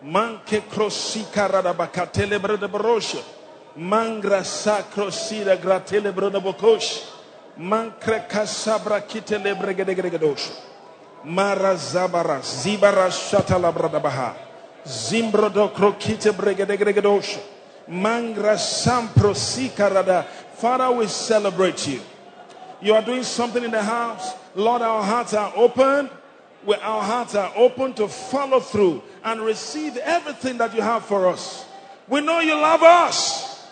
Manke 0.05 0.61
krosika 0.61 1.49
radabaka 1.49 2.07
telebre 2.11 2.57
de 2.57 2.67
brosha. 2.67 3.21
Mangra 3.77 4.41
sakrosida 4.43 5.57
gratelebre 5.57 6.31
de 6.31 6.39
bokosh. 6.39 7.03
Mankre 7.59 8.25
kasabra 8.29 9.01
de 9.01 9.73
gedegregedosh. 9.73 10.49
Mara 11.25 11.75
zabara 11.75 12.39
zibara 12.41 13.11
shata 13.11 13.59
labradabaha. 13.59 14.33
Zimbrodo 14.85 15.73
krokite 15.73 16.31
bregedegregedosh. 16.31 17.37
Mangra 17.89 18.55
sampro 18.55 19.33
sikarada. 19.33 20.25
Father, 20.55 20.89
we 20.91 21.07
celebrate 21.07 21.85
you. 21.87 21.99
You 22.81 22.93
are 22.93 23.01
doing 23.01 23.23
something 23.23 23.63
in 23.63 23.71
the 23.71 23.83
house. 23.83 24.33
Lord, 24.57 24.81
our 24.81 25.03
hearts 25.03 25.35
are 25.35 25.53
open. 25.55 26.09
Our 26.67 27.03
hearts 27.03 27.35
are 27.35 27.53
open 27.55 27.93
to 27.93 28.07
follow 28.07 28.59
through 28.59 29.03
and 29.23 29.39
receive 29.41 29.97
everything 29.97 30.57
that 30.57 30.73
you 30.73 30.81
have 30.81 31.05
for 31.05 31.27
us. 31.27 31.63
We 32.07 32.21
know 32.21 32.39
you 32.39 32.55
love 32.55 32.81
us. 32.81 33.67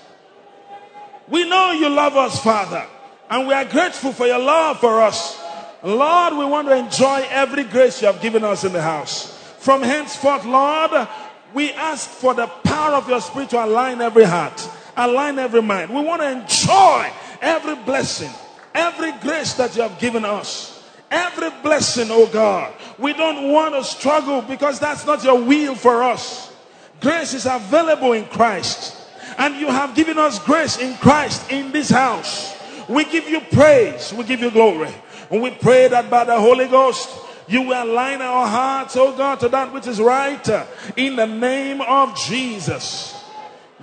We 1.27 1.49
know 1.49 1.71
you 1.71 1.89
love 1.89 2.15
us, 2.15 2.41
Father. 2.41 2.85
And 3.31 3.47
we 3.47 3.55
are 3.55 3.65
grateful 3.65 4.13
for 4.13 4.27
your 4.27 4.37
love 4.37 4.79
for 4.79 5.01
us. 5.01 5.41
Lord, 5.81 6.33
we 6.37 6.45
want 6.45 6.67
to 6.67 6.75
enjoy 6.75 7.25
every 7.31 7.63
grace 7.63 7.99
you 8.01 8.07
have 8.07 8.21
given 8.21 8.43
us 8.43 8.63
in 8.63 8.71
the 8.71 8.81
house. 8.81 9.35
From 9.57 9.81
henceforth, 9.81 10.45
Lord, 10.45 11.07
we 11.55 11.71
ask 11.73 12.07
for 12.07 12.35
the 12.35 12.45
power 12.45 12.93
of 12.93 13.09
your 13.09 13.21
spirit 13.21 13.49
to 13.49 13.65
align 13.65 14.01
every 14.01 14.25
heart, 14.25 14.69
align 14.95 15.39
every 15.39 15.63
mind. 15.63 15.89
We 15.89 16.03
want 16.03 16.21
to 16.21 16.29
enjoy 16.29 17.11
every 17.41 17.75
blessing, 17.75 18.31
every 18.75 19.13
grace 19.13 19.55
that 19.55 19.75
you 19.75 19.81
have 19.81 19.97
given 19.97 20.23
us. 20.23 20.74
Every 21.11 21.49
blessing, 21.61 22.07
oh 22.09 22.27
God. 22.27 22.73
We 22.97 23.13
don't 23.13 23.51
want 23.51 23.75
to 23.75 23.83
struggle 23.83 24.41
because 24.41 24.79
that's 24.79 25.05
not 25.05 25.23
your 25.23 25.41
will 25.41 25.75
for 25.75 26.03
us. 26.03 26.53
Grace 27.01 27.33
is 27.33 27.45
available 27.45 28.13
in 28.13 28.25
Christ. 28.25 29.01
And 29.37 29.55
you 29.55 29.67
have 29.67 29.95
given 29.95 30.17
us 30.17 30.39
grace 30.39 30.77
in 30.77 30.95
Christ 30.95 31.51
in 31.51 31.71
this 31.71 31.89
house. 31.89 32.55
We 32.87 33.03
give 33.05 33.27
you 33.27 33.41
praise. 33.41 34.13
We 34.13 34.23
give 34.23 34.39
you 34.39 34.51
glory. 34.51 34.93
And 35.29 35.41
we 35.41 35.51
pray 35.51 35.87
that 35.87 36.09
by 36.09 36.23
the 36.23 36.39
Holy 36.39 36.67
Ghost, 36.67 37.09
you 37.47 37.61
will 37.61 37.83
align 37.83 38.21
our 38.21 38.47
hearts, 38.47 38.95
oh 38.95 39.15
God, 39.15 39.39
to 39.41 39.49
that 39.49 39.71
which 39.73 39.87
is 39.87 39.99
right 39.99 40.49
uh, 40.49 40.65
in 40.95 41.15
the 41.15 41.27
name 41.27 41.81
of 41.81 42.15
Jesus. 42.17 43.15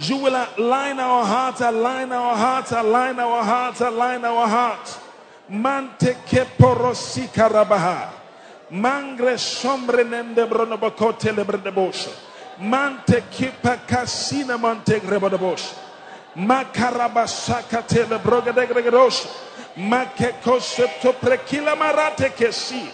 You 0.01 0.16
will 0.16 0.35
align 0.57 0.99
our 0.99 1.24
hearts, 1.24 1.61
align 1.61 2.11
our 2.12 2.35
hearts, 2.35 2.73
align 2.73 3.20
our 3.20 3.44
hearts, 3.44 3.81
align 3.81 4.24
our 4.24 4.49
hearts. 4.49 4.99
Mante 5.48 6.16
ke 6.27 6.47
porosi 6.56 7.28
karabaha. 7.32 8.10
Mangre 8.70 9.36
sombre 9.39 10.05
nende 10.05 10.47
bronobokote 10.48 11.32
lebredebosha. 11.35 12.10
Mante 12.60 13.24
kipa 13.31 13.81
kasina 13.86 14.59
mante 14.59 15.01
grebodebosha. 15.01 15.77
Makarabasaka 16.36 17.86
tele 17.86 18.19
brogadegregosha. 18.19 19.28
Makekosepto 19.77 21.12
prekila 21.20 21.77
marate 21.77 22.31
kesi. 22.31 22.89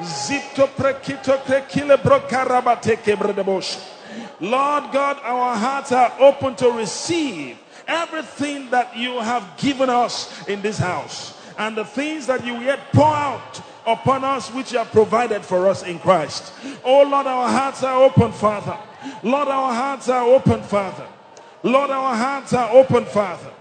Zipto 0.00 0.66
prekito 0.68 1.38
prekile 1.44 1.96
brokarabate 1.98 2.96
kebredebosha. 2.96 3.78
Lord 4.40 4.90
God, 4.92 5.18
our 5.22 5.56
hearts 5.56 5.92
are 5.92 6.12
open 6.18 6.56
to 6.56 6.70
receive 6.72 7.58
everything 7.86 8.70
that 8.70 8.96
you 8.96 9.20
have 9.20 9.44
given 9.56 9.88
us 9.88 10.48
in 10.48 10.60
this 10.62 10.78
house 10.78 11.41
and 11.58 11.76
the 11.76 11.84
things 11.84 12.26
that 12.26 12.44
you 12.44 12.54
yet 12.58 12.92
pour 12.92 13.06
out 13.14 13.60
upon 13.86 14.24
us, 14.24 14.48
which 14.50 14.72
you 14.72 14.78
have 14.78 14.90
provided 14.90 15.42
for 15.44 15.68
us 15.68 15.82
in 15.82 15.98
Christ. 15.98 16.52
Oh 16.84 17.02
Lord, 17.02 17.26
our 17.26 17.48
hearts 17.48 17.82
are 17.82 18.02
open, 18.02 18.32
Father. 18.32 18.78
Lord, 19.22 19.48
our 19.48 19.74
hearts 19.74 20.08
are 20.08 20.26
open, 20.26 20.62
Father. 20.62 21.06
Lord, 21.62 21.90
our 21.90 22.14
hearts 22.14 22.52
are 22.52 22.70
open, 22.72 23.04
Father. 23.04 23.52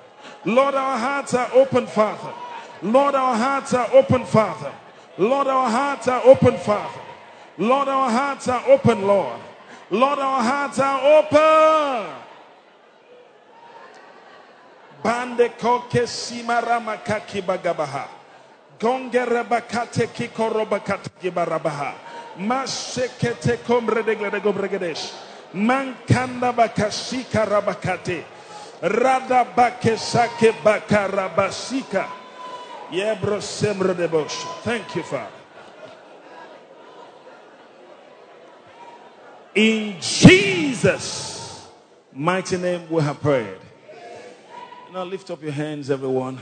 Lord, 0.45 0.75
our 0.75 0.97
hearts 0.97 1.33
are 1.33 1.49
open, 1.53 1.87
Father. 1.87 2.33
Lord, 2.81 3.15
our 3.15 3.35
hearts 3.35 3.73
are 3.73 3.89
open, 3.93 4.25
Father. 4.25 4.73
Lord, 5.17 5.47
our 5.47 5.69
hearts 5.69 6.07
are 6.07 6.21
open, 6.25 6.57
Father. 6.57 7.01
Lord, 7.57 7.87
our 7.87 8.09
hearts 8.09 8.47
are 8.47 8.63
open, 8.67 9.05
Lord. 9.05 9.39
Lord, 9.91 10.19
our 10.19 10.41
hearts 10.41 10.79
are 10.79 11.19
open. 11.19 12.20
Bande 15.03 15.49
koke 15.57 16.05
simara 16.07 16.79
makaki 16.79 17.41
bagabaha. 17.41 18.07
Gongere 18.79 19.43
bakate 19.47 20.07
kikoro 20.13 20.65
bakate 20.65 21.09
gibarabaha. 21.21 21.93
Masekete 22.37 23.57
komre 23.65 24.03
de 24.03 24.15
gobregedesh. 24.15 25.13
Mankanda 25.53 26.53
bakashika 26.53 27.45
rabakate. 27.45 28.23
Rada 28.81 29.45
bakesake 29.55 30.51
bakarabasika. 30.63 32.07
Yebro 32.91 33.41
semro 33.41 33.95
de 33.95 34.07
bosh. 34.07 34.35
Thank 34.63 34.95
you, 34.95 35.03
Father. 35.03 35.31
In 39.53 39.95
Jesus' 39.99 41.67
mighty 42.13 42.57
name 42.57 42.89
we 42.89 43.01
have 43.01 43.19
prayed. 43.21 43.60
Now 44.93 45.05
lift 45.05 45.31
up 45.31 45.41
your 45.41 45.53
hands, 45.53 45.89
everyone. 45.89 46.39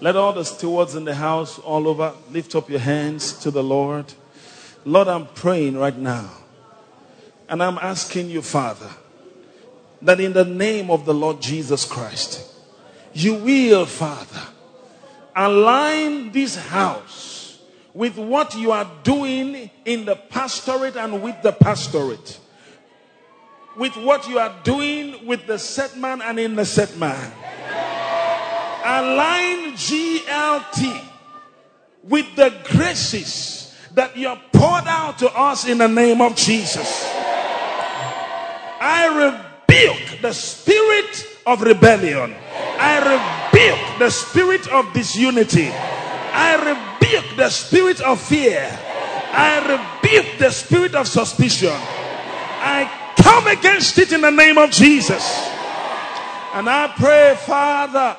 Let 0.00 0.16
all 0.16 0.32
the 0.32 0.44
stewards 0.44 0.96
in 0.96 1.04
the 1.04 1.14
house 1.14 1.60
all 1.60 1.86
over 1.86 2.12
lift 2.32 2.56
up 2.56 2.68
your 2.68 2.80
hands 2.80 3.32
to 3.40 3.52
the 3.52 3.62
Lord. 3.62 4.12
Lord, 4.84 5.06
I'm 5.06 5.28
praying 5.28 5.76
right 5.76 5.96
now. 5.96 6.30
And 7.48 7.62
I'm 7.62 7.78
asking 7.78 8.28
you, 8.28 8.42
Father, 8.42 8.90
that 10.02 10.18
in 10.18 10.32
the 10.32 10.44
name 10.44 10.90
of 10.90 11.04
the 11.04 11.14
Lord 11.14 11.40
Jesus 11.40 11.84
Christ, 11.84 12.44
you 13.12 13.34
will, 13.34 13.86
Father, 13.86 14.42
align 15.36 16.32
this 16.32 16.56
house 16.56 17.60
with 17.92 18.18
what 18.18 18.56
you 18.56 18.72
are 18.72 18.90
doing 19.04 19.70
in 19.84 20.06
the 20.06 20.16
pastorate 20.16 20.96
and 20.96 21.22
with 21.22 21.40
the 21.42 21.52
pastorate. 21.52 22.40
With 23.76 23.96
what 23.96 24.28
you 24.28 24.38
are 24.38 24.54
doing 24.62 25.26
with 25.26 25.46
the 25.46 25.58
set 25.58 25.96
man 25.96 26.22
and 26.22 26.38
in 26.38 26.54
the 26.54 26.64
set 26.64 26.96
man 26.96 27.32
align 28.84 29.72
GLT 29.72 31.02
with 32.02 32.36
the 32.36 32.52
graces 32.64 33.74
that 33.94 34.16
you 34.16 34.28
have 34.28 34.40
poured 34.52 34.84
out 34.86 35.18
to 35.18 35.30
us 35.30 35.66
in 35.66 35.78
the 35.78 35.88
name 35.88 36.20
of 36.20 36.36
Jesus. 36.36 37.08
I 38.80 39.08
rebuke 39.66 40.20
the 40.20 40.32
spirit 40.34 41.26
of 41.46 41.62
rebellion. 41.62 42.34
I 42.78 42.98
rebuke 42.98 43.98
the 43.98 44.10
spirit 44.10 44.68
of 44.68 44.92
disunity. 44.92 45.70
I 45.70 46.56
rebuke 46.56 47.36
the 47.36 47.48
spirit 47.48 48.00
of 48.02 48.20
fear. 48.20 48.68
I 49.32 49.60
rebuke 50.02 50.38
the 50.38 50.50
spirit 50.50 50.94
of 50.94 51.08
suspicion. 51.08 51.72
I 51.72 53.03
come 53.44 53.58
against 53.58 53.98
it 53.98 54.12
in 54.12 54.20
the 54.20 54.30
name 54.30 54.58
of 54.58 54.70
Jesus. 54.70 55.22
And 56.54 56.68
I 56.68 56.92
pray, 56.96 57.36
Father, 57.40 58.16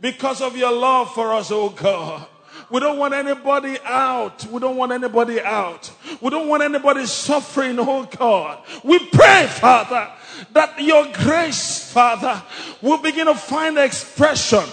because 0.00 0.42
of 0.42 0.56
your 0.56 0.72
love 0.72 1.14
for 1.14 1.32
us, 1.32 1.50
oh 1.50 1.70
God. 1.70 2.26
We 2.70 2.80
don't 2.80 2.98
want 2.98 3.14
anybody 3.14 3.78
out. 3.82 4.44
We 4.46 4.60
don't 4.60 4.76
want 4.76 4.92
anybody 4.92 5.40
out. 5.40 5.90
We 6.20 6.28
don't 6.28 6.48
want 6.48 6.62
anybody 6.62 7.06
suffering, 7.06 7.78
oh 7.78 8.04
God. 8.04 8.62
We 8.84 8.98
pray, 8.98 9.46
Father, 9.48 10.10
that 10.52 10.78
your 10.78 11.06
grace, 11.14 11.90
Father, 11.90 12.42
will 12.82 12.98
begin 12.98 13.26
to 13.26 13.34
find 13.34 13.78
expression 13.78 14.64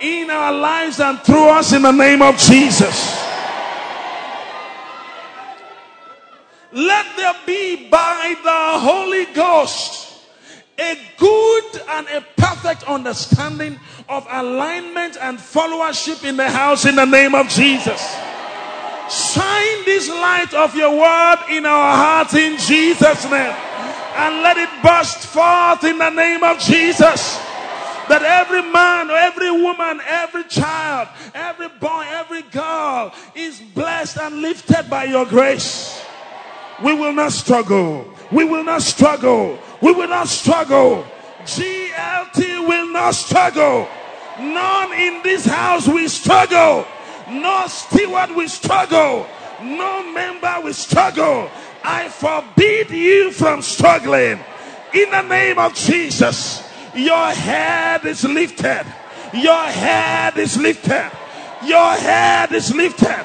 in 0.00 0.30
our 0.30 0.52
lives 0.52 1.00
and 1.00 1.18
through 1.20 1.48
us 1.48 1.72
in 1.72 1.82
the 1.82 1.90
name 1.90 2.22
of 2.22 2.36
Jesus. 2.36 3.18
Let 6.72 7.06
there 7.16 7.34
be 7.46 7.88
by 7.88 8.36
the 8.42 8.78
Holy 8.78 9.26
Ghost 9.34 10.10
a 10.78 10.98
good 11.18 11.82
and 11.90 12.08
a 12.08 12.24
perfect 12.36 12.84
understanding 12.84 13.78
of 14.08 14.26
alignment 14.30 15.16
and 15.20 15.38
followership 15.38 16.24
in 16.24 16.36
the 16.36 16.48
house 16.48 16.86
in 16.86 16.96
the 16.96 17.04
name 17.04 17.34
of 17.34 17.48
Jesus. 17.48 18.00
Shine 19.10 19.84
this 19.84 20.08
light 20.08 20.54
of 20.54 20.74
your 20.74 20.90
word 20.92 21.38
in 21.50 21.66
our 21.66 21.96
hearts 21.96 22.34
in 22.34 22.56
Jesus' 22.58 23.24
name. 23.24 23.54
And 24.16 24.42
let 24.42 24.56
it 24.56 24.70
burst 24.82 25.18
forth 25.26 25.84
in 25.84 25.98
the 25.98 26.10
name 26.10 26.42
of 26.42 26.58
Jesus. 26.58 27.36
That 28.08 28.22
every 28.22 28.62
man, 28.62 29.10
every 29.10 29.50
woman, 29.50 30.00
every 30.06 30.44
child, 30.44 31.08
every 31.34 31.68
boy, 31.68 32.04
every 32.08 32.42
girl 32.42 33.12
is 33.34 33.60
blessed 33.74 34.18
and 34.18 34.42
lifted 34.42 34.88
by 34.88 35.04
your 35.04 35.26
grace. 35.26 35.99
We 36.82 36.94
will 36.94 37.12
not 37.12 37.32
struggle. 37.32 38.06
We 38.32 38.44
will 38.44 38.64
not 38.64 38.82
struggle. 38.82 39.58
We 39.80 39.92
will 39.92 40.08
not 40.08 40.28
struggle. 40.28 41.04
GLT 41.42 42.66
will 42.66 42.88
not 42.92 43.14
struggle. 43.14 43.88
None 44.38 44.92
in 44.92 45.22
this 45.22 45.44
house 45.44 45.86
will 45.86 46.08
struggle. 46.08 46.86
No 47.28 47.66
steward 47.66 48.30
will 48.30 48.48
struggle. 48.48 49.26
No 49.62 50.12
member 50.12 50.54
will 50.62 50.74
struggle. 50.74 51.50
I 51.84 52.08
forbid 52.08 52.90
you 52.90 53.30
from 53.30 53.62
struggling. 53.62 54.40
In 54.94 55.10
the 55.10 55.22
name 55.22 55.58
of 55.58 55.74
Jesus, 55.74 56.62
your 56.94 57.28
head 57.28 58.04
is 58.04 58.24
lifted. 58.24 58.86
Your 59.34 59.64
head 59.64 60.36
is 60.38 60.56
lifted. 60.56 61.10
Your 61.64 61.92
head 61.92 62.52
is 62.52 62.74
lifted. 62.74 63.24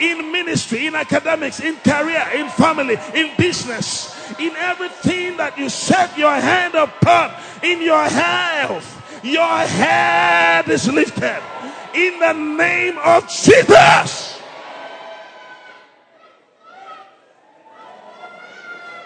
In 0.00 0.30
ministry, 0.32 0.86
in 0.86 0.94
academics, 0.94 1.60
in 1.60 1.76
career, 1.76 2.24
in 2.34 2.48
family, 2.50 2.96
in 3.14 3.30
business, 3.36 4.14
in 4.38 4.54
everything 4.56 5.36
that 5.36 5.56
you 5.58 5.68
set 5.68 6.16
your 6.18 6.34
hand 6.34 6.74
upon, 6.74 7.32
in 7.62 7.80
your 7.82 8.04
health. 8.04 8.92
Your 9.24 9.58
head 9.58 10.68
is 10.68 10.88
lifted 10.88 11.42
in 11.94 12.18
the 12.20 12.32
name 12.32 12.98
of 12.98 13.28
Jesus. 13.28 14.40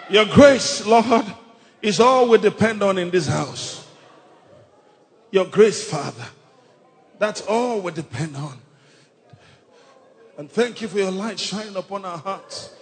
Your 0.09 0.25
grace, 0.25 0.85
Lord, 0.85 1.25
is 1.81 1.99
all 1.99 2.27
we 2.27 2.37
depend 2.37 2.83
on 2.83 2.97
in 2.97 3.09
this 3.09 3.27
house. 3.27 3.87
Your 5.31 5.45
grace, 5.45 5.89
Father. 5.89 6.25
That's 7.17 7.41
all 7.41 7.79
we 7.79 7.91
depend 7.93 8.35
on. 8.35 8.60
And 10.37 10.49
thank 10.49 10.81
you 10.81 10.87
for 10.87 10.97
your 10.97 11.11
light 11.11 11.39
shining 11.39 11.75
upon 11.75 12.05
our 12.05 12.17
hearts, 12.17 12.73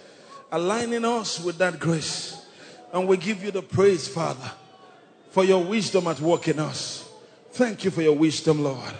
aligning 0.50 1.04
us 1.04 1.40
with 1.40 1.58
that 1.58 1.78
grace. 1.78 2.46
And 2.92 3.06
we 3.06 3.16
give 3.16 3.42
you 3.44 3.50
the 3.50 3.62
praise, 3.62 4.08
Father, 4.08 4.50
for 5.30 5.44
your 5.44 5.62
wisdom 5.62 6.06
at 6.06 6.20
work 6.20 6.48
in 6.48 6.58
us. 6.58 7.08
Thank 7.52 7.84
you 7.84 7.90
for 7.90 8.02
your 8.02 8.16
wisdom, 8.16 8.62
Lord. 8.62 8.94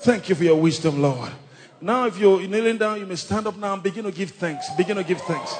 Thank 0.00 0.28
you 0.28 0.34
for 0.34 0.44
your 0.44 0.60
wisdom, 0.60 1.02
Lord. 1.02 1.32
Now, 1.80 2.06
if 2.06 2.18
you're 2.18 2.40
kneeling 2.40 2.78
down, 2.78 3.00
you 3.00 3.06
may 3.06 3.16
stand 3.16 3.46
up 3.46 3.56
now 3.56 3.74
and 3.74 3.82
begin 3.82 4.04
to 4.04 4.12
give 4.12 4.30
thanks. 4.30 4.68
Begin 4.76 4.96
to 4.96 5.04
give 5.04 5.20
thanks. 5.22 5.54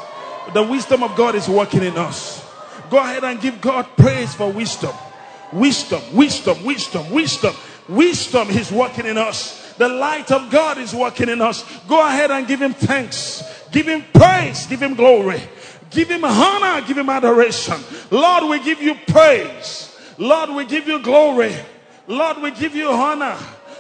The 0.52 0.62
wisdom 0.62 1.02
of 1.02 1.14
God 1.16 1.34
is 1.34 1.48
working 1.48 1.82
in 1.82 1.96
us. 1.96 2.44
Go 2.90 2.98
ahead 2.98 3.24
and 3.24 3.40
give 3.40 3.60
God 3.60 3.86
praise 3.96 4.34
for 4.34 4.50
wisdom. 4.50 4.94
Wisdom, 5.52 6.02
wisdom, 6.14 6.64
wisdom, 6.64 7.10
wisdom. 7.10 7.54
Wisdom 7.88 8.50
is 8.50 8.72
working 8.72 9.06
in 9.06 9.16
us. 9.16 9.67
The 9.78 9.88
light 9.88 10.30
of 10.30 10.50
God 10.50 10.78
is 10.78 10.94
working 10.94 11.28
in 11.28 11.40
us. 11.40 11.64
Go 11.86 12.06
ahead 12.06 12.30
and 12.30 12.46
give 12.46 12.60
Him 12.60 12.74
thanks. 12.74 13.42
Give 13.70 13.86
Him 13.86 14.04
praise. 14.12 14.66
Give 14.66 14.82
Him 14.82 14.94
glory. 14.94 15.40
Give 15.90 16.08
Him 16.08 16.24
honor. 16.24 16.86
Give 16.86 16.98
Him 16.98 17.08
adoration. 17.08 17.76
Lord, 18.10 18.50
we 18.50 18.62
give 18.62 18.82
you 18.82 18.96
praise. 19.06 19.96
Lord, 20.18 20.50
we 20.50 20.66
give 20.66 20.88
you 20.88 21.00
glory. 21.00 21.54
Lord, 22.06 22.38
we 22.38 22.50
give 22.50 22.74
you 22.74 22.88
honor. 22.88 23.36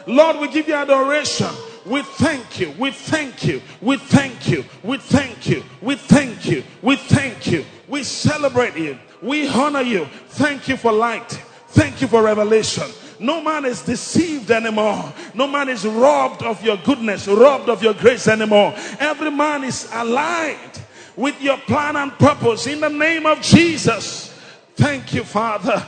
Lord, 0.06 0.38
we 0.38 0.48
give 0.48 0.68
you 0.68 0.74
adoration. 0.74 1.48
We 1.84 2.02
thank 2.02 2.60
you. 2.60 2.74
We 2.78 2.90
thank 2.90 3.44
you. 3.46 3.62
We 3.80 3.96
thank 3.96 4.48
you. 4.48 4.64
We 4.82 4.98
thank 4.98 5.48
you. 5.48 5.64
We 5.80 5.96
thank 5.96 6.46
you. 6.46 6.62
We 6.82 6.96
thank 6.96 7.46
you. 7.46 7.64
We 7.88 8.04
celebrate 8.04 8.76
you. 8.76 8.98
We 9.22 9.48
honor 9.48 9.80
you. 9.82 10.06
Thank 10.28 10.68
you 10.68 10.76
for 10.76 10.92
light. 10.92 11.30
Thank 11.68 12.00
you 12.00 12.06
for 12.06 12.22
revelation. 12.22 12.84
No 13.20 13.42
man 13.42 13.64
is 13.64 13.82
deceived 13.82 14.50
anymore. 14.50 15.12
No 15.34 15.46
man 15.46 15.68
is 15.68 15.86
robbed 15.86 16.42
of 16.42 16.62
your 16.62 16.76
goodness, 16.76 17.26
robbed 17.26 17.68
of 17.68 17.82
your 17.82 17.94
grace 17.94 18.28
anymore. 18.28 18.74
Every 18.98 19.30
man 19.30 19.64
is 19.64 19.88
aligned 19.92 20.82
with 21.16 21.40
your 21.42 21.58
plan 21.58 21.96
and 21.96 22.12
purpose 22.12 22.66
in 22.66 22.80
the 22.80 22.88
name 22.88 23.26
of 23.26 23.40
Jesus. 23.42 24.32
Thank 24.76 25.12
you, 25.14 25.24
Father. 25.24 25.84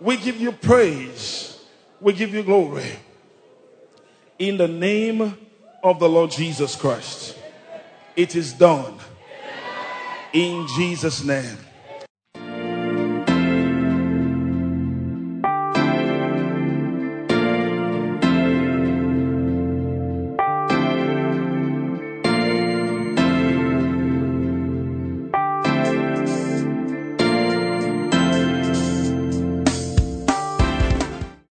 We 0.00 0.16
give 0.16 0.40
you 0.40 0.52
praise. 0.52 1.62
We 2.00 2.14
give 2.14 2.32
you 2.32 2.42
glory. 2.42 2.90
In 4.38 4.56
the 4.56 4.68
name 4.68 5.36
of 5.82 5.98
the 5.98 6.08
Lord 6.08 6.30
Jesus 6.30 6.76
Christ. 6.76 7.36
It 8.16 8.34
is 8.34 8.54
done. 8.54 8.94
In 10.32 10.66
Jesus' 10.76 11.22
name. 11.22 11.58